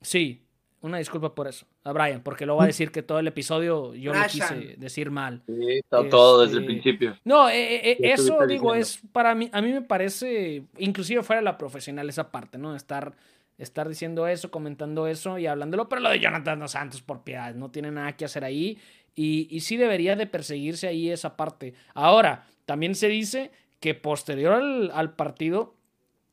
sí, 0.00 0.42
una 0.82 0.98
disculpa 0.98 1.34
por 1.34 1.46
eso, 1.46 1.64
a 1.84 1.92
Brian, 1.92 2.22
porque 2.22 2.44
lo 2.44 2.56
va 2.56 2.64
a 2.64 2.66
decir 2.66 2.90
que 2.90 3.02
todo 3.02 3.20
el 3.20 3.26
episodio 3.28 3.94
yo 3.94 4.12
lo 4.12 4.20
quise 4.26 4.74
decir 4.76 5.10
mal. 5.10 5.42
Sí, 5.46 5.78
está 5.78 6.08
todo 6.08 6.42
desde 6.42 6.58
el 6.58 6.64
este, 6.64 6.72
principio. 6.72 7.18
No, 7.24 7.48
eh, 7.48 7.76
eh, 7.76 7.90
eh, 7.92 8.12
eso 8.12 8.44
digo, 8.46 8.74
es 8.74 9.00
para 9.12 9.34
mí, 9.34 9.48
a 9.52 9.62
mí 9.62 9.72
me 9.72 9.82
parece, 9.82 10.64
inclusive 10.78 11.22
fuera 11.22 11.40
de 11.40 11.44
la 11.44 11.56
profesional 11.56 12.08
esa 12.08 12.32
parte, 12.32 12.58
¿no? 12.58 12.74
Estar, 12.74 13.14
estar 13.58 13.88
diciendo 13.88 14.26
eso, 14.26 14.50
comentando 14.50 15.06
eso 15.06 15.38
y 15.38 15.46
hablándolo, 15.46 15.88
pero 15.88 16.02
lo 16.02 16.10
de 16.10 16.18
Jonathan 16.18 16.58
Dos 16.58 16.72
Santos 16.72 17.00
por 17.00 17.22
piedad, 17.22 17.54
no 17.54 17.70
tiene 17.70 17.92
nada 17.92 18.16
que 18.16 18.24
hacer 18.24 18.44
ahí 18.44 18.78
y, 19.14 19.46
y 19.50 19.60
sí 19.60 19.76
debería 19.76 20.16
de 20.16 20.26
perseguirse 20.26 20.88
ahí 20.88 21.10
esa 21.10 21.36
parte. 21.36 21.74
Ahora, 21.94 22.46
también 22.64 22.96
se 22.96 23.06
dice 23.06 23.52
que 23.78 23.94
posterior 23.94 24.54
al, 24.54 24.90
al 24.92 25.14
partido, 25.14 25.76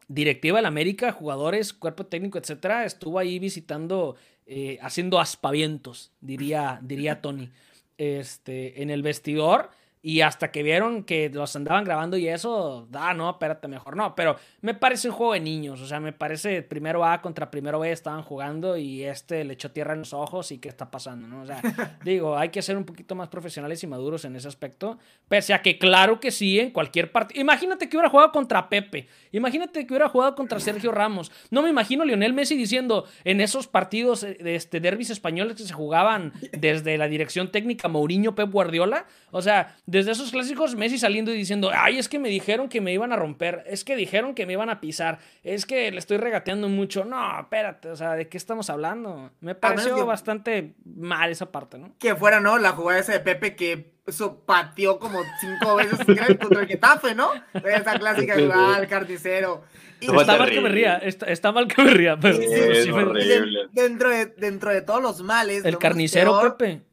directiva 0.07 0.57
del 0.57 0.65
América, 0.65 1.11
jugadores, 1.11 1.71
cuerpo 1.71 2.07
técnico, 2.07 2.39
etcétera, 2.39 2.83
estuvo 2.83 3.19
ahí 3.19 3.37
visitando 3.37 4.15
eh, 4.51 4.79
haciendo 4.81 5.19
aspavientos, 5.19 6.11
diría, 6.21 6.79
diría 6.81 7.21
Tony, 7.21 7.51
este, 7.99 8.81
en 8.81 8.89
el 8.89 9.03
vestidor. 9.03 9.69
Y 10.01 10.21
hasta 10.21 10.49
que 10.49 10.63
vieron 10.63 11.03
que 11.03 11.29
los 11.29 11.53
andaban 11.57 11.83
grabando 11.83 12.15
y 12.15 12.29
eso, 12.29 12.87
ah, 12.93 13.13
no, 13.13 13.31
espérate, 13.31 13.67
mejor 13.67 13.97
no. 13.97 14.15
Pero 14.15 14.37
me 14.61 14.73
parece 14.73 15.09
un 15.09 15.15
juego 15.15 15.33
de 15.33 15.41
niños. 15.41 15.81
O 15.81 15.87
sea, 15.87 15.99
me 15.99 16.13
parece 16.13 16.61
primero 16.61 17.03
A 17.03 17.21
contra 17.21 17.51
primero 17.51 17.79
B 17.79 17.91
estaban 17.91 18.23
jugando 18.23 18.77
y 18.77 19.03
este 19.03 19.43
le 19.43 19.53
echó 19.53 19.71
tierra 19.71 19.93
en 19.93 19.99
los 19.99 20.13
ojos 20.13 20.53
y 20.53 20.59
qué 20.59 20.69
está 20.69 20.89
pasando, 20.89 21.27
¿no? 21.27 21.41
O 21.41 21.45
sea, 21.45 21.61
digo, 22.05 22.37
hay 22.37 22.47
que 22.47 22.61
ser 22.61 22.77
un 22.77 22.85
poquito 22.85 23.13
más 23.13 23.27
profesionales 23.27 23.83
y 23.83 23.87
maduros 23.87 24.23
en 24.23 24.37
ese 24.37 24.47
aspecto. 24.47 24.97
Pese 25.27 25.53
a 25.53 25.61
que, 25.61 25.77
claro 25.77 26.21
que 26.21 26.31
sí, 26.31 26.59
en 26.59 26.71
cualquier 26.71 27.11
partido. 27.11 27.41
Imagínate 27.41 27.89
que 27.89 27.97
hubiera 27.97 28.09
jugado 28.09 28.31
contra 28.31 28.69
Pepe. 28.69 29.07
Imagínate 29.33 29.85
que 29.85 29.93
hubiera 29.93 30.07
jugado 30.07 30.33
contra 30.33 30.61
Sergio 30.61 30.93
Ramos. 30.93 31.29
No 31.51 31.61
me 31.61 31.69
imagino 31.69 32.05
Lionel 32.05 32.33
Messi 32.33 32.55
diciendo 32.55 33.05
en 33.25 33.41
esos 33.41 33.67
partidos 33.67 34.23
eh, 34.23 34.37
de 34.39 34.55
este, 34.55 34.79
derbis 34.79 35.09
españoles 35.09 35.57
que 35.57 35.63
se 35.63 35.73
jugaban 35.73 36.31
desde 36.53 36.97
la 36.97 37.09
dirección 37.09 37.51
técnica 37.51 37.89
Mourinho, 37.89 38.33
Pep 38.33 38.49
Guardiola. 38.49 39.05
O 39.31 39.41
sea, 39.41 39.75
desde 39.89 40.11
esos 40.11 40.29
clásicos, 40.29 40.75
Messi 40.75 40.99
saliendo 40.99 41.33
y 41.33 41.37
diciendo, 41.37 41.71
ay, 41.73 41.97
es 41.97 42.07
que 42.07 42.19
me 42.19 42.29
dijeron 42.29 42.69
que 42.69 42.79
me 42.79 42.93
iban 42.93 43.11
a 43.11 43.15
romper, 43.15 43.63
es 43.65 43.83
que 43.83 43.95
dijeron 43.95 44.35
que 44.35 44.45
me 44.45 44.53
iban 44.53 44.69
a 44.69 44.79
pisar, 44.79 45.17
es 45.43 45.65
que 45.65 45.89
le 45.91 45.97
estoy 45.97 46.17
regateando 46.17 46.69
mucho. 46.69 47.05
No, 47.05 47.39
espérate, 47.39 47.89
o 47.89 47.95
sea, 47.95 48.13
¿de 48.13 48.29
qué 48.29 48.37
estamos 48.37 48.69
hablando? 48.69 49.31
Me 49.39 49.55
pareció 49.55 50.05
bastante 50.05 50.75
mal 50.85 51.31
esa 51.31 51.51
parte, 51.51 51.79
¿no? 51.79 51.95
Que 51.97 52.15
fuera, 52.15 52.39
¿no? 52.39 52.59
La 52.59 52.73
jugada 52.73 52.99
esa 52.99 53.13
de 53.13 53.19
Pepe 53.19 53.55
que 53.55 53.93
eso 54.05 54.43
pateó 54.45 54.99
como 54.99 55.21
cinco 55.41 55.75
veces 55.75 55.97
contra 56.39 56.61
el 56.61 56.67
Getafe, 56.67 57.15
¿no? 57.15 57.31
Esa 57.53 57.97
clásica 57.97 58.35
jugada 58.35 58.75
al 58.75 58.87
carnicero. 58.87 59.63
está 59.99 60.37
mal 60.37 60.51
que 60.51 60.61
me 60.61 60.69
ría, 60.69 60.97
está, 60.97 61.51
mal 61.51 61.67
que 61.67 61.81
me 61.81 61.91
ría, 61.95 62.15
pero 62.19 62.37
dentro, 63.71 64.09
de, 64.11 64.27
dentro 64.37 64.69
de 64.71 64.81
todos 64.83 65.01
los 65.01 65.23
males. 65.23 65.65
El 65.65 65.79
carnicero, 65.79 66.39
Pepe. 66.41 66.83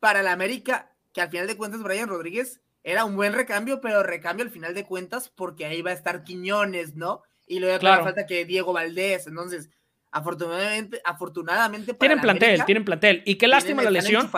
Para 0.00 0.22
la 0.22 0.32
América, 0.32 0.89
que 1.12 1.20
al 1.20 1.30
final 1.30 1.46
de 1.46 1.56
cuentas 1.56 1.82
Brian 1.82 2.08
Rodríguez 2.08 2.60
era 2.82 3.04
un 3.04 3.16
buen 3.16 3.32
recambio, 3.32 3.80
pero 3.80 4.02
recambio 4.02 4.44
al 4.44 4.50
final 4.50 4.74
de 4.74 4.84
cuentas 4.84 5.28
porque 5.28 5.66
ahí 5.66 5.82
va 5.82 5.90
a 5.90 5.94
estar 5.94 6.24
Quiñones, 6.24 6.96
¿no? 6.96 7.22
Y 7.46 7.58
luego 7.58 7.78
claro. 7.78 8.04
falta 8.04 8.26
que 8.26 8.44
Diego 8.44 8.72
Valdés. 8.72 9.26
Entonces, 9.26 9.70
afortunadamente, 10.10 11.00
afortunadamente 11.04 11.94
para 11.94 12.08
tienen 12.08 12.20
plantel, 12.22 12.64
tienen 12.64 12.84
plantel. 12.84 13.22
Y 13.26 13.34
qué 13.34 13.48
lástima 13.48 13.82
la 13.82 13.90
lesión. 13.90 14.30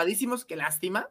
qué 0.49 0.57
lástima. 0.57 1.09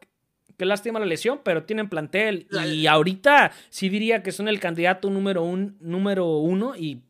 Qué 0.56 0.66
lástima 0.66 0.98
la 0.98 1.06
lesión, 1.06 1.40
pero 1.42 1.64
tienen 1.64 1.88
plantel. 1.88 2.48
Y 2.66 2.86
ahorita 2.86 3.52
sí 3.70 3.88
diría 3.88 4.22
que 4.22 4.32
son 4.32 4.48
el 4.48 4.60
candidato 4.60 5.08
número, 5.10 5.42
un, 5.42 5.76
número 5.80 6.26
uno 6.38 6.76
y 6.76 7.02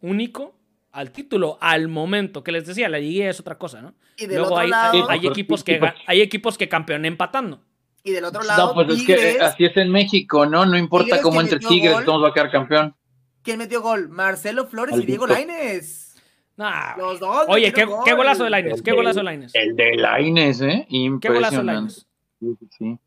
único 0.00 0.58
al 0.92 1.10
título 1.10 1.56
al 1.60 1.88
momento. 1.88 2.44
Que 2.44 2.52
les 2.52 2.66
decía, 2.66 2.88
la 2.88 2.98
liga 2.98 3.30
es 3.30 3.40
otra 3.40 3.56
cosa, 3.56 3.80
¿no? 3.80 3.94
Y 4.18 4.26
Luego 4.26 4.58
hay, 4.58 4.70
hay, 5.08 5.26
equipos 5.26 5.64
que, 5.64 5.80
hay 6.06 6.20
equipos 6.20 6.58
que 6.58 6.68
campeonan 6.68 7.06
empatando. 7.06 7.62
Y 8.02 8.12
del 8.12 8.24
otro 8.24 8.42
lado. 8.42 8.68
No, 8.68 8.74
pues 8.74 8.98
es 8.98 9.06
que 9.06 9.40
así 9.40 9.64
es 9.64 9.76
en 9.76 9.90
México, 9.90 10.46
¿no? 10.46 10.64
No 10.64 10.78
importa 10.78 11.20
cómo 11.20 11.40
entre 11.40 11.58
Tigres, 11.58 12.04
todos 12.04 12.22
va 12.24 12.28
a 12.28 12.34
quedar 12.34 12.50
campeón. 12.50 12.94
¿Quién 13.42 13.58
metió 13.58 13.80
gol? 13.80 14.08
Marcelo 14.08 14.66
Flores 14.66 14.98
y 14.98 15.06
Diego 15.06 15.26
Laines. 15.26 16.10
Los 16.96 17.20
dos. 17.20 17.46
Oye, 17.48 17.72
¿qué, 17.72 17.88
¿qué, 18.04 18.14
golazo 18.14 18.44
de 18.44 18.50
Laines? 18.50 18.82
¿Qué 18.82 18.92
golazo 18.92 19.20
de 19.20 19.24
Laines? 19.24 19.54
El 19.54 19.74
de 19.76 19.96
Laines, 19.96 20.60
¿eh? 20.60 20.86
Impresionante. 20.90 21.20
¿Qué 21.20 21.34
golazo 21.34 21.56
de 21.56 21.64
Laines? 21.64 22.06
Sí, 22.38 22.68
sí, 22.78 22.98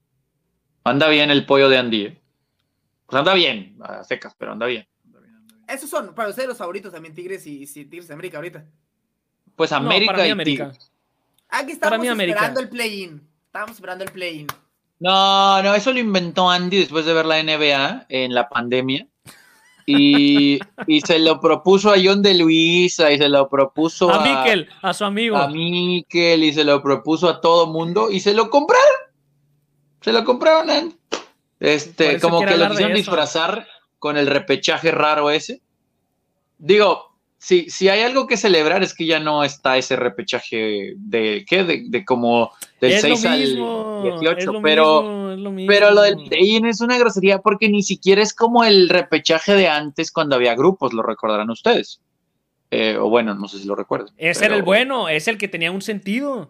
Anda 0.83 1.07
bien 1.07 1.29
el 1.31 1.45
pollo 1.45 1.69
de 1.69 1.77
Andy. 1.77 2.05
¿eh? 2.05 2.21
Pues 3.05 3.19
anda 3.19 3.33
bien, 3.35 3.77
a 3.81 4.03
secas, 4.03 4.35
pero 4.37 4.53
anda 4.53 4.65
bien. 4.65 4.87
Esos 5.67 5.89
son 5.89 6.13
para 6.13 6.29
ustedes 6.29 6.47
los 6.47 6.57
favoritos 6.57 6.91
también, 6.91 7.13
Tigres 7.13 7.45
y, 7.45 7.65
Tigres 7.65 8.07
de 8.07 8.13
América 8.13 8.37
ahorita. 8.37 8.65
Pues 9.55 9.71
América 9.71 10.27
y 10.27 10.31
América. 10.31 10.71
Aquí 11.49 11.73
estamos 11.73 12.05
esperando 12.05 12.59
el 12.59 12.69
play-in. 12.69 13.21
Estamos 13.45 13.71
esperando 13.71 14.03
el 14.03 14.11
play-in. 14.11 14.47
No, 15.03 15.61
no, 15.61 15.75
eso 15.75 15.91
lo 15.91 15.99
inventó 15.99 16.49
Andy 16.49 16.77
después 16.77 17.05
de 17.05 17.13
ver 17.13 17.25
la 17.25 17.43
NBA 17.43 18.05
en 18.07 18.33
la 18.33 18.47
pandemia. 18.47 19.05
Y, 19.85 20.61
se 21.05 21.19
lo 21.19 21.41
propuso 21.41 21.91
a 21.91 21.95
John 22.01 22.21
de 22.21 22.35
Luisa 22.35 23.11
y 23.11 23.17
se 23.17 23.27
lo 23.27 23.49
propuso 23.49 24.09
a, 24.09 24.23
a 24.23 24.23
Miquel, 24.23 24.69
a 24.81 24.93
su 24.93 25.03
amigo. 25.03 25.35
A 25.35 25.49
Miquel 25.49 26.45
y 26.45 26.53
se 26.53 26.63
lo 26.63 26.81
propuso 26.81 27.27
a 27.27 27.41
todo 27.41 27.67
mundo 27.67 28.09
y 28.09 28.21
se 28.21 28.33
lo 28.33 28.49
compraron. 28.49 28.95
Se 29.99 30.13
lo 30.13 30.23
compraron. 30.23 30.97
Este, 31.59 32.17
como 32.21 32.39
que, 32.39 32.55
lo 32.55 32.69
quisieron 32.69 32.95
disfrazar 32.95 33.67
con 33.99 34.15
el 34.15 34.27
repechaje 34.27 34.89
raro 34.91 35.29
ese. 35.29 35.61
Digo, 36.57 37.12
si, 37.43 37.69
si 37.69 37.89
hay 37.89 38.03
algo 38.03 38.25
que 38.25 38.37
celebrar 38.37 38.83
es 38.83 38.93
que 38.93 39.05
ya 39.05 39.19
no 39.19 39.43
está 39.43 39.75
ese 39.77 39.97
repechaje 39.97 40.93
de, 40.95 41.43
¿qué? 41.45 41.65
De, 41.65 42.05
como 42.05 42.53
del 42.79 42.97
6 42.97 43.25
al 43.25 43.39
18, 44.01 44.61
pero, 44.63 45.35
lo 45.35 45.53
pero 45.67 45.91
lo 45.91 46.03
del 46.03 46.23
play 46.23 46.55
es 46.63 46.79
una 46.79 46.97
grosería 46.97 47.39
porque 47.39 47.67
ni 47.67 47.83
siquiera 47.83 48.21
es 48.21 48.33
como 48.33 48.63
el 48.63 48.87
repechaje 48.87 49.55
de 49.55 49.67
antes 49.67 50.09
cuando 50.13 50.37
había 50.37 50.55
grupos, 50.55 50.93
lo 50.93 51.03
recordarán 51.03 51.49
ustedes. 51.49 51.99
Eh, 52.71 52.95
o 52.97 53.09
bueno, 53.09 53.35
no 53.35 53.49
sé 53.49 53.59
si 53.59 53.67
lo 53.67 53.75
recuerdan. 53.75 54.13
Ese 54.15 54.45
era 54.45 54.55
el 54.55 54.63
bueno, 54.63 55.09
es 55.09 55.27
el 55.27 55.37
que 55.37 55.49
tenía 55.49 55.69
un 55.69 55.81
sentido. 55.81 56.49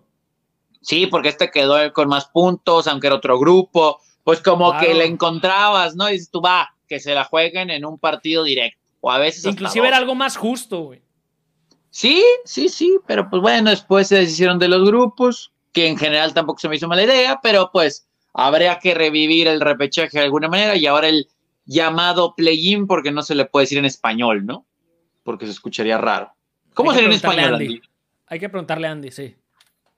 Sí, 0.82 1.08
porque 1.08 1.30
este 1.30 1.50
quedó 1.50 1.92
con 1.92 2.08
más 2.08 2.28
puntos, 2.28 2.86
aunque 2.86 3.08
era 3.08 3.16
otro 3.16 3.40
grupo, 3.40 4.00
pues 4.24 4.42
como 4.42 4.78
que 4.78 4.94
le 4.94 5.06
encontrabas, 5.06 5.96
¿no? 5.96 6.08
Y 6.08 6.14
dices 6.14 6.30
tú, 6.30 6.40
va, 6.40 6.76
que 6.88 7.00
se 7.00 7.16
la 7.16 7.24
jueguen 7.24 7.72
en 7.72 7.84
un 7.84 7.98
partido 7.98 8.44
directo 8.44 8.83
o 9.06 9.12
a 9.12 9.20
veces. 9.20 9.44
Inclusive 9.46 9.86
era 9.86 9.98
algo 9.98 10.16
más 10.16 10.38
justo, 10.38 10.80
güey. 10.80 11.02
Sí, 11.90 12.24
sí, 12.46 12.70
sí, 12.70 12.98
pero 13.06 13.30
pues 13.30 13.42
bueno, 13.42 13.70
después 13.70 14.08
se 14.08 14.16
deshicieron 14.16 14.58
de 14.60 14.70
los 14.70 14.88
grupos, 14.88 15.52
que 15.74 15.88
en 15.88 15.98
general 15.98 16.34
tampoco 16.34 16.60
se 16.60 16.70
me 16.70 16.78
hizo 16.78 16.88
mala 16.88 17.04
idea, 17.04 17.40
pero 17.44 17.70
pues 17.72 18.08
habría 18.34 18.80
que 18.80 18.94
revivir 18.94 19.48
el 19.48 19.60
repechaje 19.60 20.18
de 20.18 20.24
alguna 20.24 20.48
manera 20.48 20.78
y 20.78 20.88
ahora 20.88 21.10
el 21.10 21.28
llamado 21.66 22.34
play-in, 22.34 22.88
porque 22.88 23.12
no 23.12 23.22
se 23.24 23.36
le 23.36 23.46
puede 23.46 23.66
decir 23.66 23.78
en 23.78 23.86
español, 23.86 24.46
¿no? 24.46 24.66
Porque 25.24 25.46
se 25.46 25.52
escucharía 25.52 25.98
raro. 25.98 26.34
¿Cómo 26.74 26.94
sería 26.94 27.08
en 27.08 27.14
español, 27.14 27.56
Andy? 27.56 27.82
Hay 28.28 28.40
que 28.40 28.50
preguntarle 28.50 28.88
a 28.88 28.92
Andy, 28.92 29.12
sí. 29.12 29.36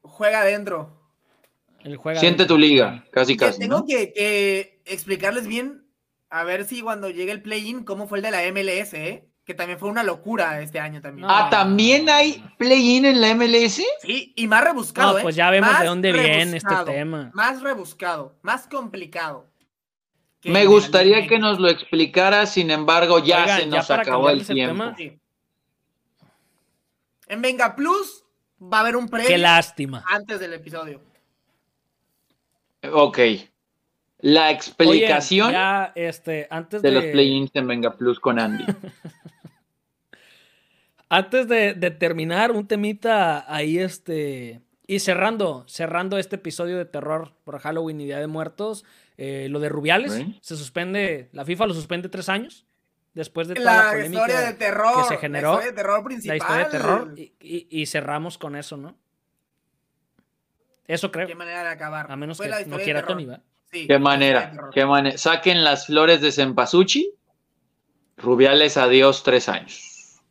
Juega 0.02 0.42
adentro. 0.42 1.00
Siente 2.16 2.46
tu 2.46 2.58
liga, 2.58 3.06
casi 3.12 3.38
casi. 3.38 3.60
Tengo 3.60 3.86
que, 3.86 4.12
que 4.12 4.82
explicarles 4.84 5.46
bien 5.48 5.85
a 6.36 6.44
ver 6.44 6.66
si 6.66 6.82
cuando 6.82 7.10
llegue 7.10 7.32
el 7.32 7.42
play-in, 7.42 7.86
cómo 7.86 8.10
fue 8.10 8.18
el 8.18 8.22
de 8.22 8.32
la 8.32 8.42
MLS, 8.52 8.94
¿eh? 8.94 9.26
Que 9.46 9.54
también 9.54 9.80
fue 9.80 9.88
una 9.88 10.04
locura 10.04 10.60
este 10.60 10.82
año 10.82 11.02
también. 11.02 11.30
Ah, 11.32 11.48
¿también 11.50 12.10
hay 12.10 12.44
play-in 12.58 13.06
en 13.06 13.22
la 13.22 13.34
MLS? 13.34 13.82
Sí, 14.02 14.34
y 14.36 14.46
más 14.46 14.62
rebuscado, 14.62 15.14
no, 15.14 15.20
¿eh? 15.20 15.22
pues 15.22 15.38
ya 15.38 15.50
vemos 15.50 15.80
de 15.80 15.86
dónde 15.86 16.12
viene 16.12 16.58
este 16.58 16.76
tema. 16.86 17.32
Más 17.34 17.62
rebuscado, 17.62 18.38
más 18.42 18.68
complicado. 18.68 19.48
Me 20.44 20.66
gustaría 20.66 21.26
que 21.26 21.40
nos 21.40 21.58
lo 21.58 21.70
explicara, 21.70 22.46
sin 22.48 22.70
embargo, 22.70 23.24
ya 23.24 23.58
se 23.58 23.66
nos 23.68 23.90
acabó 23.90 24.30
el 24.30 24.46
tiempo. 24.46 24.94
En 27.28 27.42
Venga 27.42 27.78
Plus 27.78 28.26
va 28.62 28.80
a 28.80 28.82
haber 28.82 28.98
un 28.98 29.08
premio. 29.08 29.30
Qué 29.30 29.38
lástima. 29.38 30.04
Antes 30.06 30.42
del 30.42 30.52
episodio. 30.52 31.02
Ok 32.92 33.20
la 34.28 34.50
explicación 34.50 35.54
este, 35.94 36.48
antes 36.50 36.82
de, 36.82 36.90
los 36.92 37.04
play-ins 37.06 37.52
en 37.54 37.68
Venga 37.68 37.96
Plus 37.96 38.20
con 38.20 38.40
Andy. 38.40 38.66
antes 41.10 41.48
de, 41.48 41.74
terminar, 41.92 42.52
un 42.52 42.68
temita 42.68 43.46
ahí, 43.54 43.78
este, 43.78 44.62
Y 44.88 45.00
cerrando, 45.00 45.64
cerrando 45.68 46.18
este 46.18 46.38
episodio 46.38 46.78
de 46.78 46.86
terror 46.86 47.34
por 47.44 47.60
Halloween 47.60 48.02
y 48.02 48.06
Día 48.06 48.20
de 48.20 48.28
Muertos, 48.28 48.84
eh, 49.18 49.48
lo 49.50 49.60
de 49.60 49.70
Rubiales, 49.70 50.26
se 50.42 50.56
suspende, 50.58 51.30
la 51.32 51.46
FIFA 51.46 51.68
lo 51.68 51.74
suspende 51.76 52.10
tres 52.10 52.28
años 52.28 52.66
después 53.14 53.48
de 53.48 53.54
toda 53.56 53.66
la, 53.66 53.84
La 53.86 53.92
polémica 53.92 54.22
historia 54.24 54.40
de 54.42 54.54
terror. 54.54 55.04
que 55.04 55.16
se 55.16 55.18
generó, 55.18 55.52
La 55.52 55.54
historia 55.60 55.72
de 55.72 55.76
terror 55.78 56.04
principal. 56.04 56.38
la 56.38 56.44
historia 56.44 56.66
de 56.66 56.72
terror, 56.72 57.14
y, 57.16 57.22
y- 57.40 57.68
y 57.82 57.86
cerramos 57.86 58.38
con 58.38 58.56
eso, 58.56 58.76
¿no? 58.76 58.98
Eso 60.88 61.12
creo, 61.12 61.28
Qué 61.28 61.36
manera 61.36 61.64
de 61.64 61.70
acabar. 61.70 62.12
a 62.12 62.16
menos 62.16 62.38
Fue 62.38 62.50
que 62.50 62.66
no 62.66 62.78
quiera. 62.78 63.06
Tony, 63.06 63.26
¿va? 63.26 63.42
Sí, 63.76 63.88
Qué 63.88 64.00
manera, 64.00 64.54
qué. 64.74 65.18
Saquen 65.18 65.66
las 65.66 65.88
flores 65.88 66.22
de 66.22 66.32
Cempasúchil. 66.32 67.10
Rubiales, 68.16 68.78
adiós, 68.78 69.24
tres 69.24 69.50
años. 69.50 70.22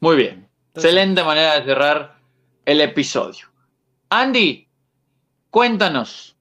Muy 0.00 0.16
bien. 0.16 0.48
Entonces- 0.68 0.90
Excelente 0.90 1.22
manera 1.22 1.60
de 1.60 1.64
cerrar 1.64 2.18
el 2.64 2.80
episodio. 2.80 3.46
Andy, 4.10 4.68
cuéntanos 5.50 6.36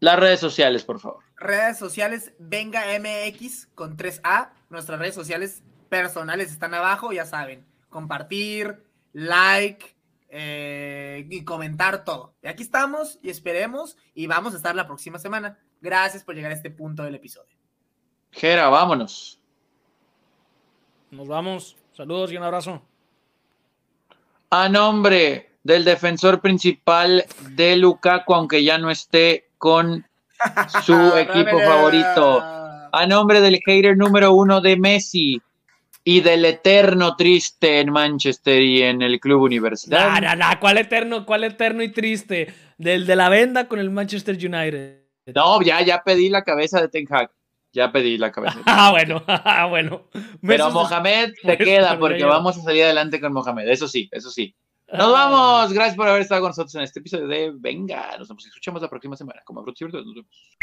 las 0.00 0.18
redes 0.18 0.40
sociales, 0.40 0.82
por 0.84 0.98
favor. 0.98 1.22
Redes 1.36 1.78
sociales, 1.78 2.32
venga 2.38 2.84
MX 2.98 3.66
con 3.74 3.98
3A. 3.98 4.52
Nuestras 4.70 4.98
redes 4.98 5.14
sociales 5.14 5.62
personales 5.90 6.50
están 6.50 6.72
abajo, 6.72 7.12
ya 7.12 7.26
saben. 7.26 7.66
Compartir, 7.90 8.82
like 9.12 9.94
eh, 10.30 11.26
y 11.30 11.44
comentar 11.44 12.04
todo. 12.04 12.34
Y 12.42 12.48
aquí 12.48 12.62
estamos 12.62 13.18
y 13.22 13.28
esperemos 13.28 13.98
y 14.14 14.26
vamos 14.26 14.54
a 14.54 14.56
estar 14.56 14.74
la 14.74 14.86
próxima 14.86 15.18
semana. 15.18 15.58
Gracias 15.80 16.24
por 16.24 16.34
llegar 16.34 16.50
a 16.50 16.54
este 16.54 16.70
punto 16.70 17.02
del 17.02 17.14
episodio. 17.14 17.56
Jera, 18.32 18.68
vámonos. 18.68 19.38
Nos 21.10 21.26
vamos, 21.26 21.76
saludos 21.92 22.32
y 22.32 22.36
un 22.36 22.42
abrazo. 22.42 22.82
A 24.50 24.68
nombre 24.68 25.52
del 25.62 25.84
defensor 25.84 26.40
principal 26.40 27.24
de 27.50 27.76
Lukaku, 27.76 28.34
aunque 28.34 28.64
ya 28.64 28.78
no 28.78 28.90
esté 28.90 29.48
con 29.58 30.06
su 30.84 30.92
equipo 31.16 31.58
favorito. 31.60 32.40
A 32.92 33.06
nombre 33.06 33.40
del 33.40 33.60
hater 33.64 33.96
número 33.96 34.32
uno 34.32 34.60
de 34.60 34.76
Messi 34.76 35.40
y 36.04 36.20
del 36.20 36.44
eterno 36.44 37.16
triste 37.16 37.80
en 37.80 37.92
Manchester 37.92 38.62
y 38.62 38.82
en 38.82 39.02
el 39.02 39.20
club 39.20 39.42
universitario. 39.42 40.08
Nah, 40.08 40.20
nah, 40.20 40.34
nah, 40.34 40.58
¿cuál 40.58 40.78
eterno, 40.78 41.26
cuál 41.26 41.44
eterno 41.44 41.82
y 41.82 41.92
triste? 41.92 42.54
Del 42.78 43.06
de 43.06 43.16
la 43.16 43.28
venda 43.28 43.68
con 43.68 43.78
el 43.78 43.90
Manchester 43.90 44.34
United. 44.34 45.07
No, 45.34 45.60
ya, 45.62 45.82
ya 45.82 46.02
pedí 46.02 46.28
la 46.28 46.42
cabeza 46.42 46.80
de 46.80 46.88
Ten 46.88 47.06
Hag. 47.10 47.30
Ya 47.72 47.92
pedí 47.92 48.16
la 48.18 48.32
cabeza. 48.32 48.58
Ah, 48.66 48.90
bueno, 48.90 49.22
ah, 49.26 49.66
bueno. 49.66 50.08
Pero 50.46 50.70
Mohamed 50.70 51.34
se 51.40 51.48
después, 51.48 51.68
queda 51.68 51.98
porque 51.98 52.24
vamos 52.24 52.56
a 52.56 52.62
salir 52.62 52.84
adelante 52.84 53.20
con 53.20 53.32
Mohamed. 53.32 53.68
Eso 53.68 53.88
sí, 53.88 54.08
eso 54.10 54.30
sí. 54.30 54.54
Nos 54.92 55.12
vamos. 55.12 55.72
Gracias 55.72 55.96
por 55.96 56.08
haber 56.08 56.22
estado 56.22 56.40
con 56.40 56.50
nosotros 56.50 56.74
en 56.76 56.82
este 56.82 57.00
episodio 57.00 57.28
de 57.28 57.52
Venga. 57.54 58.16
Nos 58.18 58.28
vemos 58.28 58.46
escuchamos 58.46 58.80
la 58.80 58.88
próxima 58.88 59.16
semana. 59.16 59.42
Como 59.44 59.62
Bruto 59.62 59.86
Nos 59.86 60.14
vemos. 60.14 60.56